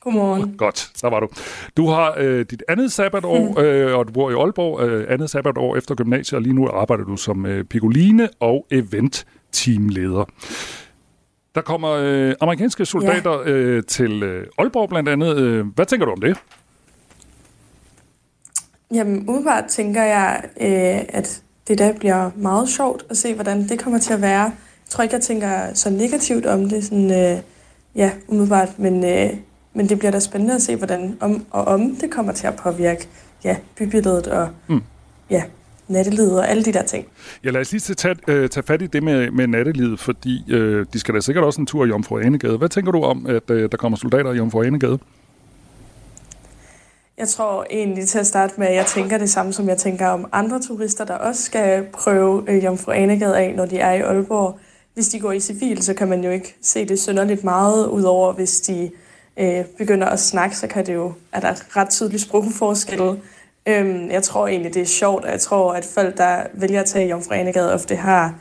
Godmorgen. 0.00 0.56
Godt, 0.56 0.90
der 1.02 1.10
var 1.10 1.20
du. 1.20 1.28
Du 1.76 1.88
har 1.88 2.14
øh, 2.18 2.46
dit 2.50 2.62
andet 2.68 2.92
sabbatår, 2.92 3.38
mm. 3.38 3.58
øh, 3.64 3.98
og 3.98 4.08
du 4.08 4.12
bor 4.12 4.30
i 4.30 4.34
Aalborg, 4.34 4.80
øh, 4.80 5.06
andet 5.08 5.30
sabbatår 5.30 5.76
efter 5.76 5.94
gymnasiet, 5.94 6.36
og 6.36 6.42
lige 6.42 6.52
nu 6.52 6.68
arbejder 6.68 7.04
du 7.04 7.16
som 7.16 7.46
øh, 7.46 7.64
picoline 7.64 8.28
og 8.40 8.66
event-teamleder. 8.70 10.24
Der 11.54 11.60
kommer 11.60 11.90
øh, 11.90 12.34
amerikanske 12.40 12.86
soldater 12.86 13.40
ja. 13.40 13.50
øh, 13.50 13.82
til 13.82 14.22
øh, 14.22 14.46
Aalborg 14.58 14.88
blandt 14.88 15.08
andet. 15.08 15.36
Øh, 15.36 15.66
hvad 15.66 15.86
tænker 15.86 16.06
du 16.06 16.12
om 16.12 16.20
det? 16.20 16.38
Jamen, 18.94 19.28
umiddelbart 19.28 19.64
tænker 19.64 20.02
jeg, 20.02 20.42
øh, 20.60 21.04
at 21.08 21.42
det 21.68 21.78
der 21.78 21.92
bliver 21.92 22.30
meget 22.36 22.68
sjovt 22.68 23.04
at 23.10 23.16
se, 23.16 23.34
hvordan 23.34 23.68
det 23.68 23.78
kommer 23.78 23.98
til 23.98 24.12
at 24.12 24.20
være. 24.20 24.42
Jeg 24.42 24.52
tror 24.88 25.02
ikke, 25.02 25.14
jeg 25.14 25.22
tænker 25.22 25.74
så 25.74 25.90
negativt 25.90 26.46
om 26.46 26.68
det, 26.68 26.84
sådan, 26.84 27.10
øh, 27.10 27.40
ja, 27.94 28.10
umiddelbart, 28.28 28.78
men 28.78 29.04
øh, 29.04 29.30
men 29.74 29.88
det 29.88 29.98
bliver 29.98 30.12
da 30.12 30.20
spændende 30.20 30.54
at 30.54 30.62
se, 30.62 30.76
hvordan 30.76 31.16
om, 31.20 31.44
og 31.50 31.64
om 31.64 31.96
det 31.96 32.10
kommer 32.10 32.32
til 32.32 32.46
at 32.46 32.56
påvirke 32.56 33.08
ja, 33.44 33.56
bybilledet 33.78 34.26
og 34.26 34.48
mm. 34.68 34.82
ja, 35.30 35.42
nattelivet 35.88 36.38
og 36.38 36.50
alle 36.50 36.64
de 36.64 36.72
der 36.72 36.82
ting. 36.82 37.06
Ja, 37.44 37.50
lad 37.50 37.60
os 37.60 37.72
lige 37.72 37.94
tage, 37.94 38.16
øh, 38.28 38.48
tage 38.48 38.64
fat 38.64 38.82
i 38.82 38.86
det 38.86 39.02
med, 39.02 39.30
med 39.30 39.46
nattelivet, 39.46 40.00
fordi 40.00 40.52
øh, 40.52 40.86
de 40.92 41.00
skal 41.00 41.14
da 41.14 41.20
sikkert 41.20 41.44
også 41.44 41.60
en 41.60 41.66
tur 41.66 41.84
i 41.84 41.88
Jomfru 41.88 42.18
Anegade. 42.18 42.58
Hvad 42.58 42.68
tænker 42.68 42.92
du 42.92 43.02
om, 43.02 43.26
at 43.26 43.50
øh, 43.50 43.70
der 43.70 43.76
kommer 43.76 43.98
soldater 43.98 44.32
i 44.32 44.36
Jomfru 44.36 44.62
Anegade? 44.62 44.98
Jeg 47.20 47.28
tror 47.28 47.66
egentlig 47.70 48.08
til 48.08 48.18
at 48.18 48.26
starte 48.26 48.54
med, 48.56 48.66
at 48.66 48.74
jeg 48.74 48.86
tænker 48.86 49.18
det 49.18 49.30
samme, 49.30 49.52
som 49.52 49.68
jeg 49.68 49.78
tænker 49.78 50.08
om 50.08 50.28
andre 50.32 50.60
turister, 50.60 51.04
der 51.04 51.14
også 51.14 51.42
skal 51.42 51.86
prøve 51.92 52.44
øh, 52.48 52.64
Jomfru 52.64 52.90
Anegade 52.92 53.38
af, 53.38 53.54
når 53.56 53.66
de 53.66 53.78
er 53.78 53.92
i 53.92 54.00
Aalborg. 54.00 54.58
Hvis 54.94 55.08
de 55.08 55.20
går 55.20 55.32
i 55.32 55.40
civil, 55.40 55.82
så 55.82 55.94
kan 55.94 56.08
man 56.08 56.24
jo 56.24 56.30
ikke 56.30 56.56
se 56.62 56.88
det 56.88 57.00
synderligt 57.00 57.44
meget, 57.44 57.86
udover 57.86 58.32
hvis 58.32 58.60
de 58.60 58.90
øh, 59.36 59.64
begynder 59.78 60.06
at 60.06 60.20
snakke, 60.20 60.56
så 60.56 60.66
kan 60.66 60.86
det 60.86 60.94
jo, 60.94 61.12
er 61.32 61.40
der 61.40 61.76
ret 61.76 61.90
tydelig 61.90 62.20
sprogforskel. 62.20 63.00
Øhm, 63.66 64.10
jeg 64.10 64.22
tror 64.22 64.46
egentlig, 64.46 64.74
det 64.74 64.82
er 64.82 64.86
sjovt, 64.86 65.24
og 65.24 65.30
jeg 65.30 65.40
tror, 65.40 65.72
at 65.72 65.84
folk, 65.84 66.16
der 66.16 66.42
vælger 66.54 66.80
at 66.80 66.86
tage 66.86 67.08
Jomfru 67.08 67.34
Anegade, 67.34 67.74
ofte 67.74 67.96
har 67.96 68.34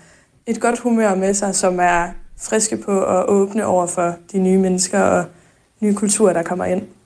et 0.45 0.61
godt 0.61 0.79
humør 0.79 1.15
med 1.15 1.33
sig, 1.33 1.55
som 1.55 1.79
er 1.79 2.07
friske 2.37 2.77
på 2.77 3.03
at 3.03 3.25
åbne 3.29 3.65
over 3.65 3.87
for 3.87 4.15
de 4.31 4.39
nye 4.39 4.57
mennesker 4.57 4.99
og 4.99 5.25
nye 5.79 5.95
kulturer, 5.95 6.33
der 6.33 6.43
kommer 6.43 6.65
ind. 6.65 6.98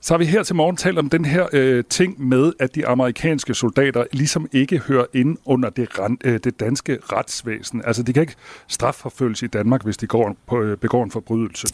Så 0.00 0.14
har 0.14 0.18
vi 0.18 0.24
her 0.24 0.42
til 0.42 0.54
morgen 0.56 0.76
talt 0.76 0.98
om 0.98 1.08
den 1.08 1.24
her 1.24 1.46
øh, 1.52 1.84
ting 1.90 2.28
med, 2.28 2.52
at 2.58 2.74
de 2.74 2.86
amerikanske 2.86 3.54
soldater 3.54 4.04
ligesom 4.12 4.48
ikke 4.52 4.78
hører 4.78 5.04
ind 5.14 5.36
under 5.44 5.70
det, 5.70 5.88
øh, 6.24 6.40
det 6.44 6.60
danske 6.60 6.98
retsvæsen. 7.12 7.82
Altså, 7.84 8.02
de 8.02 8.12
kan 8.12 8.20
ikke 8.20 8.34
strafforfølges 8.68 9.42
i 9.42 9.46
Danmark, 9.46 9.84
hvis 9.84 9.96
de 9.96 10.06
går 10.06 10.36
på, 10.46 10.60
øh, 10.60 10.76
begår 10.76 11.04
en 11.04 11.10
forbrydelse. 11.10 11.66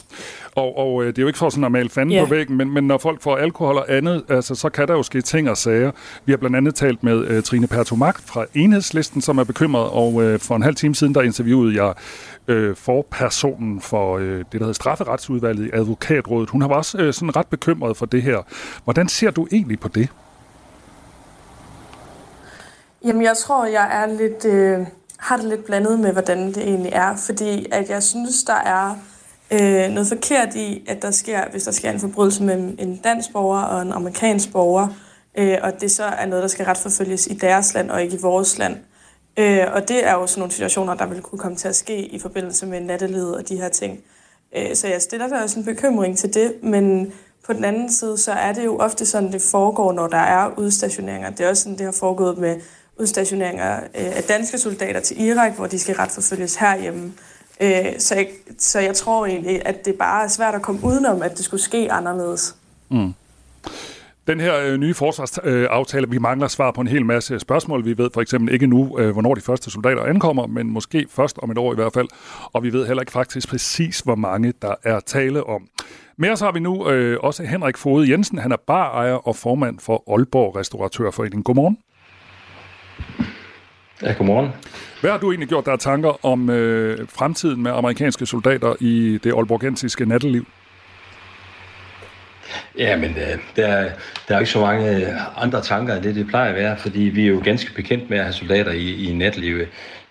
Og, 0.55 0.79
og 0.79 1.03
øh, 1.03 1.07
det 1.09 1.19
er 1.19 1.23
jo 1.23 1.27
ikke 1.27 1.39
for 1.39 1.49
sådan 1.49 1.65
at 1.65 1.73
male 1.73 1.89
fanden 1.89 2.15
yeah. 2.15 2.29
på 2.29 2.35
væggen, 2.35 2.57
men, 2.57 2.71
men 2.71 2.87
når 2.87 2.99
folk 2.99 3.23
får 3.23 3.37
alkohol 3.37 3.77
og 3.77 3.93
andet, 3.93 4.25
altså, 4.29 4.55
så 4.55 4.69
kan 4.69 4.89
der 4.89 4.95
jo 4.95 5.03
ske 5.03 5.21
ting 5.21 5.51
og 5.51 5.57
sager. 5.57 5.91
Vi 6.25 6.33
har 6.33 6.37
blandt 6.37 6.57
andet 6.57 6.75
talt 6.75 7.03
med 7.03 7.27
øh, 7.27 7.43
Trine 7.43 7.67
Pertomak 7.67 8.21
fra 8.21 8.45
Enhedslisten, 8.55 9.21
som 9.21 9.39
er 9.39 9.45
bekymret, 9.45 9.91
og 9.91 10.23
øh, 10.23 10.39
for 10.39 10.57
en 10.57 10.63
halv 10.63 10.75
time 10.75 10.95
siden, 10.95 11.15
der 11.15 11.23
interviewede 11.23 11.85
jeg 11.85 11.95
øh, 12.49 12.77
personen 13.11 13.81
for 13.81 14.19
øh, 14.19 14.39
det, 14.39 14.53
der 14.53 14.59
hedder 14.59 14.73
strafferetsudvalget 14.73 15.67
i 15.67 15.71
advokatrådet. 15.73 16.51
Hun 16.51 16.63
har 16.63 16.69
også 16.69 16.99
øh, 16.99 17.15
sådan 17.15 17.37
ret 17.37 17.47
bekymret 17.47 17.97
for 17.97 18.07
det 18.07 18.23
her. 18.23 18.39
Hvordan 18.85 19.09
ser 19.09 19.31
du 19.31 19.47
egentlig 19.53 19.81
på 19.81 19.89
det? 19.89 20.09
Jamen, 23.05 23.23
jeg 23.23 23.37
tror, 23.37 23.67
jeg 23.67 24.03
er 24.03 24.07
lidt, 24.07 24.45
øh, 24.45 24.87
har 25.19 25.37
det 25.37 25.47
lidt 25.47 25.65
blandet 25.65 26.01
med, 26.01 26.13
hvordan 26.13 26.49
det 26.49 26.59
egentlig 26.59 26.93
er. 26.93 27.17
Fordi 27.17 27.67
at 27.73 27.91
jeg 27.91 28.03
synes, 28.03 28.45
der 28.45 28.55
er 28.55 28.97
øh, 29.51 29.91
noget 29.91 30.09
forkert 30.09 30.55
i, 30.55 30.85
at 30.89 31.03
der 31.03 31.11
sker, 31.11 31.51
hvis 31.51 31.63
der 31.63 31.73
sker 31.73 31.91
en 31.91 32.01
forbrydelse 32.01 32.43
mellem 32.43 32.77
en 32.79 32.97
dansk 32.97 33.33
borger 33.33 33.63
og 33.63 33.83
en 33.83 33.93
amerikansk 33.93 34.53
borger, 34.53 34.89
øh, 35.39 35.59
og 35.63 35.81
det 35.81 35.91
så 35.91 36.05
er 36.05 36.27
noget, 36.27 36.43
der 36.43 36.49
skal 36.49 36.65
retforfølges 36.65 37.27
i 37.27 37.35
deres 37.35 37.75
land 37.75 37.91
og 37.91 38.03
ikke 38.03 38.17
i 38.17 38.21
vores 38.23 38.59
land. 38.59 38.77
Øh, 38.77 38.94
Øh, 39.37 39.67
og 39.73 39.89
det 39.89 40.07
er 40.07 40.13
jo 40.13 40.27
sådan 40.27 40.41
nogle 40.41 40.53
situationer, 40.53 40.95
der 40.95 41.07
vil 41.07 41.23
kunne 41.23 41.39
komme 41.39 41.57
til 41.57 41.69
at 41.69 41.77
ske 41.77 42.07
i 42.07 42.19
forbindelse 42.19 42.67
med 42.67 42.81
nattelivet 42.81 43.37
og 43.37 43.49
de 43.49 43.57
her 43.57 43.69
ting. 43.69 44.01
Øh, 44.57 44.75
så 44.75 44.89
jeg 44.89 45.03
stiller 45.03 45.29
der 45.29 45.43
også 45.43 45.59
en 45.59 45.65
bekymring 45.65 46.19
til 46.19 46.35
det, 46.35 46.55
men 46.63 47.13
på 47.47 47.53
den 47.53 47.65
anden 47.65 47.93
side, 47.93 48.19
så 48.19 48.33
er 48.33 48.53
det 48.53 48.65
jo 48.65 48.79
ofte 48.79 49.07
sådan, 49.07 49.33
det 49.33 49.43
foregår, 49.43 49.93
når 49.93 50.07
der 50.07 50.19
er 50.19 50.51
udstationeringer. 50.59 51.31
Det 51.31 51.47
er 51.47 51.51
også 51.51 51.63
sådan, 51.63 51.79
det 51.79 51.85
har 51.85 51.93
foregået 51.93 52.39
med 52.39 52.61
udstationeringer 52.99 53.77
øh, 53.77 54.17
af 54.17 54.23
danske 54.23 54.59
soldater 54.59 55.01
til 55.01 55.21
Irak, 55.21 55.53
hvor 55.53 55.67
de 55.67 55.79
skal 55.79 55.95
retforfølges 55.95 56.57
herhjemme. 56.57 57.13
Øh, 57.61 57.99
så, 57.99 58.15
jeg, 58.15 58.29
så 58.59 58.81
jeg 58.81 58.97
tror 58.97 59.27
egentlig, 59.27 59.67
at 59.67 59.85
det 59.85 59.95
bare 59.95 60.25
er 60.25 60.29
svært 60.29 60.55
at 60.55 60.63
komme 60.63 60.81
udenom, 60.85 61.23
at 61.23 61.37
det 61.37 61.45
skulle 61.45 61.63
ske 61.63 61.93
anderledes. 61.93 62.55
Mm. 62.91 63.15
Den 64.27 64.41
her 64.41 64.61
øh, 64.61 64.77
nye 64.77 64.95
forsvarsaftale, 64.95 66.07
øh, 66.07 66.13
vi 66.13 66.19
mangler 66.19 66.49
svar 66.49 66.71
på 66.71 66.81
en 66.81 66.87
hel 66.87 67.07
masse 67.07 67.39
spørgsmål. 67.39 67.85
Vi 67.85 67.99
ved 67.99 68.11
for 68.15 68.21
eksempel 68.21 68.55
ikke 68.55 68.67
nu, 68.67 68.99
øh, 68.99 69.11
hvornår 69.11 69.35
de 69.35 69.41
første 69.41 69.71
soldater 69.71 70.03
ankommer, 70.03 70.47
men 70.47 70.71
måske 70.71 71.07
først 71.11 71.39
om 71.43 71.51
et 71.51 71.59
år 71.59 71.73
i 71.73 71.75
hvert 71.75 71.93
fald. 71.93 72.09
Og 72.53 72.63
vi 72.63 72.73
ved 72.73 72.87
heller 72.87 73.03
ikke 73.03 73.13
faktisk 73.13 73.49
præcis, 73.49 74.01
hvor 74.01 74.15
mange 74.15 74.53
der 74.63 74.75
er 74.83 75.01
tale 75.01 75.45
om. 75.45 75.69
Med 76.17 76.31
os 76.31 76.41
har 76.41 76.53
vi 76.53 76.61
nu 76.61 76.91
øh, 76.91 77.19
også 77.21 77.45
Henrik 77.45 77.77
Fode 77.77 78.11
Jensen. 78.11 78.39
Han 78.39 78.53
er 78.53 78.57
barejer 78.67 79.29
og 79.29 79.37
formand 79.37 79.79
for 79.79 80.05
Aalborg 80.13 80.57
Restauratørforening. 80.57 81.45
Godmorgen. 81.45 81.79
Ja, 84.03 84.13
godmorgen. 84.13 84.51
Hvad 85.01 85.11
har 85.11 85.19
du 85.19 85.31
egentlig 85.31 85.49
gjort 85.49 85.67
der 85.67 85.77
tanker 85.77 86.25
om 86.27 86.51
øh, 86.51 87.09
fremtiden 87.09 87.63
med 87.63 87.71
amerikanske 87.71 88.27
soldater 88.27 88.75
i 88.81 89.19
det 89.25 89.33
aalborgensiske 89.33 90.07
natteliv? 90.07 90.47
Ja, 92.79 92.97
men 92.97 93.11
øh, 93.11 93.39
der, 93.57 93.91
der 94.29 94.35
er 94.35 94.39
ikke 94.39 94.51
så 94.51 94.61
mange 94.61 94.97
øh, 94.97 95.43
andre 95.43 95.63
tanker 95.63 95.95
end 95.95 96.03
det, 96.03 96.15
det 96.15 96.27
plejer 96.27 96.49
at 96.49 96.57
være, 96.57 96.77
fordi 96.77 97.01
vi 97.01 97.25
er 97.25 97.29
jo 97.29 97.41
ganske 97.45 97.75
bekendt 97.75 98.11
med 98.11 98.19
at 98.19 98.25
have 98.25 98.33
soldater 98.33 98.73
i, 98.73 99.09
i 99.09 99.13
natlivet. 99.13 99.69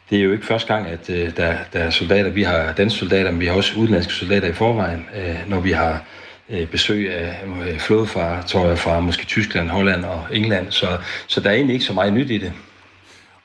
Det 0.09 0.19
er 0.19 0.23
jo 0.23 0.31
ikke 0.31 0.45
første 0.45 0.73
gang, 0.73 0.87
at 0.87 1.09
øh, 1.09 1.37
der, 1.37 1.55
der 1.73 1.79
er 1.79 1.89
soldater. 1.89 2.29
Vi 2.29 2.43
har 2.43 2.73
danske 2.77 2.99
soldater, 2.99 3.31
men 3.31 3.39
vi 3.39 3.45
har 3.45 3.53
også 3.53 3.73
udenlandske 3.77 4.13
soldater 4.13 4.47
i 4.47 4.53
forvejen, 4.53 5.05
øh, 5.15 5.49
når 5.49 5.59
vi 5.59 5.71
har 5.71 6.03
øh, 6.49 6.67
besøg 6.67 7.13
af 7.13 7.35
øh, 7.67 7.79
flådefartøjer 7.79 8.75
fra 8.75 8.99
måske 8.99 9.25
Tyskland, 9.25 9.69
Holland 9.69 10.05
og 10.05 10.23
England. 10.31 10.71
Så, 10.71 10.87
så 11.27 11.39
der 11.39 11.49
er 11.49 11.53
egentlig 11.53 11.73
ikke 11.73 11.85
så 11.85 11.93
meget 11.93 12.13
nyt 12.13 12.31
i 12.31 12.37
det. 12.37 12.53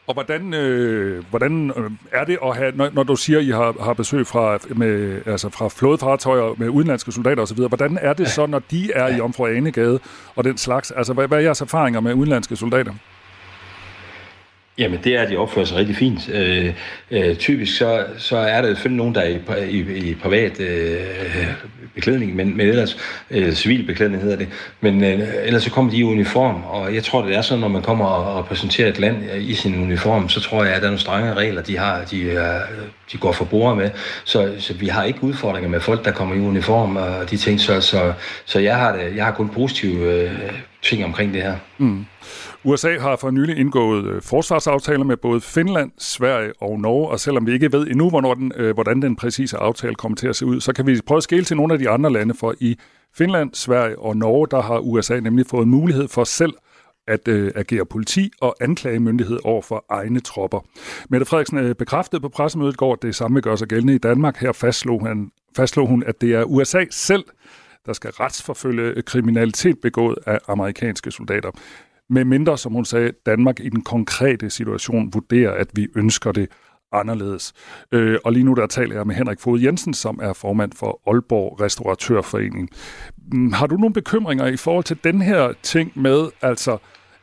Og 0.09 0.15
hvordan, 0.15 0.55
øh, 0.55 1.25
hvordan 1.31 1.73
øh, 1.77 1.91
er 2.13 2.25
det 2.25 2.39
at 2.45 2.57
have, 2.57 2.73
når, 2.77 2.91
når 2.93 3.03
du 3.03 3.17
siger, 3.17 3.39
at 3.39 3.45
I 3.45 3.51
har, 3.51 3.85
har 3.85 3.93
besøg 3.93 4.27
fra, 4.27 4.59
med, 4.69 5.21
altså 5.27 5.49
fra 5.49 5.69
flådefartøjer 5.69 6.55
med 6.59 6.69
udenlandske 6.69 7.13
soldater 7.13 7.43
osv., 7.43 7.57
hvordan 7.57 7.99
er 8.03 8.13
det 8.13 8.29
så, 8.29 8.47
når 8.47 8.59
de 8.71 8.93
er 8.93 9.17
i 9.17 9.21
Omfru 9.21 9.47
Anegade 9.47 10.01
og 10.37 10.45
den 10.45 10.57
slags? 10.57 10.91
Altså, 10.91 11.13
hvad, 11.13 11.29
hvad 11.29 11.39
er 11.39 11.43
jeres 11.43 11.61
erfaringer 11.61 12.01
med 12.01 12.15
udenlandske 12.15 12.57
soldater? 12.57 12.93
Jamen, 14.79 15.01
det 15.05 15.17
er, 15.17 15.23
at 15.23 15.31
de 15.31 15.37
opfører 15.37 15.67
sig 15.67 15.77
rigtig 15.77 15.97
fint. 15.97 16.31
Øh, 16.33 16.75
øh, 17.11 17.37
typisk 17.37 17.77
så, 17.79 18.07
så 18.19 18.37
er 18.37 18.63
der 18.63 18.69
selvfølgelig 18.69 18.97
nogen, 18.97 19.15
der 19.15 19.21
er 19.21 19.65
i, 19.65 19.79
i, 19.79 20.11
i 20.11 20.15
privat 20.15 20.61
øh, 20.61 20.93
øh, 21.01 21.47
beklædning, 21.95 22.37
men, 22.37 22.57
men 22.57 22.69
ellers 22.69 22.97
øh, 23.31 23.53
civil 23.53 23.87
beklædning 23.87 24.23
hedder 24.23 24.37
det. 24.37 24.49
Men 24.81 25.05
øh, 25.05 25.29
ellers 25.45 25.63
så 25.63 25.71
kommer 25.71 25.91
de 25.91 25.97
i 25.97 26.05
uniform, 26.05 26.63
og 26.65 26.95
jeg 26.95 27.05
tror, 27.05 27.23
det 27.23 27.37
er 27.37 27.43
sådan, 27.43 27.61
når 27.61 27.69
man 27.69 27.83
kommer 27.83 28.05
og, 28.05 28.35
og 28.35 28.47
præsenterer 28.47 28.89
et 28.89 28.99
land 28.99 29.17
øh, 29.35 29.49
i 29.49 29.55
sin 29.55 29.83
uniform, 29.83 30.29
så 30.29 30.41
tror 30.41 30.65
jeg, 30.65 30.75
at 30.75 30.83
der 30.83 30.87
er 30.87 30.91
nogle 30.91 31.01
strenge 31.01 31.35
regler, 31.35 31.63
de 31.63 31.79
har, 31.79 32.05
de, 32.11 32.31
er, 32.31 32.61
de 33.13 33.19
går 33.19 33.33
for 33.33 33.45
bord 33.45 33.77
med. 33.77 33.91
Så, 34.25 34.55
så 34.59 34.75
vi 34.75 34.87
har 34.87 35.05
ikke 35.05 35.25
udfordringer 35.25 35.71
med 35.71 35.81
folk, 35.81 36.05
der 36.05 36.11
kommer 36.11 36.35
i 36.35 36.41
uniform 36.41 36.97
og 36.97 37.31
de 37.31 37.37
ting. 37.37 37.61
Så, 37.61 37.81
så, 37.81 38.13
så 38.45 38.59
jeg, 38.59 38.77
har 38.77 38.97
det, 38.97 39.17
jeg 39.17 39.25
har 39.25 39.33
kun 39.33 39.49
positive 39.49 40.13
øh, 40.13 40.31
ting 40.83 41.05
omkring 41.05 41.35
det 41.35 41.43
her. 41.43 41.55
Mm. 41.79 42.07
USA 42.69 42.99
har 42.99 43.17
for 43.17 43.31
nylig 43.31 43.59
indgået 43.59 44.05
øh, 44.05 44.23
forsvarsaftaler 44.23 45.05
med 45.05 45.17
både 45.17 45.41
Finland, 45.41 45.91
Sverige 45.99 46.53
og 46.61 46.81
Norge, 46.81 47.09
og 47.09 47.21
selvom 47.21 47.47
vi 47.47 47.53
ikke 47.53 47.73
ved 47.73 47.87
endnu, 47.87 48.11
hvornår 48.11 48.35
den, 48.35 48.53
øh, 48.57 48.75
hvordan 48.75 49.03
den 49.03 49.17
præcise 49.17 49.57
aftale 49.57 49.95
kommer 49.95 50.17
til 50.17 50.29
at 50.29 50.37
se 50.37 50.47
ud, 50.47 50.61
så 50.61 50.73
kan 50.73 50.87
vi 50.87 51.01
prøve 51.07 51.17
at 51.17 51.23
skille 51.23 51.45
til 51.45 51.57
nogle 51.57 51.73
af 51.73 51.79
de 51.79 51.89
andre 51.89 52.13
lande, 52.13 52.35
for 52.35 52.55
i 52.61 52.77
Finland, 53.15 53.55
Sverige 53.55 53.99
og 53.99 54.17
Norge, 54.17 54.47
der 54.51 54.63
har 54.63 54.79
USA 54.79 55.21
nemlig 55.21 55.47
fået 55.47 55.69
mulighed 55.69 56.09
for 56.09 56.25
selv 56.25 56.53
at 57.07 57.29
øh, 57.29 57.53
agere 57.55 57.87
politi 57.87 58.31
og 58.41 58.57
anklagemyndighed 58.61 59.39
over 59.45 59.63
for 59.63 59.85
egne 59.91 60.21
tropper. 60.21 60.61
Mette 61.11 61.27
Frederiksen 61.27 61.59
øh, 61.59 61.75
bekræftede 61.75 62.21
på 62.21 62.29
pressemødet 62.29 62.73
i 62.73 62.77
går, 62.77 62.93
at 62.93 63.03
det 63.03 63.15
samme 63.15 63.41
gør 63.41 63.57
sig 63.57 63.69
gældende 63.69 63.95
i 63.95 63.99
Danmark. 63.99 64.37
Her 64.37 64.53
fastslog, 64.53 65.07
han, 65.07 65.31
fastslog 65.57 65.89
hun, 65.89 66.03
at 66.07 66.21
det 66.21 66.35
er 66.35 66.45
USA 66.45 66.85
selv, 66.91 67.25
der 67.87 67.93
skal 67.93 68.11
retsforfølge 68.11 68.83
øh, 68.83 69.03
kriminalitet 69.03 69.79
begået 69.79 70.19
af 70.27 70.39
amerikanske 70.49 71.11
soldater. 71.11 71.51
Med 72.11 72.25
mindre, 72.25 72.59
som 72.59 72.73
hun 72.73 72.85
sagde, 72.85 73.13
Danmark 73.27 73.61
i 73.61 73.69
den 73.69 73.83
konkrete 73.83 74.51
situation 74.51 75.11
vurderer, 75.13 75.53
at 75.53 75.69
vi 75.75 75.89
ønsker 75.97 76.33
det 76.33 76.49
anderledes. 76.93 77.53
Øh, 77.93 78.19
og 78.25 78.33
lige 78.33 78.45
nu 78.45 78.55
der 78.55 78.67
taler 78.67 78.97
jeg 78.97 79.07
med 79.07 79.15
Henrik 79.15 79.41
Fod 79.41 79.61
Jensen, 79.61 79.95
som 79.95 80.21
er 80.23 80.33
formand 80.33 80.73
for 80.73 81.01
Aalborg 81.07 81.61
Restauratørforening. 81.61 82.71
Mm, 83.33 83.53
har 83.53 83.67
du 83.67 83.77
nogle 83.77 83.93
bekymringer 83.95 84.47
i 84.47 84.57
forhold 84.57 84.85
til 84.85 84.99
den 85.05 85.23
her 85.23 85.53
ting 85.63 85.93
med, 85.95 86.29
altså 86.43 86.79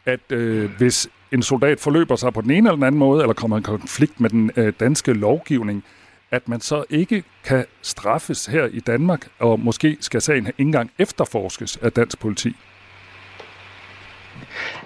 at 0.05 0.31
øh, 0.31 0.71
hvis 0.77 1.09
en 1.31 1.41
soldat 1.41 1.79
forløber 1.79 2.15
sig 2.15 2.33
på 2.33 2.41
den 2.41 2.51
ene 2.51 2.57
eller 2.57 2.75
den 2.75 2.83
anden 2.83 2.99
måde, 2.99 3.21
eller 3.21 3.33
kommer 3.33 3.57
i 3.57 3.61
konflikt 3.61 4.19
med 4.19 4.29
den 4.29 4.51
øh, 4.55 4.73
danske 4.79 5.13
lovgivning, 5.13 5.83
at 6.31 6.49
man 6.49 6.61
så 6.61 6.83
ikke 6.89 7.23
kan 7.43 7.65
straffes 7.81 8.45
her 8.45 8.65
i 8.65 8.79
Danmark, 8.79 9.27
og 9.39 9.59
måske 9.59 9.97
skal 9.99 10.21
sagen 10.21 10.47
ikke 10.47 10.61
engang 10.61 10.91
efterforskes 10.99 11.77
af 11.77 11.91
dansk 11.91 12.19
politi? 12.19 12.55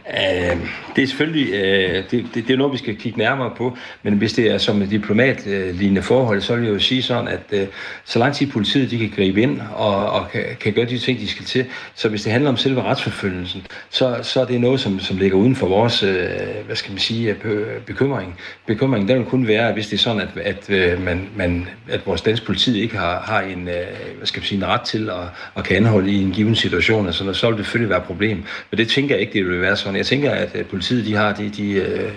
Uh, 0.06 0.60
det 0.96 1.04
er 1.04 1.08
selvfølgelig 1.08 1.48
uh, 1.48 2.12
det, 2.12 2.12
det, 2.12 2.48
det 2.48 2.50
er 2.50 2.58
noget, 2.58 2.74
vi 2.74 2.78
skal 2.78 2.96
kigge 2.96 3.18
nærmere 3.18 3.52
på, 3.58 3.78
men 4.04 4.14
hvis 4.14 4.34
det 4.34 4.52
er 4.52 4.58
som 4.58 4.82
et 4.82 4.90
diplomatlignende 4.90 6.02
forhold, 6.02 6.42
så 6.42 6.56
vil 6.56 6.66
jeg 6.66 6.74
jo 6.74 6.80
sige 6.80 7.02
sådan, 7.02 7.28
at 7.28 7.62
uh, 7.62 7.68
så 8.06 8.20
lang 8.20 8.36
tid 8.36 8.48
politiet 8.48 8.92
de 8.92 8.98
kan 8.98 9.12
gribe 9.16 9.42
ind 9.42 9.62
og, 9.76 10.12
og 10.12 10.32
kan, 10.32 10.44
kan 10.60 10.74
gøre 10.74 10.86
de 10.86 10.98
ting, 10.98 11.20
de 11.20 11.28
skal 11.28 11.46
til, 11.46 11.66
så 11.96 12.10
hvis 12.10 12.22
det 12.24 12.32
handler 12.32 12.50
om 12.50 12.58
selve 12.58 12.82
retsforfølgelsen, 12.82 13.68
så, 13.90 14.20
så 14.22 14.42
er 14.42 14.46
det 14.46 14.62
noget, 14.62 14.80
som, 14.80 15.00
som 15.00 15.18
ligger 15.18 15.38
uden 15.38 15.56
for 15.56 15.68
vores 15.68 16.04
øh, 16.04 16.30
hvad 16.66 16.76
skal 16.76 16.92
man 16.92 17.00
sige, 17.00 17.36
bekymring. 17.86 18.40
Bekymringen 18.66 19.10
der 19.10 19.16
vil 19.16 19.26
kun 19.26 19.48
være, 19.48 19.74
hvis 19.74 19.88
det 19.88 19.94
er 19.94 20.02
sådan, 20.02 20.22
at, 20.22 20.70
at, 20.70 21.00
man, 21.00 21.30
man, 21.36 21.68
at 21.90 22.08
vores 22.08 22.22
danske 22.22 22.46
politi 22.46 22.82
ikke 22.82 22.98
har, 22.98 23.22
har 23.22 23.42
en, 23.42 23.64
hvad 24.18 24.26
skal 24.26 24.40
man 24.40 24.46
sige, 24.46 24.58
en 24.58 24.68
ret 24.68 24.82
til 24.82 25.10
at, 25.10 25.16
at 25.58 25.64
kan 25.64 25.78
anholde 25.78 26.12
i 26.12 26.22
en 26.22 26.32
given 26.32 26.56
situation, 26.56 27.06
altså, 27.06 27.34
så 27.34 27.48
vil 27.50 27.58
det 27.58 27.66
selvfølgelig 27.66 27.90
være 27.90 28.00
et 28.00 28.06
problem. 28.06 28.44
Men 28.72 28.78
det 28.78 28.88
tænker 28.88 29.16
jeg 29.16 29.22
ikke, 29.22 29.39
det 29.44 29.52
vil 29.52 29.62
være 29.62 29.76
sådan. 29.76 29.96
Jeg 29.96 30.06
tænker, 30.06 30.32
at 30.32 30.68
politiet 30.70 31.06
de 31.06 31.16
har 31.16 31.34
de, 31.34 31.50
de 31.50 31.72
øh, 31.72 32.12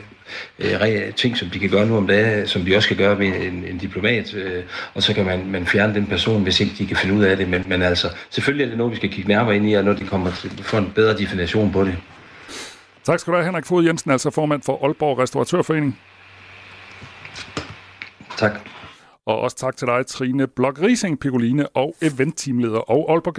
øh, 0.58 1.14
ting, 1.14 1.36
som 1.36 1.48
de 1.48 1.58
kan 1.58 1.70
gøre 1.70 1.86
nu 1.86 1.96
om 1.96 2.06
dagen, 2.06 2.46
som 2.46 2.62
de 2.62 2.76
også 2.76 2.88
kan 2.88 2.96
gøre 2.96 3.18
ved 3.18 3.26
en, 3.26 3.64
en 3.64 3.78
diplomat, 3.78 4.34
øh, 4.34 4.64
og 4.94 5.02
så 5.02 5.14
kan 5.14 5.26
man, 5.26 5.50
man 5.50 5.66
fjerne 5.66 5.94
den 5.94 6.06
person, 6.06 6.42
hvis 6.42 6.60
ikke 6.60 6.74
de 6.78 6.86
kan 6.86 6.96
finde 6.96 7.14
ud 7.14 7.24
af 7.24 7.36
det. 7.36 7.48
Men, 7.48 7.64
men 7.68 7.82
altså, 7.82 8.08
selvfølgelig 8.30 8.64
er 8.64 8.68
det 8.68 8.78
noget, 8.78 8.90
vi 8.90 8.96
skal 8.96 9.10
kigge 9.10 9.28
nærmere 9.28 9.56
ind 9.56 9.70
i, 9.70 9.74
og 9.74 9.84
når 9.84 9.92
de 9.92 10.06
kommer 10.06 10.30
til 10.30 10.52
at 10.58 10.64
få 10.64 10.76
en 10.76 10.92
bedre 10.94 11.18
definition 11.18 11.72
på 11.72 11.84
det. 11.84 11.96
Tak 13.04 13.18
skal 13.18 13.32
du 13.32 13.36
have, 13.36 13.44
Henrik 13.44 13.66
Fod 13.66 13.84
Jensen, 13.84 14.10
altså 14.10 14.30
formand 14.30 14.62
for 14.62 14.84
Aalborg 14.84 15.18
Restauratørforening. 15.18 16.00
Tak. 18.36 18.52
Og 19.26 19.40
også 19.40 19.56
tak 19.56 19.76
til 19.76 19.86
dig, 19.86 20.06
Trine 20.06 20.46
Blok 20.46 20.82
Rising, 20.82 21.20
Picoline 21.20 21.68
og 21.68 21.94
eventteamleder 22.02 22.78
og 22.78 23.12
Aalborg 23.12 23.34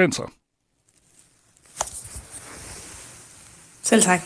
Selv 3.93 4.03
tak. 4.03 4.21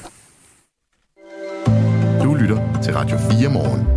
Du 2.23 2.33
lytter 2.33 2.81
til 2.83 2.93
Radio 2.93 3.17
4 3.17 3.49
morgen. 3.53 3.87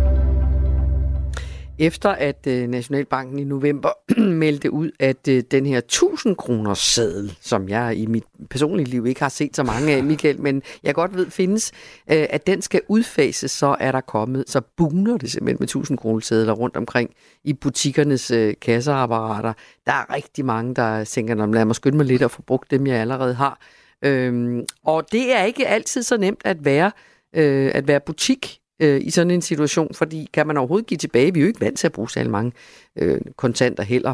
Efter 1.79 2.09
at 2.09 2.47
øh, 2.47 2.67
Nationalbanken 2.67 3.39
i 3.39 3.43
november 3.43 3.89
meldte 4.43 4.71
ud, 4.71 4.91
at 4.99 5.27
øh, 5.27 5.43
den 5.51 5.65
her 5.65 5.77
1000 5.77 6.35
kroner 6.35 6.73
seddel, 6.73 7.37
som 7.41 7.69
jeg 7.69 7.95
i 7.97 8.05
mit 8.05 8.23
personlige 8.49 8.89
liv 8.89 9.05
ikke 9.05 9.21
har 9.21 9.29
set 9.29 9.55
så 9.55 9.63
mange 9.63 9.93
af, 9.93 10.03
Michael, 10.03 10.41
men 10.41 10.61
jeg 10.83 10.95
godt 10.95 11.15
ved 11.15 11.29
findes, 11.29 11.71
øh, 12.11 12.25
at 12.29 12.47
den 12.47 12.61
skal 12.61 12.81
udfases, 12.87 13.51
så 13.51 13.75
er 13.79 13.91
der 13.91 14.01
kommet, 14.01 14.43
så 14.47 14.61
buner 14.77 15.17
det 15.17 15.31
simpelthen 15.31 15.57
med 15.59 15.67
1000 15.67 15.97
kroner 15.97 16.19
sedler 16.19 16.53
rundt 16.53 16.77
omkring 16.77 17.09
i 17.43 17.53
butikkernes 17.53 18.31
kasseapparater. 18.61 19.53
Der 19.85 19.91
er 19.91 20.13
rigtig 20.13 20.45
mange, 20.45 20.75
der 20.75 21.03
tænker, 21.03 21.35
lad 21.35 21.65
mig 21.65 21.75
skynde 21.75 21.97
mig 21.97 22.05
lidt 22.05 22.23
og 22.23 22.31
få 22.31 22.41
brugt 22.41 22.71
dem, 22.71 22.87
jeg 22.87 22.95
allerede 22.95 23.33
har. 23.33 23.59
Øhm, 24.03 24.65
og 24.83 25.11
det 25.11 25.33
er 25.33 25.43
ikke 25.43 25.67
altid 25.67 26.03
så 26.03 26.17
nemt 26.17 26.41
at 26.45 26.65
være, 26.65 26.91
øh, 27.35 27.71
at 27.73 27.87
være 27.87 27.99
butik 27.99 28.61
øh, 28.81 29.01
i 29.03 29.09
sådan 29.09 29.31
en 29.31 29.41
situation, 29.41 29.93
fordi 29.93 30.29
kan 30.33 30.47
man 30.47 30.57
overhovedet 30.57 30.87
give 30.87 30.97
tilbage? 30.97 31.33
Vi 31.33 31.39
er 31.39 31.41
jo 31.41 31.47
ikke 31.47 31.61
vant 31.61 31.79
til 31.79 31.87
at 31.87 31.93
bruge 31.93 32.09
så 32.09 32.23
mange 32.23 32.51
øh, 32.95 33.21
kontanter 33.35 33.83
heller. 33.83 34.13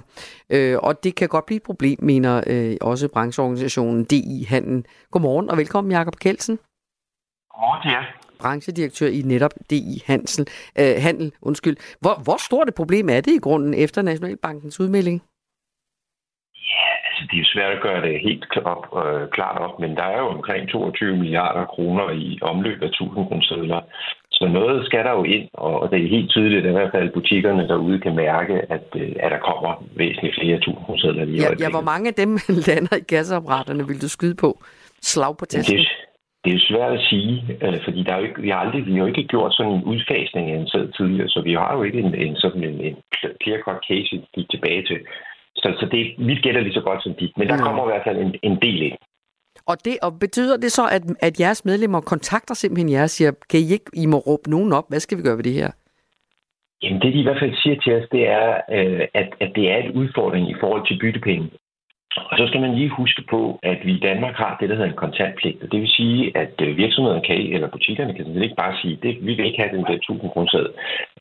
Øh, 0.50 0.78
og 0.84 1.04
det 1.04 1.16
kan 1.16 1.30
godt 1.30 1.46
blive 1.46 1.58
et 1.58 1.64
problem, 1.64 2.00
mener 2.02 2.44
øh, 2.48 2.78
også 2.82 3.08
brancheorganisationen 3.08 4.04
DI 4.04 4.46
Handel. 4.50 4.86
Godmorgen 5.12 5.50
og 5.50 5.58
velkommen, 5.58 5.92
Jakob 5.92 6.16
Kelsen. 6.16 6.60
Godmorgen 7.50 7.90
ja. 7.90 8.04
branchedirektør 8.40 9.08
i 9.08 9.22
netop 9.22 9.54
DI 9.70 10.04
Hansel, 10.06 10.48
øh, 10.80 10.96
Handel. 10.98 11.34
Undskyld. 11.42 11.78
Hvor, 12.00 12.22
hvor 12.24 12.38
stort 12.46 12.68
et 12.68 12.76
problem 12.76 13.10
er 13.10 13.22
det 13.22 13.32
i 13.32 13.38
grunden 13.38 13.74
efter 13.74 14.02
Nationalbankens 14.02 14.80
udmelding? 14.80 15.22
Altså, 17.18 17.30
det 17.32 17.40
er 17.40 17.52
svært 17.54 17.74
at 17.78 17.82
gøre 17.88 18.02
det 18.06 18.26
helt 18.28 18.46
op, 18.74 18.86
øh, 19.02 19.30
klart 19.30 19.58
op, 19.62 19.80
men 19.80 19.96
der 19.96 20.04
er 20.04 20.20
jo 20.24 20.28
omkring 20.28 20.70
22 20.70 21.16
milliarder 21.16 21.66
kroner 21.66 22.10
i 22.10 22.40
omløb 22.42 22.82
af 22.82 22.88
1000 22.88 23.28
kroner 23.28 23.82
Så 24.32 24.48
noget 24.48 24.86
skal 24.86 25.04
der 25.06 25.12
jo 25.12 25.24
ind, 25.24 25.48
og 25.54 25.92
det 25.92 26.04
er 26.04 26.10
helt 26.16 26.30
tydeligt, 26.30 26.66
at 26.66 26.70
i 26.70 26.78
hvert 26.78 26.92
fald 26.96 27.14
butikkerne 27.14 27.68
derude 27.68 28.00
kan 28.00 28.16
mærke, 28.16 28.54
at, 28.76 28.88
øh, 28.96 29.12
at 29.20 29.32
der 29.32 29.40
kommer 29.50 29.72
væsentligt 29.96 30.36
flere 30.40 30.58
1000 30.58 30.86
kroner 30.86 31.26
lige 31.26 31.42
ja, 31.44 31.50
ja, 31.60 31.70
hvor 31.70 31.86
mange 31.92 32.08
af 32.08 32.14
dem 32.14 32.32
lander 32.68 32.96
i 32.98 33.06
gasseapparaterne 33.14 33.88
vil 33.88 34.02
du 34.02 34.10
skyde 34.10 34.36
på? 34.36 34.50
Slag 35.02 35.38
på 35.38 35.46
testen? 35.46 35.78
Det, 35.78 35.88
det 36.46 36.54
er 36.54 36.68
svært 36.70 36.94
at 37.00 37.06
sige, 37.10 37.58
øh, 37.64 37.80
fordi 37.86 38.04
der 38.04 38.14
er 38.14 38.20
jo 38.20 38.26
ikke, 38.26 38.42
vi, 38.42 38.50
har 38.50 38.60
aldrig, 38.66 38.86
vi 38.86 38.92
har 38.92 39.00
jo 39.00 39.06
ikke 39.06 39.24
gjort 39.24 39.54
sådan 39.54 39.72
en 39.72 39.84
udfasning 39.84 40.52
af 40.52 40.58
en 40.58 40.92
tidligere, 40.98 41.30
så 41.30 41.42
vi 41.42 41.54
har 41.54 41.72
jo 41.76 41.84
ikke 41.84 42.00
en, 42.00 42.16
en 42.16 42.36
sådan 42.36 42.64
en, 42.64 42.82
en 42.88 42.96
clear-cut 43.44 43.80
case, 43.90 44.22
vi 44.36 44.48
tilbage 44.52 44.84
til. 44.90 45.00
Så, 45.58 45.68
så 45.80 45.86
det, 45.92 46.28
vi 46.28 46.36
gætter 46.36 46.62
lige 46.62 46.74
så 46.74 46.82
godt 46.82 47.04
som 47.04 47.14
dit, 47.20 47.38
men 47.38 47.48
der 47.48 47.58
kommer 47.58 47.84
i 47.84 47.92
hvert 47.92 48.06
fald 48.08 48.18
en, 48.18 48.36
en 48.44 48.58
del 48.62 48.82
ind. 48.82 48.98
Og, 49.66 49.86
det, 49.86 49.98
og 50.02 50.20
betyder 50.20 50.58
det 50.58 50.72
så, 50.72 50.86
at, 50.92 51.04
at 51.20 51.40
jeres 51.40 51.66
medlemmer 51.66 52.02
kontakter 52.02 52.54
simpelthen 52.54 52.92
jer 52.92 53.04
og 53.04 53.10
siger, 53.10 53.32
kan 53.50 53.60
I 53.60 53.74
ikke, 53.74 53.92
I 53.94 54.06
må 54.06 54.18
råbe 54.18 54.50
nogen 54.50 54.74
op, 54.74 54.90
hvad 54.90 55.00
skal 55.00 55.18
vi 55.18 55.24
gøre 55.24 55.38
ved 55.38 55.44
det 55.44 55.54
her? 55.54 55.72
Jamen 56.84 57.02
det, 57.02 57.14
de 57.14 57.20
i 57.20 57.24
hvert 57.24 57.42
fald 57.42 57.56
siger 57.56 57.76
til 57.82 57.94
os, 57.96 58.10
det 58.12 58.28
er, 58.28 58.62
øh, 58.78 59.08
at, 59.14 59.30
at 59.40 59.52
det 59.56 59.72
er 59.72 59.78
en 59.78 59.92
udfordring 59.92 60.50
i 60.50 60.56
forhold 60.60 60.88
til 60.88 61.00
byttepenge. 61.02 61.50
Og 62.32 62.38
så 62.38 62.48
skal 62.48 62.62
man 62.62 62.76
lige 62.76 62.90
huske 62.90 63.24
på, 63.30 63.60
at 63.64 63.80
vi 63.86 63.92
i 63.96 64.00
Danmark 64.00 64.36
har 64.36 64.58
det, 64.60 64.70
der 64.70 64.76
hedder 64.76 64.90
en 64.90 65.04
kontantpligt. 65.06 65.64
Og 65.64 65.72
det 65.72 65.80
vil 65.82 65.90
sige, 65.90 66.38
at 66.38 66.56
øh, 66.62 66.78
virksomhederne 66.78 67.26
kan, 67.28 67.36
eller 67.36 67.68
butikkerne 67.68 68.14
kan 68.14 68.44
ikke 68.44 68.62
bare 68.64 68.78
sige, 68.82 68.94
at 68.94 69.18
vi 69.28 69.34
vil 69.34 69.46
ikke 69.46 69.62
have 69.62 69.78
den 69.78 69.86
der 69.86 69.94
1000 69.94 70.30
kroner 70.32 70.68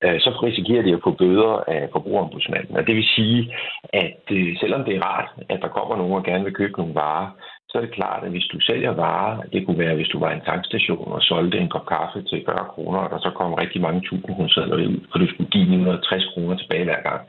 øh, 0.05 0.20
Så 0.20 0.30
risikerer 0.42 0.82
de 0.82 0.92
at 0.92 1.05
få 1.05 1.11
bøder 1.11 1.64
af 1.68 1.88
forbrugerombudsmanden. 1.92 2.76
Og 2.76 2.86
det 2.86 2.94
vil 2.97 3.09
sige, 3.16 3.55
at 3.92 4.20
øh, 4.30 4.57
selvom 4.61 4.84
det 4.84 4.97
er 4.97 5.03
rart, 5.03 5.28
at 5.49 5.59
der 5.62 5.68
kommer 5.68 5.97
nogen 5.97 6.14
og 6.14 6.24
gerne 6.24 6.44
vil 6.44 6.55
købe 6.55 6.78
nogle 6.78 6.94
varer, 6.94 7.28
så 7.68 7.78
er 7.78 7.82
det 7.82 7.94
klart, 7.94 8.24
at 8.24 8.30
hvis 8.30 8.49
du 8.53 8.61
sælger 8.61 8.90
varer, 8.90 9.42
det 9.53 9.66
kunne 9.66 9.78
være, 9.78 9.94
hvis 9.94 10.09
du 10.09 10.18
var 10.18 10.30
en 10.32 10.47
tankstation 10.51 11.12
og 11.12 11.22
solgte 11.22 11.59
en 11.59 11.68
kop 11.68 11.86
kaffe 11.86 12.22
til 12.22 12.42
40 12.47 12.64
kroner, 12.72 12.99
og 12.99 13.11
der 13.11 13.18
så 13.18 13.30
kom 13.30 13.55
rigtig 13.55 13.80
mange 13.80 14.01
tusind 14.01 14.34
kroner 14.34 14.76
ud, 14.76 15.01
for 15.11 15.18
du 15.18 15.26
skulle 15.28 15.51
give 15.51 15.70
960 15.70 16.24
kroner 16.32 16.57
tilbage 16.57 16.84
hver 16.84 17.03
gang, 17.09 17.20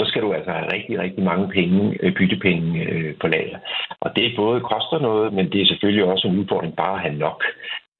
så 0.00 0.04
skal 0.08 0.22
du 0.22 0.32
altså 0.32 0.50
have 0.50 0.72
rigtig, 0.76 0.98
rigtig 0.98 1.24
mange 1.24 1.46
penge, 1.48 1.98
øh, 2.02 2.12
byttepenge 2.12 2.82
øh, 2.92 3.14
på 3.20 3.26
lager. 3.26 3.58
Og 4.00 4.16
det 4.16 4.36
både 4.36 4.60
koster 4.60 4.98
noget, 4.98 5.32
men 5.32 5.52
det 5.52 5.60
er 5.60 5.66
selvfølgelig 5.66 6.04
også 6.04 6.28
en 6.28 6.38
udfordring 6.38 6.76
bare 6.76 6.94
at 6.94 7.04
have 7.06 7.18
nok. 7.26 7.44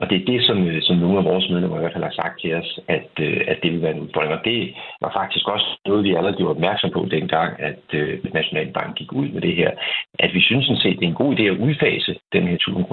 Og 0.00 0.10
det 0.10 0.16
er 0.16 0.24
det, 0.32 0.40
som, 0.48 0.58
øh, 0.68 0.82
som 0.82 0.96
nogle 0.96 1.18
af 1.18 1.24
vores 1.24 1.50
medlemmer 1.50 1.76
i 1.76 1.80
hvert 1.80 1.92
fald 1.92 2.10
har 2.10 2.20
sagt 2.22 2.40
til 2.40 2.54
os, 2.60 2.70
at, 2.88 3.10
øh, 3.20 3.40
at 3.52 3.58
det 3.62 3.72
vil 3.72 3.82
være 3.82 3.94
en 3.96 4.04
udfordring. 4.04 4.32
Og 4.38 4.44
det 4.44 4.74
var 5.00 5.12
faktisk 5.20 5.48
også 5.48 5.68
noget, 5.86 6.04
vi 6.04 6.14
allerede 6.14 6.36
gjorde 6.36 6.56
opmærksom 6.56 6.90
på 6.90 7.08
dengang, 7.10 7.50
at 7.68 7.84
uh, 8.00 8.34
Nationalbank 8.34 8.96
gik 8.96 9.12
ud 9.12 9.28
med 9.28 9.40
det 9.40 9.54
her. 9.56 9.70
At 10.18 10.30
vi 10.34 10.40
synes 10.40 10.64
sådan 10.66 10.82
set, 10.82 10.98
det 10.98 11.04
er 11.04 11.14
en 11.14 11.22
god 11.22 11.32
idé 11.34 11.42
at 11.42 11.60
udfase 11.66 12.12
den 12.32 12.42
her 12.48 12.54
1000 12.54 12.84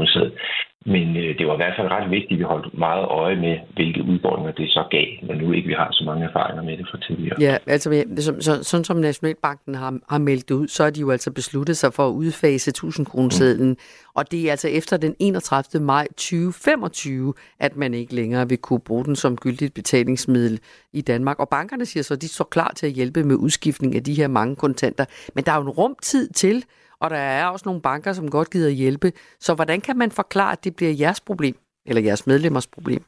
men 0.86 1.18
øh, 1.18 1.38
det 1.38 1.48
var 1.48 1.54
i 1.54 1.58
hvert 1.58 1.74
fald 1.78 1.92
ret 1.92 2.12
vigtigt, 2.12 2.32
at 2.32 2.40
vi 2.40 2.44
holdt 2.44 2.78
meget 2.78 3.06
øje 3.06 3.36
med, 3.36 3.58
hvilke 3.74 4.04
udfordringer 4.04 4.52
det 4.52 4.70
så 4.70 4.84
gav, 4.92 5.08
når 5.24 5.36
nu 5.36 5.52
ikke 5.52 5.68
vi 5.68 5.74
har 5.74 5.90
så 5.92 6.04
mange 6.06 6.26
erfaringer 6.26 6.64
med 6.64 6.78
det 6.78 6.88
fra 6.92 6.98
tidligere. 7.08 7.36
Ja, 7.40 7.58
altså 7.68 8.04
så, 8.18 8.36
så, 8.40 8.64
sådan 8.64 8.84
som 8.84 8.98
Nationalbanken 8.98 9.76
har, 9.76 10.00
har 10.10 10.18
meldt 10.18 10.52
ud, 10.52 10.68
så 10.68 10.84
har 10.84 10.90
de 10.90 11.00
jo 11.00 11.12
altså 11.12 11.32
besluttet 11.32 11.78
sig 11.78 11.94
for 11.94 12.08
at 12.08 12.12
udfase 12.12 12.70
1000 12.70 13.06
kronesedlen, 13.06 13.70
mm. 13.70 13.78
og 14.16 14.32
det 14.32 14.48
er 14.48 14.52
altså 14.52 14.68
efter 14.68 14.98
den 14.98 15.16
31. 15.20 15.84
maj 15.84 16.08
2025, 16.08 17.34
at 17.60 17.76
man 17.76 17.94
ikke 17.94 18.16
længere 18.16 18.50
vil 18.50 18.58
kunne 18.58 18.80
bruge 18.80 19.06
den 19.06 19.16
som 19.16 19.38
gyldigt 19.38 19.74
betalingsmiddel 19.74 20.60
i 20.94 21.02
Danmark. 21.02 21.40
Og 21.40 21.50
bankerne 21.50 21.86
siger 21.86 22.04
så, 22.04 22.14
at 22.14 22.22
de 22.22 22.28
står 22.28 22.48
klar 22.52 22.72
til 22.76 22.88
at 22.88 22.94
hjælpe 22.94 23.24
med 23.24 23.36
udskiftning 23.36 23.96
af 23.96 24.04
de 24.04 24.14
her 24.14 24.28
mange 24.28 24.56
kontanter, 24.56 25.06
men 25.36 25.44
der 25.44 25.52
er 25.52 25.56
jo 25.56 25.62
en 25.62 25.70
rumtid 25.70 26.30
til, 26.30 26.64
og 27.02 27.10
der 27.10 27.24
er 27.40 27.46
også 27.48 27.64
nogle 27.66 27.82
banker, 27.82 28.14
som 28.14 28.30
godt 28.30 28.52
gider 28.52 28.70
hjælpe. 28.70 29.12
Så 29.40 29.56
hvordan 29.56 29.82
kan 29.82 29.98
man 29.98 30.12
forklare, 30.12 30.52
at 30.52 30.64
det 30.64 30.76
bliver 30.76 30.94
jeres 31.00 31.22
problem, 31.22 31.56
eller 31.86 32.02
jeres 32.02 32.28
medlemmers 32.28 32.68
problem? 32.68 33.04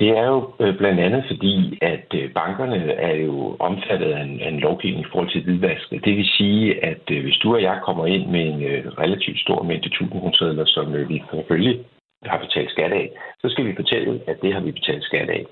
Det 0.00 0.10
er 0.20 0.26
jo 0.34 0.52
øh, 0.60 0.78
blandt 0.78 1.00
andet 1.00 1.24
fordi, 1.30 1.78
at 1.82 2.06
øh, 2.14 2.32
bankerne 2.32 2.92
er 2.92 3.14
jo 3.14 3.56
omfattet 3.58 4.10
af 4.12 4.22
en, 4.22 4.40
af 4.40 4.48
en 4.48 4.60
lovgivning 4.60 5.06
i 5.06 5.10
forhold 5.12 5.30
til 5.30 5.42
hvidvask. 5.44 5.90
Det 5.90 6.16
vil 6.16 6.28
sige, 6.38 6.84
at 6.84 7.04
øh, 7.10 7.22
hvis 7.22 7.36
du 7.42 7.54
og 7.54 7.62
jeg 7.62 7.80
kommer 7.84 8.06
ind 8.06 8.26
med 8.26 8.44
en 8.52 8.62
relativt 8.98 9.40
stor 9.40 9.62
mængde 9.62 9.86
1000 9.86 10.66
som 10.66 11.08
vi 11.08 11.22
selvfølgelig 11.30 11.84
har 12.24 12.38
betalt 12.38 12.70
skat 12.70 12.92
af, 12.92 13.10
så 13.40 13.48
skal 13.48 13.64
vi 13.66 13.74
fortælle, 13.76 14.20
at 14.26 14.36
det 14.42 14.54
har 14.54 14.60
vi 14.60 14.72
betalt 14.72 15.04
skat 15.04 15.30
af. 15.30 15.46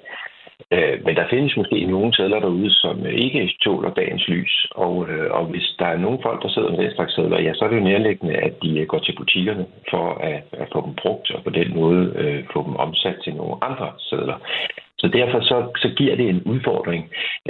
Øh, 0.75 1.05
men 1.05 1.15
der 1.17 1.31
findes 1.31 1.57
måske 1.57 1.85
nogle 1.85 2.15
sædler 2.15 2.41
derude, 2.41 2.71
som 2.71 3.07
ikke 3.07 3.57
tåler 3.65 3.91
dagens 3.91 4.29
lys. 4.29 4.67
Og, 4.71 5.09
øh, 5.09 5.31
og 5.31 5.45
hvis 5.45 5.75
der 5.79 5.87
er 5.87 5.99
nogle 5.99 6.19
folk, 6.23 6.43
der 6.43 6.49
sidder 6.49 6.71
med 6.71 6.79
den 6.79 6.95
slags 6.95 7.15
sædler, 7.15 7.41
ja, 7.41 7.55
så 7.55 7.65
er 7.65 7.69
det 7.69 7.77
jo 7.77 7.85
nærliggende, 7.85 8.35
at 8.37 8.55
de 8.63 8.81
øh, 8.81 8.87
går 8.87 8.99
til 8.99 9.17
butikkerne 9.17 9.67
for 9.91 10.07
at, 10.15 10.43
at 10.53 10.69
få 10.73 10.87
dem 10.87 10.95
brugt, 11.03 11.31
og 11.31 11.45
på 11.45 11.51
den 11.51 11.75
måde 11.75 12.13
øh, 12.17 12.45
få 12.53 12.67
dem 12.67 12.77
omsat 12.77 13.17
til 13.25 13.35
nogle 13.35 13.55
andre 13.63 13.93
sædler. 13.99 14.39
Så 15.01 15.07
derfor 15.19 15.41
så, 15.41 15.57
så 15.83 15.89
giver 15.99 16.17
det 16.17 16.29
en 16.29 16.43
udfordring, 16.53 17.03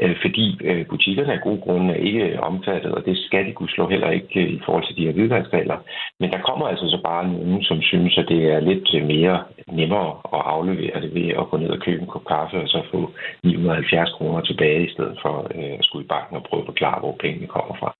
øh, 0.03 0.17
fordi 0.25 0.47
øh, 0.65 0.87
butikkerne 0.87 1.33
af 1.33 1.41
gode 1.47 1.61
grunde 1.61 1.95
er 1.95 2.01
ikke 2.09 2.41
omfattet, 2.51 2.93
og 2.93 3.05
det 3.07 3.17
skal 3.27 3.47
de 3.47 3.53
kunne 3.53 3.75
slå 3.77 3.89
heller 3.89 4.11
ikke 4.11 4.41
øh, 4.41 4.51
i 4.59 4.61
forhold 4.65 4.87
til 4.87 4.97
de 4.97 5.07
her 5.07 5.13
hvidvandsregler. 5.13 5.79
Men 6.21 6.31
der 6.31 6.41
kommer 6.49 6.67
altså 6.69 6.87
så 6.95 6.99
bare 7.05 7.29
nogen, 7.29 7.63
som 7.63 7.83
synes, 7.83 8.19
at 8.19 8.27
det 8.29 8.43
er 8.55 8.61
lidt 8.61 8.89
øh, 8.95 9.07
mere 9.07 9.39
nemmere 9.81 10.11
at 10.37 10.43
aflevere 10.55 11.01
det 11.01 11.15
ved 11.15 11.29
at 11.41 11.49
gå 11.51 11.57
ned 11.57 11.71
og 11.71 11.81
købe 11.87 12.03
en 12.03 12.13
kop 12.13 12.25
kaffe, 12.25 12.57
og 12.65 12.69
så 12.69 12.83
få 12.93 13.11
970 13.45 14.11
kroner 14.17 14.41
tilbage, 14.41 14.87
i 14.89 14.93
stedet 14.93 15.19
for 15.23 15.35
øh, 15.55 15.73
at 15.79 15.85
skulle 15.85 16.05
i 16.05 16.09
banken 16.15 16.37
og 16.37 16.43
prøve 16.49 16.63
at 16.63 16.71
forklare, 16.73 17.01
hvor 17.01 17.17
pengene 17.21 17.47
kommer 17.47 17.75
fra. 17.81 17.91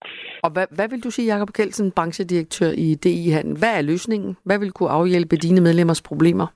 Og 0.43 0.51
hvad, 0.51 0.67
hvad 0.77 0.89
vil 0.89 1.05
du 1.05 1.11
sige, 1.11 1.33
Jakob 1.33 1.53
Kelsen, 1.53 1.93
branchedirektør 1.97 2.71
i 2.87 2.95
DI-handel? 3.05 3.59
Hvad 3.59 3.79
er 3.79 3.83
løsningen? 3.83 4.37
Hvad 4.45 4.59
vil 4.59 4.73
kunne 4.73 4.91
afhjælpe 4.91 5.37
dine 5.37 5.61
medlemmers 5.61 6.03
problemer? 6.03 6.47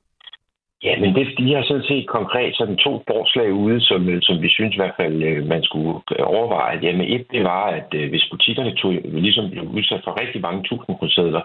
Ja, 0.84 0.94
men 1.00 1.14
det, 1.14 1.26
de 1.38 1.54
har 1.54 1.62
sådan 1.62 1.88
set 1.90 2.06
konkret 2.06 2.56
sådan 2.56 2.76
to 2.76 2.92
forslag 3.10 3.52
ude, 3.52 3.80
som, 3.80 4.08
øh, 4.08 4.22
som 4.22 4.42
vi 4.42 4.48
synes 4.48 4.74
i 4.74 4.80
hvert 4.80 4.96
fald, 5.00 5.22
øh, 5.22 5.46
man 5.46 5.62
skulle 5.62 5.94
øh, 6.18 6.24
overveje. 6.34 6.78
Jamen 6.82 7.06
et, 7.14 7.24
det 7.30 7.44
var, 7.44 7.64
at 7.78 7.90
hvis 8.10 8.28
butikkerne 8.30 8.74
tog, 8.74 8.92
ligesom 9.26 9.50
blev 9.50 9.64
udsat 9.76 10.00
for 10.04 10.20
rigtig 10.20 10.40
mange 10.40 10.62
tusind 10.62 10.96
kroner, 10.96 11.40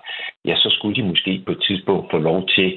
ja, 0.45 0.55
så 0.55 0.69
skulle 0.69 0.95
de 0.95 1.07
måske 1.11 1.41
på 1.45 1.51
et 1.51 1.63
tidspunkt 1.67 2.11
få 2.11 2.17
lov 2.17 2.47
til 2.55 2.69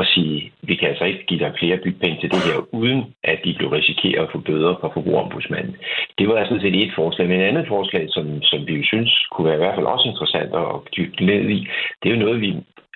at 0.00 0.06
sige, 0.14 0.52
vi 0.62 0.74
kan 0.74 0.88
altså 0.88 1.04
ikke 1.04 1.26
give 1.26 1.40
dig 1.40 1.52
flere 1.58 1.76
bytpenge 1.84 2.20
til 2.20 2.30
det 2.30 2.42
her, 2.48 2.58
uden 2.72 3.00
at 3.24 3.38
de 3.44 3.54
blev 3.58 3.68
risikeret 3.70 4.24
at 4.24 4.32
få 4.32 4.38
bøder 4.38 4.74
fra 4.80 4.88
forbrugerombudsmanden. 4.94 5.76
Det 6.18 6.28
var 6.28 6.44
sådan 6.44 6.60
set 6.60 6.82
et 6.82 6.92
forslag. 6.96 7.28
Men 7.28 7.40
et 7.40 7.44
andet 7.44 7.68
forslag, 7.68 8.04
som, 8.10 8.42
som 8.42 8.66
vi 8.66 8.74
jo 8.74 8.84
synes 8.92 9.26
kunne 9.32 9.46
være 9.46 9.58
i 9.58 9.62
hvert 9.62 9.74
fald 9.74 9.86
også 9.86 10.08
interessant 10.08 10.50
at 10.54 10.68
dykke 10.96 11.24
ned 11.24 11.44
i, 11.56 11.58
det 12.02 12.06
er 12.08 12.14
jo 12.14 12.24
noget, 12.24 12.40
vi 12.40 12.50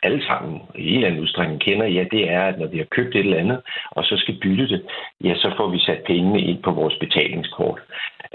alle 0.06 0.22
sammen 0.26 0.62
i 0.74 0.88
en 0.88 0.94
eller 0.94 1.08
anden 1.08 1.22
udstrækning 1.22 1.60
kender, 1.60 1.86
ja, 1.86 2.04
det 2.10 2.30
er, 2.30 2.42
at 2.42 2.58
når 2.58 2.66
vi 2.66 2.78
har 2.78 2.88
købt 2.96 3.14
et 3.14 3.20
eller 3.20 3.38
andet, 3.44 3.60
og 3.90 4.04
så 4.04 4.14
skal 4.16 4.38
bytte 4.42 4.68
det, 4.68 4.82
ja, 5.24 5.34
så 5.34 5.48
får 5.56 5.68
vi 5.68 5.78
sat 5.78 6.02
pengene 6.06 6.40
ind 6.40 6.62
på 6.62 6.70
vores 6.70 6.96
betalingskort. 7.00 7.80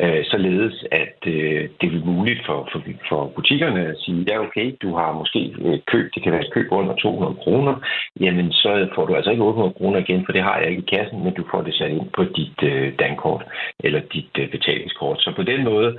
Øh, 0.03 0.25
således 0.25 0.85
at 0.91 1.17
øh, 1.27 1.69
det 1.81 1.87
er 1.87 2.05
muligt 2.05 2.45
for, 2.45 2.69
for, 2.71 2.81
for 3.09 3.21
butikkerne 3.35 3.81
at 3.85 3.99
sige, 3.99 4.25
ja 4.29 4.39
okay, 4.39 4.75
du 4.81 4.95
har 4.95 5.11
måske 5.11 5.55
øh, 5.65 5.79
købt, 5.91 6.15
det 6.15 6.23
kan 6.23 6.31
være 6.31 6.45
et 6.45 6.53
køb 6.53 6.67
under 6.71 6.95
200 6.95 7.35
kroner, 7.43 7.75
jamen 8.19 8.51
så 8.51 8.87
får 8.95 9.05
du 9.05 9.15
altså 9.15 9.31
ikke 9.31 9.43
800 9.43 9.73
kroner 9.73 9.99
igen, 9.99 10.25
for 10.25 10.31
det 10.31 10.43
har 10.43 10.57
jeg 10.59 10.69
ikke 10.69 10.83
i 10.87 10.95
kassen, 10.95 11.23
men 11.23 11.33
du 11.33 11.43
får 11.51 11.61
det 11.61 11.73
sat 11.75 11.91
ind 11.91 12.09
på 12.17 12.23
dit 12.23 12.63
øh, 12.63 12.93
dankort 12.99 13.43
eller 13.79 14.01
dit 14.13 14.33
øh, 14.39 14.51
betalingskort. 14.51 15.21
Så 15.21 15.33
på 15.35 15.43
den 15.43 15.63
måde 15.63 15.97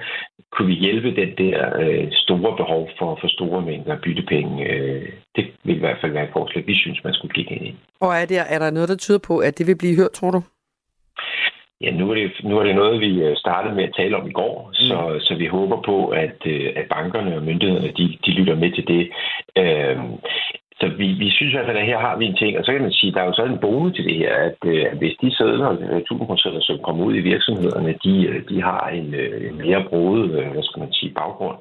kunne 0.52 0.68
vi 0.68 0.74
hjælpe 0.74 1.10
den 1.20 1.30
der 1.38 1.78
øh, 1.80 2.08
store 2.12 2.56
behov 2.56 2.90
for, 2.98 3.18
for 3.20 3.28
store 3.28 3.62
mængder 3.62 3.96
byttepenge. 4.04 4.64
Øh, 4.72 5.08
det 5.36 5.44
vil 5.64 5.76
i 5.76 5.78
hvert 5.78 5.98
fald 6.00 6.12
være 6.12 6.24
et 6.24 6.32
forslag, 6.32 6.66
vi 6.66 6.74
synes, 6.74 7.04
man 7.04 7.14
skulle 7.14 7.34
kigge 7.34 7.54
ind 7.54 7.66
i. 7.66 7.74
Og 8.00 8.14
er 8.14 8.26
der, 8.26 8.42
er 8.42 8.58
der 8.58 8.70
noget, 8.70 8.88
der 8.88 8.96
tyder 8.96 9.18
på, 9.18 9.38
at 9.38 9.58
det 9.58 9.66
vil 9.66 9.78
blive 9.78 9.96
hørt, 9.96 10.10
tror 10.10 10.30
du? 10.30 10.42
Ja, 11.80 11.90
nu 11.90 12.10
er, 12.10 12.14
det, 12.14 12.30
nu 12.44 12.58
er 12.58 12.64
det 12.64 12.74
noget, 12.74 13.00
vi 13.00 13.22
øh, 13.22 13.36
startede 13.36 13.74
med 13.74 13.84
at 13.84 13.94
tale 13.96 14.16
om 14.16 14.28
i 14.28 14.32
går, 14.32 14.68
mm. 14.68 14.74
så, 14.74 14.98
så 15.20 15.34
vi 15.34 15.46
håber 15.46 15.82
på, 15.82 16.08
at, 16.08 16.36
øh, 16.46 16.72
at 16.76 16.86
bankerne 16.90 17.36
og 17.36 17.42
myndighederne 17.42 17.92
de, 17.98 18.18
de 18.26 18.30
lytter 18.30 18.54
med 18.54 18.72
til 18.72 18.86
det. 18.88 19.02
Øhm, 19.58 20.12
så 20.80 20.86
vi, 21.00 21.06
vi 21.22 21.30
synes 21.30 21.52
i 21.52 21.56
hvert 21.56 21.66
fald, 21.66 21.82
at 21.82 21.90
her 21.92 21.98
har 21.98 22.16
vi 22.16 22.24
en 22.26 22.36
ting, 22.36 22.58
og 22.58 22.64
så 22.64 22.72
kan 22.72 22.82
man 22.82 22.92
sige, 22.92 23.10
at 23.10 23.14
der 23.14 23.22
er 23.22 23.26
jo 23.26 23.32
så 23.32 23.44
en 23.44 23.62
bonus 23.64 23.94
til 23.94 24.04
det 24.08 24.16
her, 24.16 24.34
at, 24.48 24.58
øh, 24.72 24.86
hvis 24.98 25.14
de 25.22 25.36
sædler, 25.36 25.70
øh, 25.70 26.00
1000 26.00 26.62
som 26.62 26.78
kommer 26.86 27.04
ud 27.04 27.14
i 27.14 27.26
virksomhederne, 27.32 27.94
de, 28.04 28.14
øh, 28.30 28.48
de 28.48 28.62
har 28.62 28.88
en, 28.88 29.14
øh, 29.14 29.50
en 29.50 29.56
mere 29.58 29.84
broet, 29.88 30.28
hvad 30.30 30.62
skal 30.62 30.80
man 30.80 30.92
sige, 30.92 31.12
baggrund, 31.20 31.56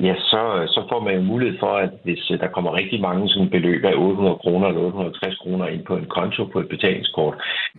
ja, 0.00 0.14
så, 0.30 0.42
så 0.74 0.80
får 0.90 1.00
man 1.00 1.14
jo 1.14 1.22
mulighed 1.22 1.58
for, 1.58 1.72
at 1.84 1.90
hvis 2.04 2.22
der 2.42 2.48
kommer 2.54 2.78
rigtig 2.80 3.00
mange 3.00 3.28
sådan 3.28 3.50
beløb 3.50 3.84
af 3.84 3.94
800 3.96 4.36
kroner 4.36 4.66
eller 4.68 4.80
850 4.80 5.36
kroner 5.38 5.66
ind 5.66 5.84
på 5.84 5.96
en 5.96 6.08
konto 6.16 6.44
på 6.44 6.58
et 6.60 6.68
betalingskort, 6.68 7.36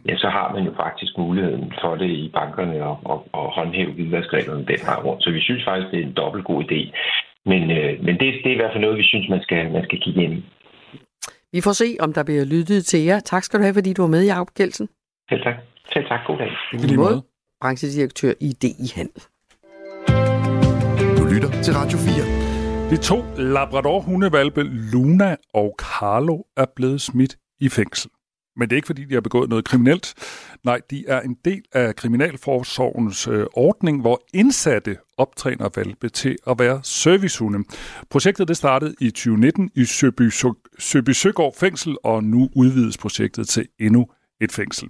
ja, 0.07 0.15
så 0.17 0.27
har 0.29 0.53
man 0.53 0.63
jo 0.63 0.73
faktisk 0.83 1.17
muligheden 1.17 1.73
for 1.81 1.95
det 1.95 2.09
i 2.09 2.31
bankerne 2.33 2.85
og, 2.85 2.99
og, 3.03 3.27
og 3.31 3.45
håndhæve 3.55 3.91
hvidvaskreglerne 3.91 4.65
den 4.65 4.79
vej 4.87 4.99
rundt. 5.05 5.23
Så 5.23 5.31
vi 5.31 5.41
synes 5.41 5.63
faktisk, 5.65 5.91
det 5.91 5.99
er 5.99 6.03
en 6.03 6.19
dobbelt 6.21 6.45
god 6.45 6.63
idé. 6.63 6.81
Men, 7.45 7.71
øh, 7.71 7.91
men 8.05 8.15
det, 8.19 8.27
det 8.43 8.49
er 8.49 8.57
i 8.57 8.61
hvert 8.61 8.71
fald 8.73 8.83
noget, 8.83 8.97
vi 8.97 9.11
synes, 9.11 9.29
man 9.29 9.41
skal, 9.41 9.71
man 9.71 9.83
skal 9.83 9.99
kigge 9.99 10.23
ind 10.23 10.33
i. 10.33 10.43
Vi 11.51 11.61
får 11.61 11.71
se, 11.71 11.97
om 11.99 12.13
der 12.13 12.23
bliver 12.23 12.45
lyttet 12.45 12.85
til 12.85 12.99
jer. 12.99 13.19
Tak 13.19 13.43
skal 13.43 13.59
du 13.59 13.63
have, 13.63 13.73
fordi 13.73 13.93
du 13.93 14.01
var 14.01 14.09
med, 14.09 14.25
Jacob 14.25 14.53
Gelsen. 14.53 14.89
Selv 15.29 15.43
tak. 15.43 15.55
Selv 15.93 16.05
tak. 16.07 16.19
God 16.27 16.37
dag. 16.37 16.51
I 16.73 16.77
lige 16.77 16.97
måde. 16.97 17.23
Branchedirektør 17.61 18.33
i 18.39 18.53
DI 18.61 18.91
Handel 18.95 19.21
lytter 21.39 21.61
til 21.61 21.73
Radio 21.73 21.97
4. 21.97 22.89
De 22.89 22.97
to 22.97 23.17
Labrador-hundevalpe 23.37 24.63
Luna 24.63 25.35
og 25.53 25.75
Carlo 25.79 26.37
er 26.57 26.65
blevet 26.75 27.01
smidt 27.01 27.37
i 27.59 27.69
fængsel. 27.69 28.11
Men 28.59 28.69
det 28.69 28.75
er 28.75 28.77
ikke, 28.77 28.85
fordi 28.85 29.05
de 29.05 29.13
har 29.13 29.21
begået 29.21 29.49
noget 29.49 29.65
kriminelt. 29.65 30.13
Nej, 30.63 30.81
de 30.89 31.05
er 31.07 31.21
en 31.21 31.37
del 31.45 31.61
af 31.73 31.95
Kriminalforsorgens 31.95 33.27
øh, 33.27 33.45
ordning, 33.53 34.01
hvor 34.01 34.21
indsatte 34.33 34.97
optræner 35.17 35.69
valpe 35.75 36.09
til 36.09 36.37
at 36.47 36.59
være 36.59 36.79
servicehunde. 36.83 37.63
Projektet 38.09 38.47
det 38.47 38.57
startede 38.57 38.95
i 39.01 39.09
2019 39.09 39.69
i 39.75 39.85
Søby, 39.85 40.31
Søby 40.79 41.09
Søgaard 41.09 41.53
fængsel, 41.59 41.97
og 42.03 42.23
nu 42.23 42.49
udvides 42.55 42.97
projektet 42.97 43.47
til 43.47 43.67
endnu 43.79 44.07
et 44.41 44.51
fængsel. 44.51 44.89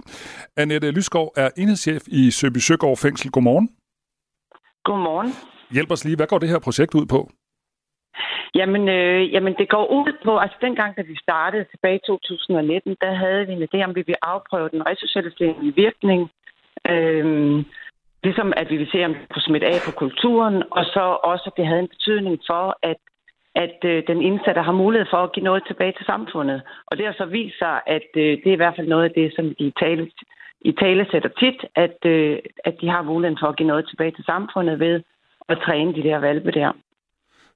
Annette 0.57 0.91
Lysgaard 0.91 1.33
er 1.35 1.49
enhedschef 1.57 2.03
i 2.07 2.31
Søby 2.31 2.57
Søgaard 2.57 2.97
fængsel. 2.97 3.31
Godmorgen. 3.31 3.69
Godmorgen. 4.83 5.33
Hjælp 5.71 5.91
os 5.91 6.05
lige, 6.05 6.15
hvad 6.15 6.27
går 6.27 6.39
det 6.39 6.49
her 6.49 6.59
projekt 6.59 6.95
ud 6.95 7.05
på? 7.05 7.31
Jamen, 8.55 8.89
øh, 8.89 9.33
jamen, 9.33 9.55
det 9.59 9.69
går 9.69 9.85
ud 9.91 10.13
på, 10.23 10.37
altså 10.37 10.57
dengang, 10.61 10.97
da 10.97 11.01
vi 11.01 11.15
startede 11.15 11.65
tilbage 11.71 11.95
i 11.95 12.07
2019, 12.07 12.97
der 13.01 13.13
havde 13.13 13.47
vi 13.47 13.53
en 13.53 13.63
idé 13.63 13.83
om, 13.83 13.95
vi 13.95 14.03
ville 14.07 14.25
afprøve 14.25 14.69
den 14.69 14.81
resocialiserende 14.89 15.73
virkning. 15.75 16.31
Øh, 16.89 17.65
ligesom 18.23 18.53
at 18.57 18.69
vi 18.69 18.77
ville 18.77 18.91
se, 18.91 19.05
om 19.05 19.13
det 19.13 19.29
kunne 19.33 19.47
smitte 19.49 19.67
af 19.67 19.79
på 19.85 19.91
kulturen, 19.91 20.63
og 20.71 20.85
så 20.85 21.17
også, 21.23 21.43
at 21.47 21.57
det 21.57 21.65
havde 21.67 21.79
en 21.79 21.93
betydning 21.95 22.39
for, 22.47 22.77
at, 22.83 22.97
at 23.55 23.77
øh, 23.83 24.03
den 24.07 24.21
indsatte 24.21 24.61
har 24.61 24.71
mulighed 24.71 25.07
for 25.09 25.17
at 25.17 25.31
give 25.31 25.43
noget 25.43 25.63
tilbage 25.67 25.93
til 25.97 26.05
samfundet. 26.05 26.61
Og 26.87 26.97
det 26.97 27.05
har 27.05 27.13
så 27.13 27.25
vist 27.25 27.57
sig, 27.59 27.81
at 27.87 28.09
øh, 28.15 28.31
det 28.41 28.47
er 28.47 28.57
i 28.57 28.61
hvert 28.61 28.75
fald 28.75 28.87
noget 28.87 29.03
af 29.03 29.11
det, 29.11 29.33
som 29.35 29.55
de 29.59 29.71
tale, 29.79 30.11
i 30.61 30.71
tale 30.71 31.07
sætter 31.11 31.29
tit, 31.29 31.65
at, 31.75 31.97
øh, 32.05 32.39
at 32.65 32.75
de 32.81 32.89
har 32.89 33.01
muligheden 33.01 33.39
for 33.41 33.47
at 33.47 33.55
give 33.57 33.67
noget 33.67 33.87
tilbage 33.89 34.11
til 34.11 34.25
samfundet 34.25 34.79
ved 34.79 35.01
at 35.49 35.57
træne 35.65 35.93
de 35.93 36.03
der 36.03 36.17
valpe 36.17 36.51
der. 36.51 36.71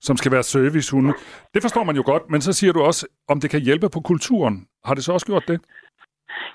Som 0.07 0.17
skal 0.17 0.31
være 0.31 0.43
servicehunde. 0.43 1.13
Det 1.53 1.61
forstår 1.61 1.83
man 1.83 1.95
jo 1.95 2.03
godt, 2.05 2.29
men 2.29 2.41
så 2.41 2.53
siger 2.53 2.73
du 2.73 2.81
også, 2.81 3.07
om 3.27 3.39
det 3.41 3.49
kan 3.49 3.61
hjælpe 3.61 3.89
på 3.89 3.99
kulturen. 3.99 4.67
Har 4.85 4.93
det 4.93 5.03
så 5.03 5.13
også 5.13 5.25
gjort 5.25 5.47
det? 5.47 5.59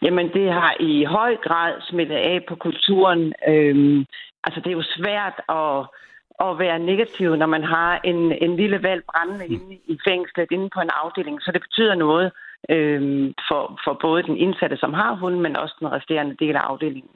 Jamen, 0.02 0.26
det 0.32 0.52
har 0.52 0.74
i 0.80 1.04
høj 1.04 1.36
grad 1.36 1.72
smittet 1.80 2.14
af 2.14 2.38
på 2.48 2.54
kulturen. 2.54 3.32
Øhm, 3.48 4.04
altså, 4.44 4.60
det 4.60 4.66
er 4.70 4.78
jo 4.80 4.86
svært 4.96 5.36
at, 5.60 5.78
at 6.46 6.58
være 6.58 6.78
negativ, 6.78 7.36
når 7.36 7.46
man 7.46 7.64
har 7.64 8.00
en, 8.04 8.32
en 8.32 8.56
lille 8.56 8.82
valg 8.82 9.02
brændende 9.10 9.46
mm. 9.46 9.54
inde 9.54 9.74
i 9.92 9.98
fængslet, 10.08 10.48
inde 10.50 10.68
på 10.74 10.80
en 10.80 10.90
afdeling. 11.02 11.42
Så 11.42 11.50
det 11.54 11.60
betyder 11.60 11.94
noget 11.94 12.32
øhm, 12.70 13.34
for, 13.48 13.80
for 13.84 13.98
både 14.00 14.22
den 14.22 14.36
indsatte, 14.36 14.76
som 14.76 14.92
har 14.94 15.14
hunden, 15.14 15.40
men 15.40 15.56
også 15.56 15.74
den 15.80 15.92
resterende 15.92 16.36
del 16.38 16.56
af 16.56 16.60
afdelingen. 16.60 17.14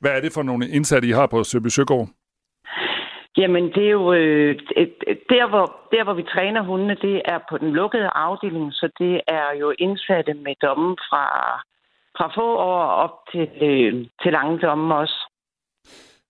Hvad 0.00 0.10
er 0.16 0.20
det 0.20 0.32
for 0.32 0.42
nogle 0.42 0.68
indsatte, 0.68 1.08
I 1.08 1.10
har 1.10 1.26
på 1.26 1.44
Søby 1.44 1.68
Søgaard? 1.68 2.08
Jamen, 3.36 3.64
det 3.74 3.84
er 3.86 3.90
jo 3.90 4.12
øh, 4.12 4.54
der, 5.32 5.48
hvor, 5.48 5.66
der, 5.92 6.04
hvor 6.04 6.14
vi 6.14 6.22
træner 6.22 6.62
hundene, 6.62 6.96
det 7.02 7.22
er 7.24 7.38
på 7.50 7.58
den 7.58 7.70
lukkede 7.72 8.08
afdeling, 8.14 8.72
så 8.72 8.86
det 8.98 9.20
er 9.26 9.48
jo 9.60 9.72
indsatte 9.78 10.34
med 10.34 10.54
domme 10.62 10.96
fra, 11.08 11.24
fra 12.16 12.26
få 12.36 12.48
år 12.56 12.84
op 13.04 13.16
til, 13.32 13.48
øh, 13.68 14.06
til 14.22 14.32
lange 14.32 14.58
domme 14.58 14.94
også. 14.94 15.18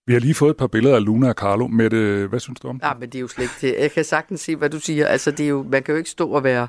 Vi 0.06 0.12
har 0.12 0.20
lige 0.20 0.34
fået 0.34 0.50
et 0.50 0.56
par 0.56 0.66
billeder 0.66 0.96
af 0.96 1.04
Luna 1.04 1.28
og 1.28 1.34
Carlo. 1.34 1.66
Mette, 1.66 2.26
hvad 2.30 2.40
synes 2.40 2.60
du 2.60 2.68
om 2.68 2.78
det? 2.78 2.86
Ja, 2.86 2.94
men 2.94 3.08
det 3.08 3.14
er 3.14 3.20
jo 3.20 3.28
slet 3.28 3.44
ikke 3.44 3.74
det. 3.76 3.82
Jeg 3.82 3.90
kan 3.90 4.04
sagtens 4.04 4.40
se, 4.40 4.56
hvad 4.56 4.70
du 4.70 4.80
siger. 4.80 5.06
Altså, 5.06 5.30
det 5.30 5.44
er 5.44 5.48
jo, 5.48 5.62
man 5.62 5.82
kan 5.82 5.92
jo 5.92 5.98
ikke 5.98 6.10
stå 6.10 6.30
og 6.30 6.44
være, 6.44 6.68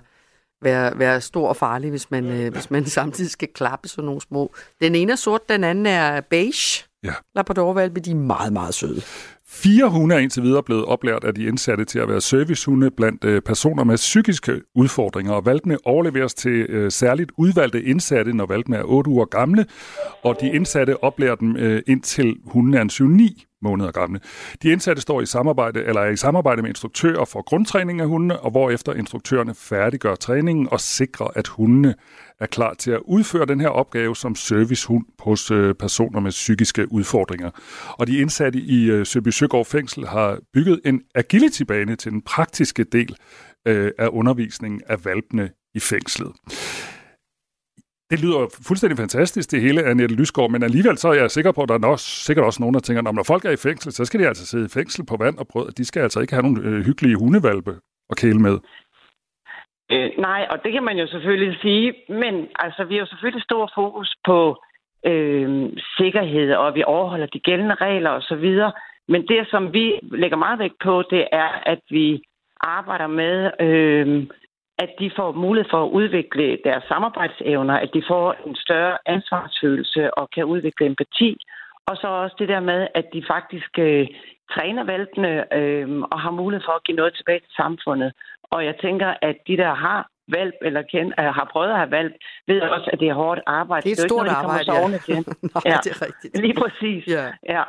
være, 0.61 0.99
være 0.99 1.21
stor 1.21 1.47
og 1.47 1.55
farlig, 1.55 1.89
hvis 1.89 2.11
man, 2.11 2.25
øh, 2.25 2.51
hvis 2.51 2.71
man 2.71 2.86
samtidig 2.99 3.31
skal 3.31 3.47
klappe 3.47 3.88
sådan 3.88 4.05
nogle 4.05 4.21
små. 4.21 4.53
Den 4.81 4.95
ene 4.95 5.11
er 5.11 5.15
sort, 5.15 5.49
den 5.49 5.63
anden 5.63 5.86
er 5.86 6.21
beige. 6.21 6.86
Ja. 7.03 7.13
Labradorvalpe, 7.36 7.99
de 7.99 8.11
er 8.11 8.15
meget, 8.15 8.53
meget 8.53 8.73
søde. 8.73 9.01
Fire 9.54 9.89
hunde 9.89 10.16
er 10.16 10.20
indtil 10.20 10.43
videre 10.43 10.64
blevet 10.64 10.86
oplært 10.86 11.24
af 11.24 11.34
de 11.34 11.43
indsatte 11.43 11.86
til 11.86 11.99
at 11.99 12.10
være 12.10 12.22
servicehunde 12.22 12.91
blandt 12.91 13.24
øh, 13.24 13.41
personer 13.41 13.84
med 13.84 13.95
psykiske 13.95 14.62
udfordringer, 14.76 15.34
og 15.34 15.45
valgene 15.45 15.78
overleveres 15.86 16.34
til 16.34 16.51
øh, 16.70 16.91
særligt 16.91 17.32
udvalgte 17.38 17.84
indsatte, 17.84 18.34
når 18.34 18.45
valgene 18.45 18.78
er 18.78 18.84
8 18.84 19.10
uger 19.10 19.26
gamle, 19.26 19.66
og 20.24 20.41
de 20.41 20.51
indsatte 20.54 21.04
oplærer 21.04 21.36
dem 21.36 21.56
øh, 21.56 21.82
indtil 21.88 22.36
hunden 22.45 22.74
er 22.74 22.84
7-9 23.39 23.53
måneder 23.64 23.91
gamle. 23.91 24.20
De 24.64 24.72
indsatte 24.72 25.01
står 25.01 25.22
i 25.22 25.26
samarbejde, 25.26 25.84
eller 25.84 26.01
er 26.01 26.09
i 26.09 26.16
samarbejde 26.16 26.61
med 26.61 26.70
instruktører 26.70 27.26
for 27.26 27.41
grundtræning 27.41 28.01
af 28.01 28.07
hundene, 28.07 28.39
og 28.39 28.51
hvorefter 28.51 28.93
instruktørerne 28.93 29.55
færdiggør 29.55 30.16
træningen 30.16 30.68
og 30.72 30.80
sikrer, 30.80 31.28
at 31.36 31.47
hundene 31.47 31.95
er 32.39 32.45
klar 32.45 32.74
til 32.74 32.91
at 32.91 32.99
udføre 33.05 33.45
den 33.45 33.61
her 33.61 33.68
opgave 33.68 34.16
som 34.16 34.36
servicehund 34.36 35.05
hos 35.20 35.51
øh, 35.51 35.76
personer 35.76 36.20
med 36.20 36.32
psykiske 36.32 36.91
udfordringer. 36.91 37.49
Og 37.89 38.07
de 38.07 38.18
indsatte 38.18 38.59
i 38.59 38.91
øh, 38.91 39.05
Søby 39.05 39.30
Søgaard 39.30 39.66
Fængsel 39.66 40.07
har 40.07 40.39
bygget 40.53 40.82
en 40.86 41.01
agility-bane 41.16 41.95
til 41.95 42.11
den 42.11 42.22
praktiske 42.22 42.84
del 42.84 43.16
øh, 43.68 43.91
af 43.97 44.07
undervisningen 44.11 44.82
af 44.88 45.05
valpene 45.05 45.49
i 45.76 45.80
fængslet. 45.80 46.32
Det 48.14 48.22
lyder 48.26 48.41
fuldstændig 48.68 48.97
fantastisk, 48.97 49.51
det 49.51 49.61
hele, 49.61 49.84
Annette 49.84 50.16
Lysgaard, 50.16 50.51
men 50.51 50.64
alligevel 50.64 50.97
så 50.97 51.07
er 51.09 51.14
jeg 51.14 51.32
sikker 51.32 51.51
på, 51.51 51.61
at 51.61 51.70
der 51.70 51.80
er 51.88 51.91
også, 51.97 52.09
sikkert 52.28 52.45
også 52.45 52.61
nogen, 52.61 52.74
der 52.74 52.80
tænker, 52.80 53.01
at 53.01 53.16
når 53.16 53.32
folk 53.34 53.45
er 53.45 53.53
i 53.57 53.64
fængsel, 53.68 53.91
så 53.91 54.05
skal 54.05 54.20
de 54.20 54.28
altså 54.28 54.45
sidde 54.47 54.66
i 54.66 54.76
fængsel 54.78 55.05
på 55.05 55.16
vand 55.24 55.38
og 55.38 55.47
brød. 55.47 55.68
De 55.72 55.86
skal 55.86 56.01
altså 56.01 56.20
ikke 56.20 56.34
have 56.34 56.47
nogle 56.47 56.61
øh, 56.68 56.86
hyggelige 56.88 57.20
hundevalpe 57.22 57.74
at 58.11 58.18
kæle 58.18 58.39
med. 58.47 58.55
Øh, 59.91 60.09
nej, 60.28 60.41
og 60.51 60.57
det 60.64 60.72
kan 60.72 60.84
man 60.84 60.97
jo 60.97 61.07
selvfølgelig 61.07 61.57
sige, 61.61 61.93
men 62.09 62.34
altså, 62.66 62.84
vi 62.84 62.93
har 62.93 63.01
jo 63.01 63.11
selvfølgelig 63.11 63.43
stor 63.43 63.72
fokus 63.76 64.09
på 64.26 64.38
øh, 65.05 65.70
sikkerhed, 65.97 66.53
og 66.53 66.76
vi 66.76 66.84
overholder 66.84 67.28
de 67.36 67.39
gældende 67.39 67.76
regler 67.76 68.09
osv., 68.09 68.47
men 69.07 69.22
det, 69.28 69.47
som 69.51 69.74
vi 69.74 69.86
lægger 70.22 70.38
meget 70.38 70.59
vægt 70.59 70.80
på, 70.84 71.03
det 71.09 71.28
er, 71.32 71.49
at 71.66 71.82
vi 71.89 72.24
arbejder 72.61 73.07
med, 73.07 73.51
øh, 73.59 74.28
at 74.78 74.89
de 74.99 75.11
får 75.15 75.32
mulighed 75.32 75.69
for 75.69 75.86
at 75.86 75.89
udvikle 75.89 76.57
deres 76.63 76.84
samarbejdsevner, 76.88 77.74
at 77.74 77.89
de 77.93 78.03
får 78.07 78.36
en 78.47 78.55
større 78.55 78.97
ansvarsfølelse 79.05 80.13
og 80.13 80.30
kan 80.36 80.45
udvikle 80.45 80.86
empati, 80.86 81.38
og 81.88 81.97
så 81.97 82.07
også 82.07 82.36
det 82.39 82.49
der 82.49 82.59
med, 82.59 82.88
at 82.95 83.05
de 83.13 83.24
faktisk 83.28 83.80
øh, 83.80 84.07
træner 84.55 84.84
valpene 84.84 85.53
øh, 85.57 85.88
og 86.11 86.19
har 86.19 86.32
mulighed 86.32 86.63
for 86.67 86.76
at 86.76 86.84
give 86.84 86.95
noget 86.95 87.13
tilbage 87.15 87.39
til 87.39 87.53
samfundet. 87.55 88.11
Og 88.43 88.65
jeg 88.65 88.76
tænker, 88.82 89.13
at 89.21 89.38
de, 89.47 89.57
der 89.57 89.74
har 89.74 90.09
valp 90.28 90.55
eller 90.61 90.82
kend, 90.91 91.11
øh, 91.19 91.26
har 91.26 91.49
prøvet 91.51 91.69
at 91.69 91.78
have 91.78 91.91
valp, 91.91 92.13
ved 92.47 92.61
også, 92.61 92.89
at 92.93 92.99
det 92.99 93.07
er 93.09 93.13
hårdt 93.13 93.41
arbejde. 93.45 93.84
Det 93.84 93.99
er 93.99 94.03
et 94.03 94.09
stort 94.09 94.26
noget, 94.26 94.38
arbejde, 94.38 94.71
ja. 94.74 95.13
Nej, 95.53 95.61
ja. 95.65 95.78
det 95.84 95.91
er 95.95 96.01
rigtigt. 96.07 96.38
Lige 96.45 96.55
præcis. 96.61 97.07
Ja. 97.07 97.26
ja. 97.55 97.63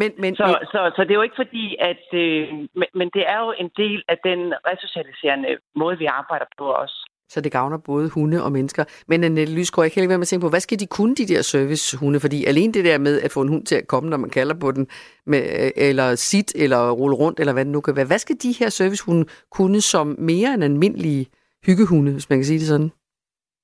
Men, 0.00 0.10
men, 0.22 0.32
så, 0.36 0.44
men... 0.46 0.56
Så, 0.74 0.80
så 0.96 1.00
det 1.04 1.10
er 1.10 1.20
jo 1.20 1.28
ikke 1.28 1.42
fordi, 1.44 1.64
at... 1.90 2.04
Øh, 2.22 2.48
men, 2.80 2.88
men 2.98 3.08
det 3.16 3.24
er 3.34 3.38
jo 3.44 3.50
en 3.62 3.70
del 3.82 4.00
af 4.12 4.18
den 4.28 4.40
resocialiserende 4.70 5.48
måde, 5.80 5.96
vi 5.98 6.06
arbejder 6.20 6.48
på 6.58 6.64
også. 6.82 6.98
Så 7.32 7.40
det 7.40 7.52
gavner 7.52 7.78
både 7.78 8.10
hunde 8.14 8.44
og 8.44 8.52
mennesker. 8.52 8.84
Men 9.08 9.24
Annette 9.24 9.54
Lysgaard, 9.54 9.84
jeg 9.84 9.92
kan 9.92 10.02
ikke 10.02 10.08
være 10.08 10.18
med 10.18 10.28
at 10.28 10.28
tænke 10.28 10.44
på, 10.44 10.48
hvad 10.54 10.60
skal 10.60 10.80
de 10.80 10.86
kunne, 10.86 11.14
de 11.14 11.26
der 11.32 11.42
servicehunde? 11.42 12.20
Fordi 12.20 12.44
alene 12.44 12.72
det 12.72 12.84
der 12.84 12.98
med 12.98 13.20
at 13.20 13.30
få 13.34 13.40
en 13.42 13.48
hund 13.48 13.64
til 13.66 13.76
at 13.76 13.88
komme, 13.88 14.10
når 14.10 14.16
man 14.16 14.30
kalder 14.30 14.54
på 14.60 14.70
den, 14.72 14.86
med, 15.26 15.42
eller 15.76 16.14
sit, 16.14 16.52
eller 16.64 16.90
rulle 16.90 17.16
rundt, 17.16 17.40
eller 17.40 17.52
hvad 17.52 17.64
det 17.64 17.72
nu 17.72 17.80
kan 17.80 17.96
være. 17.96 18.10
Hvad 18.12 18.18
skal 18.18 18.36
de 18.42 18.52
her 18.60 18.68
servicehunde 18.68 19.24
kunne 19.50 19.80
som 19.80 20.06
mere 20.18 20.54
end 20.54 20.64
almindelige 20.64 21.26
hyggehunde, 21.66 22.12
hvis 22.12 22.30
man 22.30 22.38
kan 22.38 22.44
sige 22.44 22.58
det 22.58 22.68
sådan? 22.68 22.90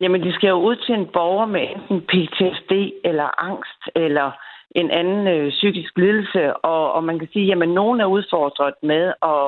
Jamen, 0.00 0.20
de 0.26 0.32
skal 0.32 0.48
jo 0.48 0.58
ud 0.68 0.76
til 0.76 0.94
en 0.94 1.06
borger 1.12 1.46
med 1.46 1.64
enten 1.74 1.98
PTSD, 2.10 2.72
eller 3.04 3.28
angst, 3.50 3.82
eller 3.94 4.26
en 4.80 4.90
anden 4.90 5.26
øh, 5.26 5.50
psykisk 5.50 5.92
lidelse, 5.96 6.56
og, 6.56 6.92
og 6.92 7.04
man 7.04 7.18
kan 7.18 7.28
sige, 7.32 7.52
at 7.52 7.68
nogen 7.68 8.00
er 8.00 8.06
udfordret 8.06 8.74
med 8.82 9.04
at, 9.22 9.46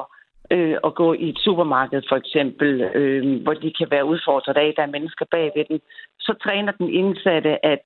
øh, 0.50 0.76
at 0.84 0.94
gå 0.94 1.12
i 1.12 1.28
et 1.28 1.38
supermarked 1.38 2.02
for 2.08 2.16
eksempel, 2.16 2.70
øh, 2.80 3.42
hvor 3.42 3.54
de 3.54 3.72
kan 3.78 3.88
være 3.90 4.04
udfordret 4.04 4.56
af, 4.56 4.66
at 4.68 4.74
der 4.76 4.82
er 4.82 4.96
mennesker 4.96 5.26
bagved 5.30 5.64
den. 5.68 5.80
Så 6.18 6.32
træner 6.44 6.72
den 6.72 6.88
indsatte, 6.88 7.66
at 7.66 7.80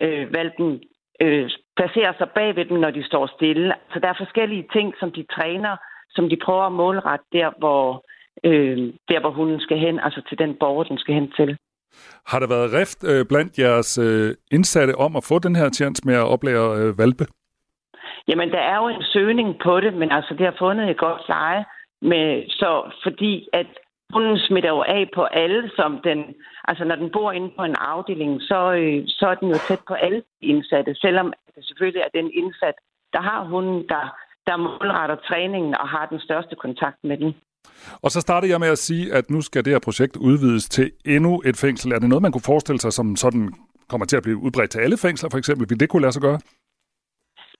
øh, 0.00 0.34
valpen 0.34 0.82
øh, 1.20 1.50
placerer 1.76 2.12
sig 2.18 2.28
bagved 2.30 2.64
dem, 2.64 2.78
når 2.78 2.90
de 2.90 3.04
står 3.04 3.26
stille. 3.26 3.74
Så 3.92 3.98
der 4.00 4.08
er 4.08 4.22
forskellige 4.24 4.66
ting, 4.72 4.94
som 5.00 5.12
de 5.12 5.24
træner, 5.36 5.76
som 6.10 6.28
de 6.28 6.36
prøver 6.44 6.66
at 6.66 6.72
målrette 6.72 7.26
der, 7.32 7.50
hvor, 7.58 8.04
øh, 8.44 8.78
der, 9.08 9.20
hvor 9.20 9.30
hunden 9.30 9.60
skal 9.60 9.78
hen, 9.78 10.00
altså 10.00 10.20
til 10.28 10.38
den 10.38 10.54
borger, 10.54 10.84
den 10.84 10.98
skal 10.98 11.14
hen 11.14 11.32
til. 11.32 11.58
Har 12.30 12.38
der 12.38 12.48
været 12.54 12.72
rift 12.72 13.04
øh, 13.10 13.26
blandt 13.30 13.58
jeres 13.58 13.98
øh, 13.98 14.34
indsatte 14.52 14.94
om 14.94 15.16
at 15.16 15.24
få 15.28 15.38
den 15.38 15.56
her 15.56 15.68
chance 15.70 16.02
med 16.06 16.14
at 16.14 16.28
oplære 16.34 16.68
øh, 16.80 16.98
valpe? 16.98 17.26
Jamen, 18.28 18.50
der 18.50 18.62
er 18.72 18.76
jo 18.76 18.88
en 18.88 19.02
søgning 19.02 19.48
på 19.64 19.80
det, 19.80 19.94
men 19.94 20.10
altså, 20.12 20.34
det 20.38 20.46
har 20.46 20.56
fundet 20.58 20.90
et 20.90 20.98
godt 20.98 21.22
leje. 21.28 21.64
Med, 22.02 22.44
så 22.48 22.90
fordi 23.02 23.48
at 23.52 23.66
hunden 24.12 24.38
smitter 24.38 24.70
jo 24.70 24.82
af 24.82 25.08
på 25.14 25.22
alle, 25.22 25.70
som 25.76 26.00
den, 26.04 26.18
altså 26.68 26.84
når 26.84 26.96
den 26.96 27.10
bor 27.12 27.32
inde 27.32 27.50
på 27.58 27.64
en 27.64 27.76
afdeling, 27.78 28.42
så, 28.42 28.72
øh, 28.72 29.02
så 29.06 29.26
er 29.26 29.34
den 29.34 29.48
jo 29.48 29.58
tæt 29.68 29.80
på 29.88 29.94
alle 29.94 30.22
indsatte, 30.40 30.94
selvom 30.94 31.32
det 31.54 31.66
selvfølgelig 31.66 32.02
er 32.02 32.18
den 32.20 32.30
indsat, 32.34 32.74
der 33.12 33.20
har 33.20 33.44
hunden, 33.44 33.88
der, 33.88 34.04
der 34.46 34.56
målretter 34.56 35.16
træningen 35.28 35.74
og 35.80 35.88
har 35.88 36.06
den 36.06 36.20
største 36.20 36.54
kontakt 36.54 36.98
med 37.04 37.16
den. 37.18 37.34
Og 38.02 38.10
så 38.10 38.20
startede 38.20 38.52
jeg 38.52 38.60
med 38.60 38.68
at 38.68 38.78
sige, 38.78 39.14
at 39.14 39.30
nu 39.30 39.40
skal 39.40 39.64
det 39.64 39.72
her 39.72 39.78
projekt 39.78 40.16
udvides 40.16 40.68
til 40.68 40.90
endnu 41.04 41.42
et 41.44 41.56
fængsel. 41.56 41.92
Er 41.92 41.98
det 41.98 42.08
noget, 42.08 42.22
man 42.22 42.32
kunne 42.32 42.50
forestille 42.52 42.80
sig, 42.80 42.92
som 42.92 43.16
sådan 43.16 43.52
kommer 43.88 44.06
til 44.06 44.16
at 44.16 44.22
blive 44.22 44.36
udbredt 44.36 44.70
til 44.70 44.78
alle 44.78 44.96
fængsler, 44.96 45.30
for 45.30 45.38
eksempel? 45.38 45.66
Vil 45.70 45.80
det 45.80 45.88
kunne 45.88 46.02
lade 46.02 46.12
sig 46.12 46.22
gøre? 46.22 46.38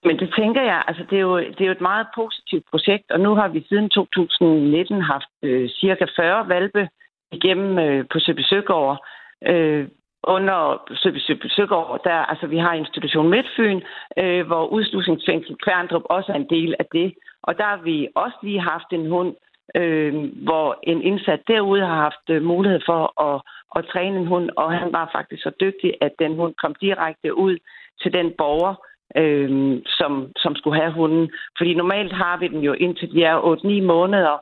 Men 0.05 0.19
det 0.19 0.35
tænker 0.39 0.63
jeg, 0.63 0.85
altså 0.89 1.05
det 1.11 1.17
er, 1.17 1.27
jo, 1.31 1.39
det 1.39 1.61
er 1.61 1.71
jo 1.71 1.79
et 1.79 1.89
meget 1.91 2.07
positivt 2.15 2.65
projekt, 2.71 3.11
og 3.11 3.21
nu 3.21 3.35
har 3.35 3.49
vi 3.49 3.67
siden 3.69 3.89
2019 3.91 5.03
haft 5.03 5.31
øh, 5.43 5.69
cirka 5.69 6.05
40 6.17 6.49
valpe 6.49 6.89
igennem 7.33 7.79
øh, 7.79 8.05
på 8.13 8.19
Søby 8.19 8.41
Søgaard. 8.41 9.07
Øh, 9.47 9.89
under 10.23 10.59
Søby 10.95 11.49
Søgaard, 11.57 12.01
der, 12.05 12.19
altså 12.31 12.47
vi 12.47 12.59
har 12.59 12.73
institution 12.73 13.31
Midtfyn, 13.31 13.81
øh, 14.19 14.47
hvor 14.47 14.67
udslusningsfængsel 14.67 15.57
Kværndrup 15.65 16.03
også 16.05 16.33
er 16.33 16.37
en 16.37 16.51
del 16.51 16.75
af 16.79 16.87
det. 16.93 17.15
Og 17.43 17.59
der 17.59 17.65
har 17.65 17.81
vi 17.83 18.09
også 18.15 18.39
lige 18.43 18.61
haft 18.61 18.91
en 18.93 19.11
hund, 19.11 19.35
øh, 19.75 20.15
hvor 20.47 20.79
en 20.83 21.03
indsat 21.03 21.41
derude 21.49 21.87
har 21.87 21.95
haft 21.95 22.31
øh, 22.31 22.43
mulighed 22.43 22.81
for 22.87 23.23
at, 23.29 23.43
at 23.77 23.85
træne 23.93 24.17
en 24.17 24.27
hund, 24.27 24.51
og 24.57 24.73
han 24.73 24.93
var 24.93 25.11
faktisk 25.13 25.43
så 25.43 25.51
dygtig, 25.61 25.95
at 26.01 26.13
den 26.19 26.35
hund 26.37 26.55
kom 26.63 26.75
direkte 26.81 27.37
ud 27.37 27.59
til 28.03 28.13
den 28.15 28.33
borger, 28.39 28.75
øh, 29.17 29.81
som, 29.87 30.33
som 30.37 30.57
skulle 30.57 30.81
have 30.81 30.93
hunden. 30.93 31.31
Fordi 31.59 31.75
normalt 31.75 32.13
har 32.13 32.37
vi 32.37 32.49
den 32.49 32.61
jo 32.61 32.73
indtil 32.73 33.13
de 33.13 33.25
er 33.25 33.57
8-9 33.81 33.83
måneder, 33.83 34.37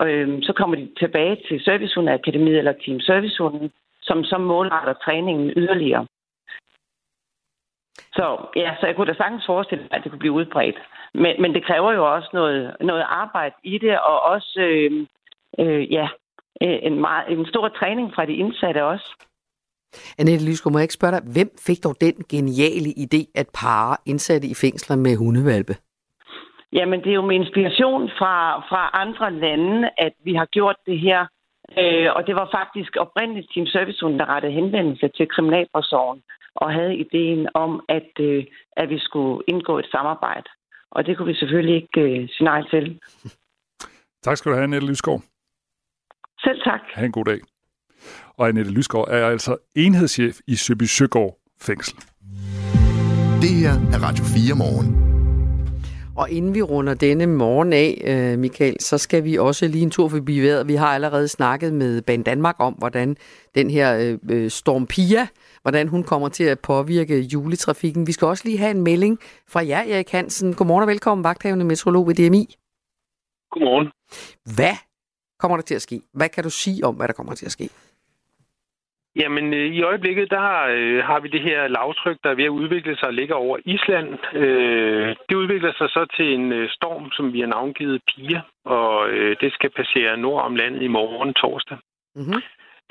øh, 0.00 0.42
så 0.42 0.52
kommer 0.52 0.76
de 0.76 0.88
tilbage 0.98 1.36
til 1.48 1.64
Servicehundeakademiet 1.64 2.58
eller 2.58 2.72
Team 2.72 3.00
Servicehunden, 3.00 3.70
som 4.02 4.24
så 4.24 4.38
målretter 4.38 4.94
træningen 5.04 5.52
yderligere. 5.56 6.06
Så 8.18 8.26
ja, 8.56 8.70
så 8.80 8.86
jeg 8.86 8.96
kunne 8.96 9.10
da 9.12 9.16
sagtens 9.16 9.46
forestille 9.46 9.84
mig, 9.84 9.92
at 9.92 10.00
det 10.02 10.10
kunne 10.12 10.24
blive 10.24 10.38
udbredt. 10.40 10.78
Men, 11.14 11.42
men 11.42 11.54
det 11.54 11.66
kræver 11.66 11.92
jo 11.92 12.14
også 12.14 12.30
noget, 12.32 12.76
noget 12.80 13.04
arbejde 13.08 13.54
i 13.64 13.78
det, 13.78 13.98
og 13.98 14.22
også 14.22 14.60
øh, 14.60 14.90
øh, 15.60 15.92
ja, 15.92 16.08
en, 16.60 17.00
meget, 17.00 17.32
en 17.32 17.46
stor 17.46 17.68
træning 17.68 18.14
fra 18.14 18.24
de 18.26 18.32
indsatte 18.32 18.84
også. 18.84 19.08
Annette 20.18 20.46
Lysgaard, 20.46 20.72
må 20.72 20.78
jeg 20.78 20.84
ikke 20.84 21.00
spørge 21.00 21.14
dig, 21.16 21.22
hvem 21.34 21.50
fik 21.66 21.84
dog 21.84 21.94
den 22.00 22.14
geniale 22.30 22.90
idé 23.04 23.20
at 23.34 23.48
pare 23.60 23.96
indsatte 24.06 24.48
i 24.48 24.54
fængsler 24.54 24.96
med 24.96 25.16
hundevalpe? 25.16 25.74
Jamen, 26.72 27.00
det 27.00 27.10
er 27.10 27.14
jo 27.14 27.26
med 27.26 27.36
inspiration 27.36 28.10
fra, 28.18 28.60
fra 28.70 28.90
andre 28.92 29.32
lande, 29.32 29.90
at 29.98 30.12
vi 30.24 30.34
har 30.34 30.46
gjort 30.46 30.76
det 30.86 30.98
her. 31.00 31.26
Øh, 31.76 32.08
og 32.16 32.26
det 32.26 32.34
var 32.34 32.48
faktisk 32.58 32.96
oprindeligt 32.96 33.50
Team 33.54 33.66
Service 33.66 34.00
der 34.00 34.28
rettede 34.34 34.52
henvendelse 34.52 35.08
til 35.16 35.28
Kriminalforsorgen 35.28 36.22
og 36.54 36.72
havde 36.72 36.96
ideen 36.96 37.48
om, 37.54 37.84
at, 37.88 38.10
øh, 38.20 38.44
at 38.76 38.88
vi 38.88 38.98
skulle 38.98 39.44
indgå 39.48 39.78
et 39.78 39.88
samarbejde. 39.90 40.48
Og 40.90 41.06
det 41.06 41.16
kunne 41.16 41.28
vi 41.32 41.34
selvfølgelig 41.34 41.76
ikke 41.82 42.00
øh, 42.00 42.28
sige 42.28 42.44
nej 42.44 42.62
til. 42.70 42.84
Tak 44.22 44.36
skal 44.36 44.50
du 44.50 44.54
have, 44.54 44.64
Annette 44.64 44.86
Lysgaard. 44.86 45.22
Selv 46.40 46.60
tak. 46.64 46.80
Ha' 46.94 47.04
en 47.04 47.12
god 47.12 47.24
dag. 47.24 47.40
Og 48.36 48.48
Annette 48.48 48.72
Lysgaard 48.72 49.08
er 49.08 49.26
altså 49.26 49.56
enhedschef 49.76 50.36
i 50.46 50.54
Søby 50.56 50.82
Søgaard 50.82 51.38
fængsel. 51.60 51.96
Det 53.42 53.52
her 53.62 53.74
er 53.94 53.98
Radio 54.08 54.24
4 54.24 54.54
morgen. 54.56 55.07
Og 56.18 56.30
inden 56.30 56.54
vi 56.54 56.62
runder 56.62 56.94
denne 56.94 57.26
morgen 57.26 57.72
af, 57.72 58.02
øh, 58.04 58.38
Michael, 58.38 58.76
så 58.80 58.98
skal 58.98 59.24
vi 59.24 59.38
også 59.38 59.68
lige 59.68 59.82
en 59.82 59.90
tur 59.90 60.08
forbi 60.08 60.40
vejret. 60.40 60.68
Vi 60.68 60.74
har 60.74 60.86
allerede 60.86 61.28
snakket 61.28 61.74
med 61.74 62.02
Ban 62.02 62.22
Danmark 62.22 62.56
om, 62.58 62.72
hvordan 62.72 63.16
den 63.54 63.70
her 63.70 64.16
øh, 64.30 64.50
Storm 64.50 64.86
Pia, 64.86 65.26
hvordan 65.62 65.88
hun 65.88 66.02
kommer 66.04 66.28
til 66.28 66.44
at 66.44 66.60
påvirke 66.60 67.20
juletrafikken. 67.20 68.06
Vi 68.06 68.12
skal 68.12 68.26
også 68.26 68.44
lige 68.44 68.58
have 68.58 68.70
en 68.70 68.82
melding 68.82 69.18
fra 69.48 69.66
jer, 69.66 69.82
Erik 69.94 70.10
Hansen. 70.10 70.54
Godmorgen 70.54 70.82
og 70.82 70.88
velkommen, 70.88 71.24
vagthavende 71.24 71.64
meteorolog 71.64 72.06
ved 72.08 72.14
DMI. 72.14 72.56
Godmorgen. 73.50 73.88
Hvad 74.56 74.76
kommer 75.38 75.56
der 75.56 75.62
til 75.62 75.74
at 75.74 75.82
ske? 75.82 76.00
Hvad 76.12 76.28
kan 76.28 76.44
du 76.44 76.50
sige 76.50 76.84
om, 76.84 76.94
hvad 76.94 77.08
der 77.08 77.14
kommer 77.14 77.34
til 77.34 77.46
at 77.46 77.52
ske? 77.52 77.68
Jamen, 79.16 79.54
øh, 79.54 79.66
i 79.66 79.82
øjeblikket, 79.82 80.30
der 80.30 80.66
øh, 80.70 81.04
har 81.04 81.20
vi 81.20 81.28
det 81.28 81.40
her 81.40 81.68
lavtryk, 81.68 82.18
der 82.24 82.30
er 82.30 82.34
ved 82.34 82.44
at 82.44 82.58
udvikle 82.60 82.96
sig 82.96 83.08
og 83.08 83.14
ligger 83.14 83.34
over 83.34 83.58
Island. 83.64 84.08
Øh, 84.34 85.16
det 85.28 85.34
udvikler 85.34 85.72
sig 85.72 85.88
så 85.88 86.06
til 86.16 86.34
en 86.34 86.52
øh, 86.52 86.68
storm, 86.70 87.10
som 87.12 87.32
vi 87.32 87.40
har 87.40 87.46
navngivet 87.46 88.02
Pia, 88.08 88.40
og 88.64 89.10
øh, 89.10 89.36
det 89.40 89.52
skal 89.52 89.70
passere 89.70 90.16
nord 90.16 90.42
om 90.44 90.56
landet 90.56 90.82
i 90.82 90.88
morgen 90.88 91.34
torsdag. 91.34 91.78
Mm-hmm. 92.14 92.42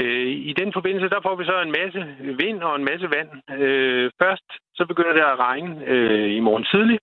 Øh, 0.01 0.28
I 0.49 0.53
den 0.53 0.74
forbindelse, 0.74 1.09
der 1.09 1.22
får 1.22 1.36
vi 1.36 1.45
så 1.45 1.61
en 1.61 1.76
masse 1.80 1.99
vind 2.43 2.59
og 2.63 2.76
en 2.76 2.86
masse 2.86 3.07
vand. 3.15 3.30
Øh, 3.61 4.11
først 4.22 4.47
så 4.76 4.86
begynder 4.86 5.13
det 5.13 5.22
at 5.22 5.39
regne 5.39 5.86
øh, 5.88 6.36
i 6.36 6.39
morgen 6.39 6.65
tidlig, 6.74 6.99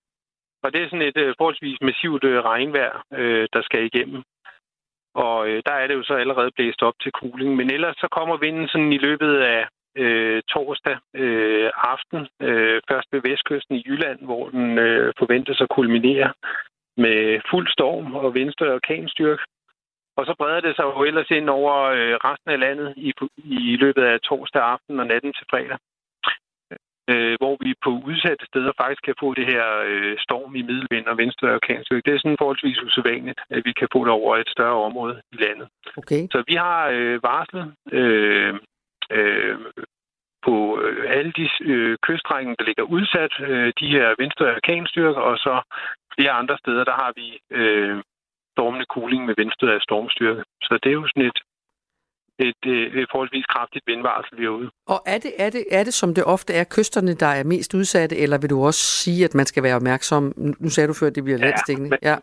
og 0.63 0.73
det 0.73 0.81
er 0.81 0.89
sådan 0.89 1.07
et 1.11 1.17
øh, 1.17 1.33
forholdsvis 1.37 1.77
massivt 1.81 2.23
øh, 2.23 2.39
regnvejr, 2.39 3.03
øh, 3.13 3.47
der 3.53 3.61
skal 3.61 3.85
igennem. 3.85 4.23
Og 5.15 5.47
øh, 5.49 5.63
der 5.65 5.71
er 5.71 5.87
det 5.87 5.95
jo 5.95 6.03
så 6.03 6.13
allerede 6.13 6.51
blæst 6.55 6.81
op 6.83 6.93
til 7.01 7.11
kuling. 7.11 7.55
Men 7.55 7.69
ellers 7.69 7.95
så 7.97 8.07
kommer 8.11 8.37
vinden 8.37 8.67
sådan 8.67 8.93
i 8.93 8.97
løbet 8.97 9.37
af 9.37 9.67
øh, 9.95 10.41
torsdag 10.49 10.97
øh, 11.13 11.69
aften, 11.75 12.27
øh, 12.41 12.81
først 12.89 13.07
ved 13.11 13.21
vestkysten 13.29 13.75
i 13.75 13.83
Jylland, 13.87 14.19
hvor 14.19 14.49
den 14.49 14.77
øh, 14.77 15.13
forventes 15.19 15.61
at 15.61 15.69
kulminere 15.69 16.33
med 16.97 17.41
fuld 17.49 17.67
storm 17.67 18.15
og 18.15 18.33
venstre 18.33 18.73
orkanstyrke. 18.73 19.43
Og 20.17 20.25
så 20.25 20.35
breder 20.37 20.61
det 20.61 20.75
sig 20.75 20.83
jo 20.83 21.03
ellers 21.03 21.29
ind 21.29 21.49
over 21.49 21.75
øh, 21.97 22.15
resten 22.27 22.51
af 22.51 22.59
landet 22.59 22.93
i, 22.97 23.13
i 23.37 23.75
løbet 23.75 24.03
af 24.03 24.19
torsdag 24.19 24.61
aften 24.61 24.99
og 24.99 25.07
natten 25.07 25.33
til 25.33 25.45
fredag. 25.49 25.77
Øh, 27.11 27.35
hvor 27.41 27.55
vi 27.65 27.73
på 27.83 27.91
udsatte 28.09 28.45
steder 28.45 28.71
faktisk 28.81 29.03
kan 29.07 29.15
få 29.19 29.33
det 29.33 29.45
her 29.53 29.65
øh, 29.91 30.15
storm 30.25 30.55
i 30.55 30.61
middelvind 30.61 31.05
og 31.05 31.17
venstre 31.17 31.53
orkanstyrke. 31.53 32.05
Det 32.05 32.13
er 32.13 32.19
sådan 32.19 32.41
forholdsvis 32.41 32.83
usædvanligt, 32.87 33.39
at 33.49 33.61
vi 33.65 33.73
kan 33.79 33.87
få 33.93 33.99
det 34.05 34.13
over 34.19 34.37
et 34.37 34.49
større 34.49 34.79
område 34.87 35.21
i 35.31 35.35
landet. 35.43 35.67
Okay. 35.97 36.27
Så 36.31 36.43
vi 36.47 36.55
har 36.55 36.81
øh, 36.97 37.23
varslet 37.23 37.73
øh, 37.91 38.53
øh, 39.11 39.57
på 40.45 40.55
øh, 40.83 41.03
alle 41.17 41.31
de 41.39 41.49
øh, 41.61 41.97
kyststrækninger, 42.05 42.55
der 42.59 42.65
ligger 42.65 42.83
udsat, 42.83 43.33
øh, 43.39 43.73
de 43.79 43.87
her 43.95 44.15
venstre 44.23 44.45
orkanstyrker, 44.55 45.21
og 45.29 45.37
så 45.37 45.53
flere 46.15 46.31
andre 46.31 46.57
steder, 46.57 46.83
der 46.83 46.95
har 47.03 47.11
vi 47.19 47.27
øh, 47.59 47.97
stormende 48.55 48.85
cooling 48.95 49.25
med 49.25 49.35
vindstød 49.37 49.69
af 49.69 49.81
stormstyrke. 49.81 50.43
Så 50.67 50.79
det 50.83 50.89
er 50.89 50.99
jo 51.01 51.07
sådan 51.07 51.29
et, 51.31 51.39
et, 52.39 52.59
et, 52.65 52.99
et 52.99 53.07
forholdsvis 53.11 53.45
kraftigt 53.45 53.83
vindvarsel, 53.87 54.37
vi 54.39 54.45
er 54.45 54.49
ude. 54.49 54.69
Og 54.87 54.99
er 55.05 55.17
det, 55.17 55.31
er, 55.37 55.49
det, 55.49 55.63
er 55.71 55.83
det, 55.83 55.93
som 55.93 56.13
det 56.13 56.23
ofte 56.23 56.53
er, 56.53 56.63
kysterne, 56.75 57.13
der 57.13 57.31
er 57.39 57.43
mest 57.43 57.73
udsatte, 57.73 58.15
eller 58.17 58.37
vil 58.37 58.49
du 58.49 58.65
også 58.65 58.79
sige, 58.79 59.25
at 59.25 59.35
man 59.35 59.45
skal 59.45 59.63
være 59.63 59.75
opmærksom? 59.75 60.33
Nu 60.59 60.69
sagde 60.69 60.87
du 60.87 60.93
før, 60.93 61.07
at 61.07 61.15
det 61.15 61.23
bliver 61.23 61.39
ja, 61.39 61.45
landstækkende. 61.45 61.89
Men, 61.89 61.99
ja. 62.03 62.15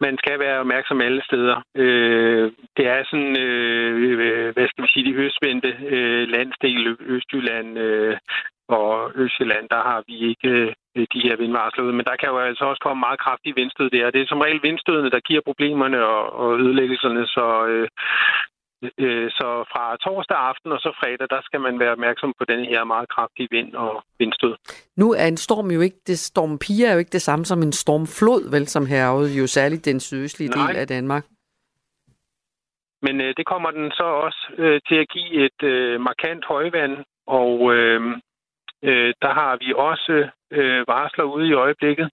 Man 0.00 0.18
skal 0.18 0.38
være 0.38 0.58
opmærksom 0.60 1.00
alle 1.00 1.22
steder. 1.24 1.56
Øh, 1.74 2.52
det 2.76 2.86
er 2.86 3.04
sådan, 3.10 3.40
øh, 3.40 4.52
hvad 4.54 4.68
skal 4.68 4.84
vi 4.84 4.88
sige, 4.92 5.08
de 5.08 5.18
høstvendte 5.20 5.68
øh, 5.68 6.28
landsdele, 6.28 6.96
Østjylland 7.00 7.78
øh, 7.78 8.16
og 8.68 9.12
Østjylland, 9.14 9.68
der 9.68 9.82
har 9.88 10.02
vi 10.06 10.16
ikke 10.30 10.48
øh, 10.96 11.06
de 11.14 11.24
her 11.26 11.36
vindvarsler. 11.36 11.84
Men 11.84 12.06
der 12.10 12.16
kan 12.16 12.28
jo 12.28 12.38
altså 12.38 12.64
også 12.64 12.82
komme 12.82 13.00
meget 13.00 13.20
kraftige 13.24 13.54
vindstød 13.60 13.90
der. 13.90 14.10
Det 14.10 14.20
er 14.20 14.26
som 14.28 14.40
regel 14.40 14.60
vindstødene, 14.62 15.10
der 15.10 15.20
giver 15.28 15.40
problemerne 15.48 16.06
og, 16.06 16.22
og 16.42 16.58
ødelæggelserne, 16.60 17.26
så 17.26 17.66
øh, 17.66 17.88
Øh, 18.82 19.30
så 19.30 19.48
fra 19.72 19.96
torsdag 19.96 20.36
aften 20.36 20.72
og 20.72 20.78
så 20.78 20.90
fredag, 21.00 21.26
der 21.30 21.40
skal 21.42 21.60
man 21.60 21.78
være 21.78 21.92
opmærksom 21.92 22.32
på 22.38 22.44
den 22.44 22.64
her 22.64 22.84
meget 22.84 23.08
kraftige 23.08 23.48
vind 23.50 23.74
og 23.74 24.02
vindstød. 24.18 24.54
Nu 24.96 25.12
er 25.12 25.26
en 25.26 25.36
storm 25.36 25.70
jo 25.70 25.80
ikke, 25.80 25.96
det 26.06 26.18
storm 26.18 26.58
Pia 26.58 26.86
er 26.88 26.92
jo 26.92 26.98
ikke 26.98 27.16
det 27.18 27.22
samme 27.22 27.44
som 27.44 27.62
en 27.62 27.72
stormflod, 27.72 28.50
vel, 28.50 28.66
som 28.66 28.86
hervede 28.86 29.38
jo 29.40 29.46
særligt 29.46 29.84
den 29.84 30.00
sydøstlige 30.00 30.50
Nej. 30.50 30.66
del 30.66 30.76
af 30.76 30.86
Danmark. 30.86 31.24
Men 33.02 33.20
øh, 33.20 33.34
det 33.36 33.46
kommer 33.46 33.70
den 33.70 33.90
så 33.90 34.04
også 34.26 34.42
øh, 34.58 34.80
til 34.88 34.94
at 34.94 35.08
give 35.08 35.32
et 35.46 35.62
øh, 35.62 36.00
markant 36.00 36.44
højvand, 36.44 36.96
og 37.26 37.74
øh, 37.74 38.00
øh, 38.88 39.14
der 39.22 39.32
har 39.40 39.52
vi 39.62 39.72
også 39.76 40.30
øh, 40.50 40.84
varsler 40.88 41.24
ude 41.24 41.48
i 41.48 41.52
øjeblikket. 41.52 42.10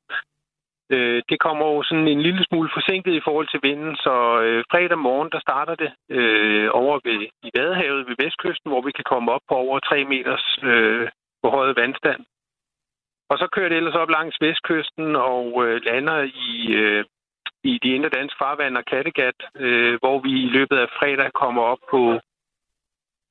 Øh, 0.94 1.22
det 1.30 1.40
kommer 1.40 1.66
jo 1.74 1.84
sådan 1.84 2.08
en 2.08 2.22
lille 2.22 2.44
smule 2.46 2.70
forsinket 2.74 3.14
i 3.14 3.26
forhold 3.28 3.48
til 3.50 3.60
vinden, 3.64 3.96
så 3.96 4.16
øh, 4.46 4.64
fredag 4.72 4.98
morgen, 4.98 5.30
der 5.32 5.40
starter 5.40 5.76
det 5.76 5.92
øh, 6.18 6.70
over 6.82 7.00
ved, 7.04 7.20
i 7.48 7.50
Vadehavet 7.56 8.08
ved 8.08 8.16
Vestkysten, 8.24 8.70
hvor 8.72 8.82
vi 8.82 8.92
kan 8.92 9.08
komme 9.12 9.32
op 9.32 9.44
på 9.50 9.56
over 9.56 9.80
3 9.80 10.04
meters 10.14 10.46
øh, 10.64 11.08
forhøjet 11.44 11.76
vandstand. 11.82 12.22
Og 13.32 13.38
så 13.38 13.48
kører 13.56 13.70
det 13.70 13.78
ellers 13.78 14.00
op 14.02 14.10
langs 14.10 14.38
Vestkysten 14.42 15.16
og 15.16 15.46
øh, 15.66 15.82
lander 15.88 16.20
i, 16.50 16.74
øh, 16.82 17.06
i 17.64 17.80
de 17.84 17.90
indre 17.96 18.10
danske 18.10 18.38
farvand 18.44 18.78
og 18.78 18.86
Kattegat, 18.86 19.40
øh, 19.56 19.96
hvor 20.02 20.20
vi 20.20 20.32
i 20.44 20.54
løbet 20.58 20.78
af 20.78 20.88
fredag 21.00 21.32
kommer 21.34 21.62
op 21.62 21.84
på 21.90 22.02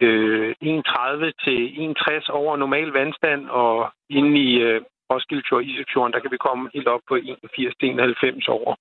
øh, 0.06 0.50
1,30 0.50 1.32
til 1.44 1.60
1,60 1.98 2.30
over 2.30 2.56
normal 2.56 2.88
vandstand, 2.88 3.48
og 3.48 3.92
inde 4.10 4.40
i 4.40 4.50
øh, 4.60 4.80
Roskilde 5.10 5.44
Fjord, 5.48 5.64
Isefjorden, 5.64 6.12
der 6.14 6.20
kan 6.20 6.34
vi 6.34 6.44
komme 6.46 6.70
helt 6.74 6.88
op 6.94 7.04
på 7.08 7.14
81-91 7.16 8.56
over. 8.56 8.72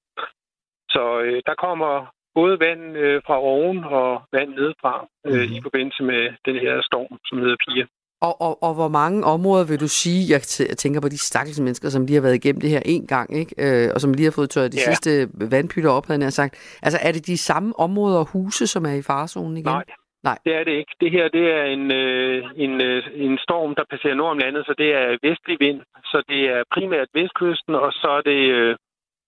Så 0.93 1.03
øh, 1.25 1.41
der 1.49 1.55
kommer 1.65 1.91
både 2.39 2.59
vand 2.65 2.83
øh, 3.03 3.21
fra 3.25 3.37
oven 3.51 3.79
og 3.83 4.21
vand 4.35 4.49
nedefra 4.59 4.95
øh, 5.27 5.33
mm-hmm. 5.33 5.55
i 5.55 5.59
forbindelse 5.65 6.03
med 6.03 6.21
den 6.47 6.55
her 6.63 6.75
storm, 6.89 7.13
som 7.27 7.37
hedder 7.37 7.57
Pia. 7.63 7.85
Og, 8.27 8.41
og, 8.41 8.63
og 8.63 8.73
hvor 8.73 8.87
mange 8.87 9.23
områder 9.23 9.65
vil 9.65 9.79
du 9.79 9.87
sige, 9.87 10.33
jeg, 10.33 10.41
t- 10.41 10.67
jeg 10.69 10.77
tænker 10.77 11.01
på 11.01 11.09
de 11.09 11.17
stakkels 11.17 11.59
mennesker, 11.59 11.89
som 11.89 12.05
lige 12.05 12.15
har 12.15 12.21
været 12.21 12.35
igennem 12.35 12.61
det 12.61 12.69
her 12.69 12.81
en 12.85 13.07
gang, 13.07 13.37
ikke? 13.37 13.53
Øh, 13.57 13.91
og 13.95 14.01
som 14.01 14.13
lige 14.13 14.23
har 14.23 14.31
fået 14.31 14.49
tørret 14.49 14.71
de 14.71 14.77
ja. 14.77 14.83
sidste 14.83 15.29
vandpytter 15.51 15.89
op, 15.89 16.07
havde 16.07 16.23
jeg 16.23 16.33
sagt. 16.33 16.79
Altså 16.81 16.99
er 17.01 17.11
det 17.11 17.27
de 17.27 17.37
samme 17.37 17.79
områder 17.79 18.19
og 18.19 18.25
huse, 18.25 18.67
som 18.67 18.85
er 18.85 18.93
i 18.93 19.01
farezonen 19.01 19.57
igen? 19.57 19.65
Nej, 19.65 19.83
Nej. 20.23 20.37
Det 20.45 20.53
er 20.55 20.63
det 20.63 20.71
ikke. 20.71 20.93
Det 21.01 21.11
her 21.11 21.27
det 21.37 21.45
er 21.59 21.63
en, 21.63 21.91
øh, 21.91 22.43
en, 22.55 22.81
øh, 22.81 23.03
en 23.13 23.37
storm, 23.37 23.75
der 23.75 23.83
passerer 23.89 24.15
nord 24.15 24.31
om 24.31 24.37
landet, 24.37 24.65
så 24.65 24.73
det 24.77 24.89
er 24.93 25.17
vestlig 25.27 25.57
vind. 25.59 25.81
Så 26.11 26.23
det 26.29 26.41
er 26.55 26.63
primært 26.75 27.07
vestkysten, 27.13 27.75
og 27.75 27.91
så 27.93 28.09
er 28.17 28.21
det 28.21 28.41
øh, 28.57 28.75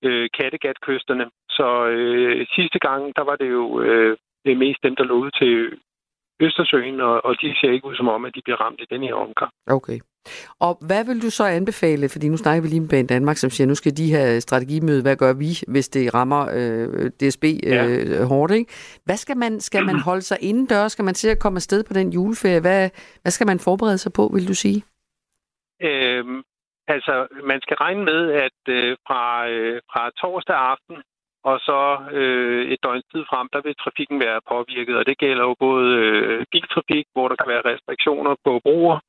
øh, 0.03 0.29
Kattegat-kysterne. 0.37 1.25
Så 1.49 1.85
øh, 1.85 2.47
sidste 2.55 2.79
gang, 2.79 3.15
der 3.15 3.23
var 3.23 3.35
det 3.35 3.49
jo 3.49 3.81
øh, 3.81 4.17
det 4.45 4.57
mest 4.57 4.79
dem, 4.83 4.95
der 4.95 5.03
lå 5.03 5.15
ud 5.15 5.31
til 5.31 5.79
Østersøen, 6.39 7.01
og, 7.01 7.25
og 7.25 7.41
de 7.41 7.55
ser 7.59 7.71
ikke 7.71 7.87
ud 7.87 7.95
som 7.95 8.07
om, 8.07 8.25
at 8.25 8.35
de 8.35 8.41
bliver 8.43 8.61
ramt 8.61 8.81
i 8.81 8.93
den 8.93 9.01
her 9.03 9.13
omgang. 9.13 9.51
Okay. 9.67 9.99
Og 10.59 10.77
hvad 10.87 11.05
vil 11.05 11.21
du 11.21 11.29
så 11.29 11.45
anbefale, 11.45 12.09
fordi 12.09 12.29
nu 12.29 12.37
snakker 12.37 12.61
vi 12.61 12.67
lige 12.67 12.79
med 12.79 12.89
Banen 12.89 13.07
Danmark, 13.07 13.37
som 13.37 13.49
siger, 13.49 13.67
nu 13.67 13.75
skal 13.75 13.97
de 13.97 14.13
have 14.13 14.41
strategimøde, 14.41 15.01
hvad 15.01 15.15
gør 15.15 15.33
vi, 15.33 15.49
hvis 15.67 15.89
det 15.89 16.13
rammer 16.13 16.41
øh, 16.57 17.11
DSB 17.19 17.43
øh, 17.43 17.59
ja. 17.63 18.23
hårdt, 18.23 18.51
ikke? 18.51 18.71
Hvad 19.05 19.17
skal 19.17 19.37
man, 19.37 19.59
skal 19.59 19.85
man 19.85 19.95
holde 20.09 20.21
sig 20.21 20.37
indendør? 20.41 20.87
Skal 20.87 21.05
man 21.05 21.15
se 21.15 21.31
at 21.31 21.39
komme 21.39 21.57
afsted 21.57 21.83
på 21.83 21.93
den 21.93 22.09
juleferie? 22.09 22.59
Hvad, 22.59 22.89
hvad 23.21 23.31
skal 23.31 23.47
man 23.47 23.59
forberede 23.59 23.97
sig 23.97 24.13
på, 24.13 24.31
vil 24.33 24.47
du 24.47 24.53
sige? 24.53 24.83
Øhm, 25.81 26.41
altså, 26.87 27.27
man 27.43 27.59
skal 27.61 27.77
regne 27.77 28.03
med, 28.03 28.31
at 28.31 28.59
øh, 28.69 28.97
fra, 29.07 29.49
øh, 29.49 29.81
fra 29.91 30.11
torsdag 30.21 30.55
aften 30.55 30.95
og 31.49 31.57
så 31.59 31.81
øh, 32.19 32.61
et 32.71 32.79
døgns 32.83 33.05
tid 33.11 33.23
frem, 33.31 33.47
der 33.53 33.61
vil 33.65 33.75
trafikken 33.83 34.19
være 34.19 34.47
påvirket, 34.53 34.95
og 34.99 35.05
det 35.05 35.17
gælder 35.17 35.43
jo 35.49 35.55
både 35.59 35.87
øh, 36.03 36.45
biltrafik, 36.51 37.05
hvor 37.13 37.27
der 37.27 37.35
kan 37.35 37.51
være 37.53 37.67
restriktioner 37.71 38.35
på 38.45 38.51
broer, 38.65 38.99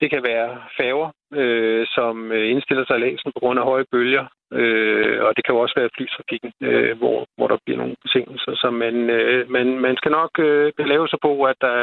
det 0.00 0.08
kan 0.10 0.22
være 0.30 0.50
færger, 0.78 1.08
øh, 1.40 1.86
som 1.96 2.32
øh, 2.32 2.50
indstiller 2.52 2.84
sig 2.86 2.98
længsen 3.00 3.32
på 3.32 3.40
grund 3.40 3.58
af 3.58 3.64
høje 3.64 3.86
bølger, 3.92 4.24
øh, 4.60 5.18
og 5.26 5.30
det 5.36 5.44
kan 5.44 5.54
jo 5.54 5.60
også 5.60 5.76
være 5.80 5.94
flytrafikken, 5.96 6.52
øh, 6.68 6.98
hvor, 6.98 7.18
hvor 7.36 7.48
der 7.48 7.58
bliver 7.64 7.78
nogle 7.78 7.96
forsinkelser. 8.04 8.52
Så 8.62 8.68
man, 8.70 8.96
øh, 9.18 9.50
man, 9.56 9.66
man 9.86 9.96
skal 9.96 10.12
nok 10.20 10.32
øh, 10.38 10.72
lave 10.78 11.08
sig 11.08 11.18
på, 11.26 11.32
at, 11.50 11.56
der, 11.60 11.76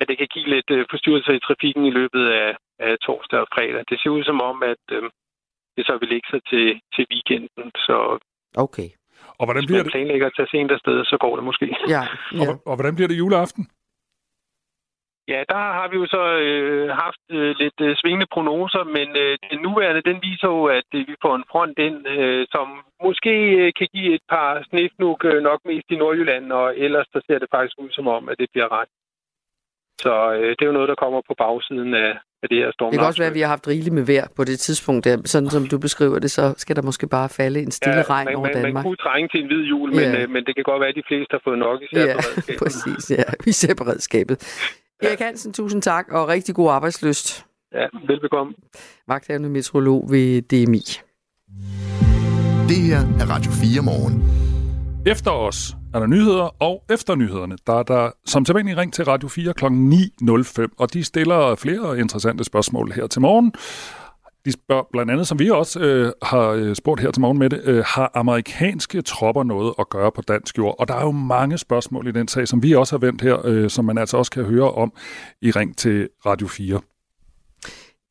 at 0.00 0.08
det 0.08 0.18
kan 0.18 0.28
give 0.34 0.48
lidt 0.54 0.70
øh, 0.76 0.84
forstyrrelser 0.92 1.32
i 1.32 1.44
trafikken 1.46 1.84
i 1.86 1.96
løbet 1.98 2.24
af, 2.42 2.50
af 2.78 2.94
torsdag 3.06 3.38
og 3.44 3.48
fredag. 3.54 3.84
Det 3.90 3.96
ser 3.98 4.10
ud 4.16 4.24
som 4.24 4.40
om, 4.50 4.56
at 4.72 4.84
øh, 4.96 5.02
det 5.76 5.86
så 5.86 5.94
vil 6.00 6.08
lægge 6.08 6.28
sig 6.30 6.40
til, 6.50 6.66
til 6.94 7.04
weekenden, 7.12 7.66
så 7.86 7.96
Okay. 8.66 8.88
Og 9.38 9.44
hvordan 9.46 9.62
bliver 9.66 9.82
Hvis 9.82 9.88
man 9.88 9.96
planlægger 9.96 10.26
at 10.26 10.34
tage 10.36 10.48
sent 10.54 10.70
afsted, 10.76 11.04
så 11.04 11.16
går 11.24 11.36
det 11.36 11.44
måske. 11.44 11.66
Ja, 11.94 12.04
ja. 12.38 12.48
Og, 12.48 12.52
og 12.68 12.74
hvordan 12.76 12.94
bliver 12.94 13.08
det 13.08 13.18
juleaften? 13.22 13.64
Ja, 15.28 15.40
der 15.48 15.60
har 15.78 15.88
vi 15.90 15.96
jo 15.96 16.06
så 16.06 16.22
øh, 16.46 16.88
haft 17.02 17.24
øh, 17.30 17.54
lidt 17.62 17.78
øh, 17.86 17.96
svingende 17.96 18.32
prognoser, 18.34 18.84
men 18.96 19.08
øh, 19.22 19.38
den 19.50 19.60
nuværende, 19.66 20.08
den 20.10 20.18
viser 20.28 20.48
jo, 20.56 20.64
at 20.78 20.88
øh, 20.94 21.00
vi 21.08 21.14
får 21.22 21.34
en 21.36 21.48
front 21.52 21.78
ind, 21.86 21.98
øh, 22.08 22.46
som 22.54 22.66
måske 23.06 23.34
øh, 23.60 23.72
kan 23.78 23.88
give 23.94 24.14
et 24.14 24.24
par 24.32 24.48
snefnuk 24.68 25.24
øh, 25.24 25.42
nok 25.42 25.60
mest 25.64 25.86
i 25.90 25.96
Nordjylland, 25.96 26.52
og 26.52 26.78
ellers 26.78 27.06
så 27.12 27.20
ser 27.26 27.38
det 27.38 27.48
faktisk 27.54 27.76
ud 27.78 27.90
som 27.90 28.06
om, 28.16 28.28
at 28.28 28.36
det 28.38 28.48
bliver 28.52 28.70
ret. 28.78 28.90
Så 30.04 30.14
øh, 30.36 30.50
det 30.56 30.62
er 30.62 30.70
jo 30.70 30.78
noget, 30.78 30.88
der 30.92 31.02
kommer 31.04 31.20
på 31.28 31.34
bagsiden 31.38 31.94
af, 31.94 32.12
af 32.42 32.48
det 32.50 32.58
her 32.62 32.70
storm. 32.72 32.90
Det 32.90 32.98
kan 32.98 33.08
også 33.12 33.22
være, 33.22 33.32
at 33.32 33.38
vi 33.38 33.44
har 33.44 33.52
haft 33.56 33.68
rigeligt 33.68 33.94
med 33.94 34.06
vejr 34.12 34.26
på 34.36 34.44
det 34.44 34.58
tidspunkt. 34.58 35.04
Der. 35.04 35.16
Sådan 35.24 35.50
som 35.50 35.66
du 35.72 35.78
beskriver 35.78 36.18
det, 36.18 36.30
så 36.30 36.54
skal 36.56 36.76
der 36.76 36.82
måske 36.82 37.06
bare 37.16 37.28
falde 37.28 37.58
en 37.60 37.70
stille 37.70 38.04
ja, 38.06 38.12
regn 38.14 38.24
man, 38.24 38.36
over 38.36 38.46
man, 38.46 38.54
Danmark. 38.54 38.74
Man 38.74 38.82
kunne 38.82 39.02
trænge 39.06 39.28
til 39.28 39.40
en 39.42 39.46
hvid 39.46 39.64
jul, 39.72 39.90
men, 39.90 40.08
ja. 40.14 40.22
øh, 40.22 40.30
men 40.30 40.44
det 40.46 40.52
kan 40.56 40.64
godt 40.70 40.80
være, 40.80 40.92
at 40.94 40.98
de 41.00 41.08
fleste 41.10 41.32
har 41.36 41.42
fået 41.44 41.58
nok, 41.58 41.78
især 41.82 42.06
ja, 42.06 42.14
beredskabet. 42.14 42.60
præcis. 42.64 43.10
Ja, 43.18 43.24
især 43.46 43.74
beredskabet. 43.74 44.36
Ja. 45.02 45.08
Erik 45.08 45.20
Hansen, 45.20 45.52
tusind 45.52 45.82
tak, 45.82 46.08
og 46.10 46.28
rigtig 46.28 46.54
god 46.54 46.70
arbejdsløst. 46.70 47.46
Ja, 47.74 47.86
velbekomme. 48.06 48.52
Vagthavende 49.08 49.48
meteorolog 49.48 50.10
ved 50.10 50.42
DMI. 50.42 50.82
Det 52.68 52.76
her 52.76 52.98
er 52.98 53.30
Radio 53.30 53.50
4 53.50 53.82
morgen. 53.82 54.24
Efter 55.06 55.30
os 55.30 55.76
er 55.94 55.98
der 55.98 56.06
nyheder, 56.06 56.62
og 56.62 56.84
efter 56.90 57.14
nyhederne, 57.14 57.56
der 57.66 57.72
er 57.72 57.82
der 57.82 58.10
som 58.26 58.44
tilbage 58.44 58.76
ring 58.76 58.92
til 58.92 59.04
Radio 59.04 59.28
4 59.28 59.54
kl. 59.54 59.64
9.05, 59.64 60.66
og 60.78 60.92
de 60.92 61.04
stiller 61.04 61.54
flere 61.54 61.98
interessante 61.98 62.44
spørgsmål 62.44 62.92
her 62.92 63.06
til 63.06 63.20
morgen. 63.20 63.52
De 64.44 64.52
spørger 64.52 64.82
blandt 64.92 65.12
andet, 65.12 65.28
som 65.28 65.38
vi 65.38 65.50
også 65.50 65.80
øh, 65.80 66.12
har 66.22 66.48
øh, 66.48 66.74
spurgt 66.74 67.00
her 67.00 67.10
til 67.10 67.20
morgen 67.20 67.38
med 67.38 67.50
det, 67.50 67.60
øh, 67.64 67.84
har 67.86 68.10
amerikanske 68.14 69.02
tropper 69.02 69.42
noget 69.42 69.74
at 69.78 69.88
gøre 69.88 70.12
på 70.12 70.22
dansk 70.22 70.58
jord? 70.58 70.76
Og 70.78 70.88
der 70.88 70.94
er 70.94 71.04
jo 71.04 71.10
mange 71.10 71.58
spørgsmål 71.58 72.06
i 72.06 72.12
den 72.12 72.28
sag, 72.28 72.48
som 72.48 72.62
vi 72.62 72.74
også 72.74 72.92
har 72.92 72.98
vendt 73.06 73.22
her, 73.22 73.46
øh, 73.46 73.70
som 73.70 73.84
man 73.84 73.98
altså 73.98 74.16
også 74.16 74.30
kan 74.30 74.44
høre 74.44 74.72
om 74.72 74.92
i 75.42 75.50
Ring 75.50 75.76
til 75.76 76.08
Radio 76.26 76.46
4. 76.46 76.80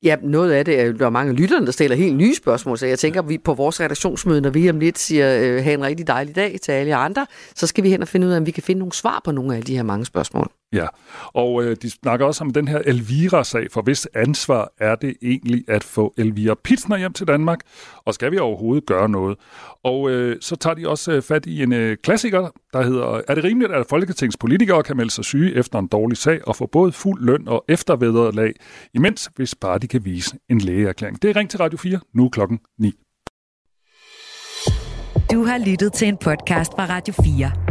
Ja, 0.03 0.15
noget 0.23 0.51
af 0.51 0.65
det 0.65 0.79
er, 0.79 0.91
der 0.91 1.05
er 1.05 1.09
mange 1.09 1.33
lytterne, 1.33 1.65
der 1.65 1.71
stiller 1.71 1.97
helt 1.97 2.15
nye 2.15 2.35
spørgsmål, 2.35 2.77
så 2.77 2.85
jeg 2.85 2.99
tænker, 2.99 3.21
at 3.21 3.29
vi 3.29 3.37
på 3.37 3.53
vores 3.53 3.81
redaktionsmøde, 3.81 4.41
når 4.41 4.49
vi 4.49 4.69
om 4.69 4.79
lidt 4.79 4.99
siger, 4.99 5.39
øh, 5.41 5.63
have 5.63 5.73
en 5.73 5.83
rigtig 5.83 6.07
dejlig 6.07 6.35
dag 6.35 6.59
til 6.61 6.71
alle 6.71 6.95
andre, 6.95 7.27
så 7.55 7.67
skal 7.67 7.83
vi 7.83 7.89
hen 7.89 8.01
og 8.01 8.07
finde 8.07 8.27
ud 8.27 8.31
af, 8.31 8.37
om 8.37 8.45
vi 8.45 8.51
kan 8.51 8.63
finde 8.63 8.79
nogle 8.79 8.91
svar 8.91 9.21
på 9.25 9.31
nogle 9.31 9.55
af 9.55 9.63
de 9.63 9.75
her 9.75 9.83
mange 9.83 10.05
spørgsmål. 10.05 10.51
Ja, 10.73 10.87
og 11.27 11.63
øh, 11.63 11.77
de 11.81 11.89
snakker 11.89 12.25
også 12.25 12.43
om 12.43 12.53
den 12.53 12.67
her 12.67 12.79
Elvira-sag, 12.85 13.71
for 13.71 13.81
hvis 13.81 14.07
ansvar 14.13 14.73
er 14.77 14.95
det 14.95 15.17
egentlig 15.21 15.63
at 15.67 15.83
få 15.83 16.13
Elvira 16.17 16.55
Pitsner 16.63 16.97
hjem 16.97 17.13
til 17.13 17.27
Danmark, 17.27 17.59
og 18.05 18.13
skal 18.13 18.31
vi 18.31 18.37
overhovedet 18.37 18.85
gøre 18.85 19.09
noget? 19.09 19.37
Og 19.83 20.11
øh, 20.11 20.37
så 20.41 20.55
tager 20.55 20.73
de 20.73 20.87
også 20.87 21.11
øh, 21.11 21.21
fat 21.21 21.45
i 21.45 21.63
en 21.63 21.73
øh, 21.73 21.97
klassiker, 22.03 22.49
der 22.73 22.83
hedder, 22.83 23.21
er 23.27 23.35
det 23.35 23.43
rimeligt, 23.43 23.71
at 23.71 23.85
folketingspolitikere 23.89 24.83
kan 24.83 24.97
melde 24.97 25.11
sig 25.11 25.25
syge 25.25 25.55
efter 25.55 25.79
en 25.79 25.87
dårlig 25.87 26.17
sag 26.17 26.47
og 26.47 26.55
få 26.55 26.65
både 26.65 26.91
fuld 26.91 27.25
løn 27.25 27.47
og 27.47 27.65
eftervederlag, 27.67 28.53
imens 28.93 29.29
hvis 29.35 29.55
bare 29.55 29.79
de 29.79 29.87
kan 29.87 30.05
vise 30.05 30.37
en 30.49 30.59
lægeerklæring? 30.59 31.21
Det 31.21 31.29
er 31.29 31.35
Ring 31.35 31.49
til 31.49 31.59
Radio 31.59 31.77
4, 31.77 31.99
nu 32.13 32.29
klokken 32.29 32.59
9. 32.79 32.93
Du 35.31 35.43
har 35.45 35.65
lyttet 35.65 35.93
til 35.93 36.07
en 36.07 36.17
podcast 36.17 36.71
fra 36.71 36.85
Radio 36.85 37.13
4. 37.23 37.70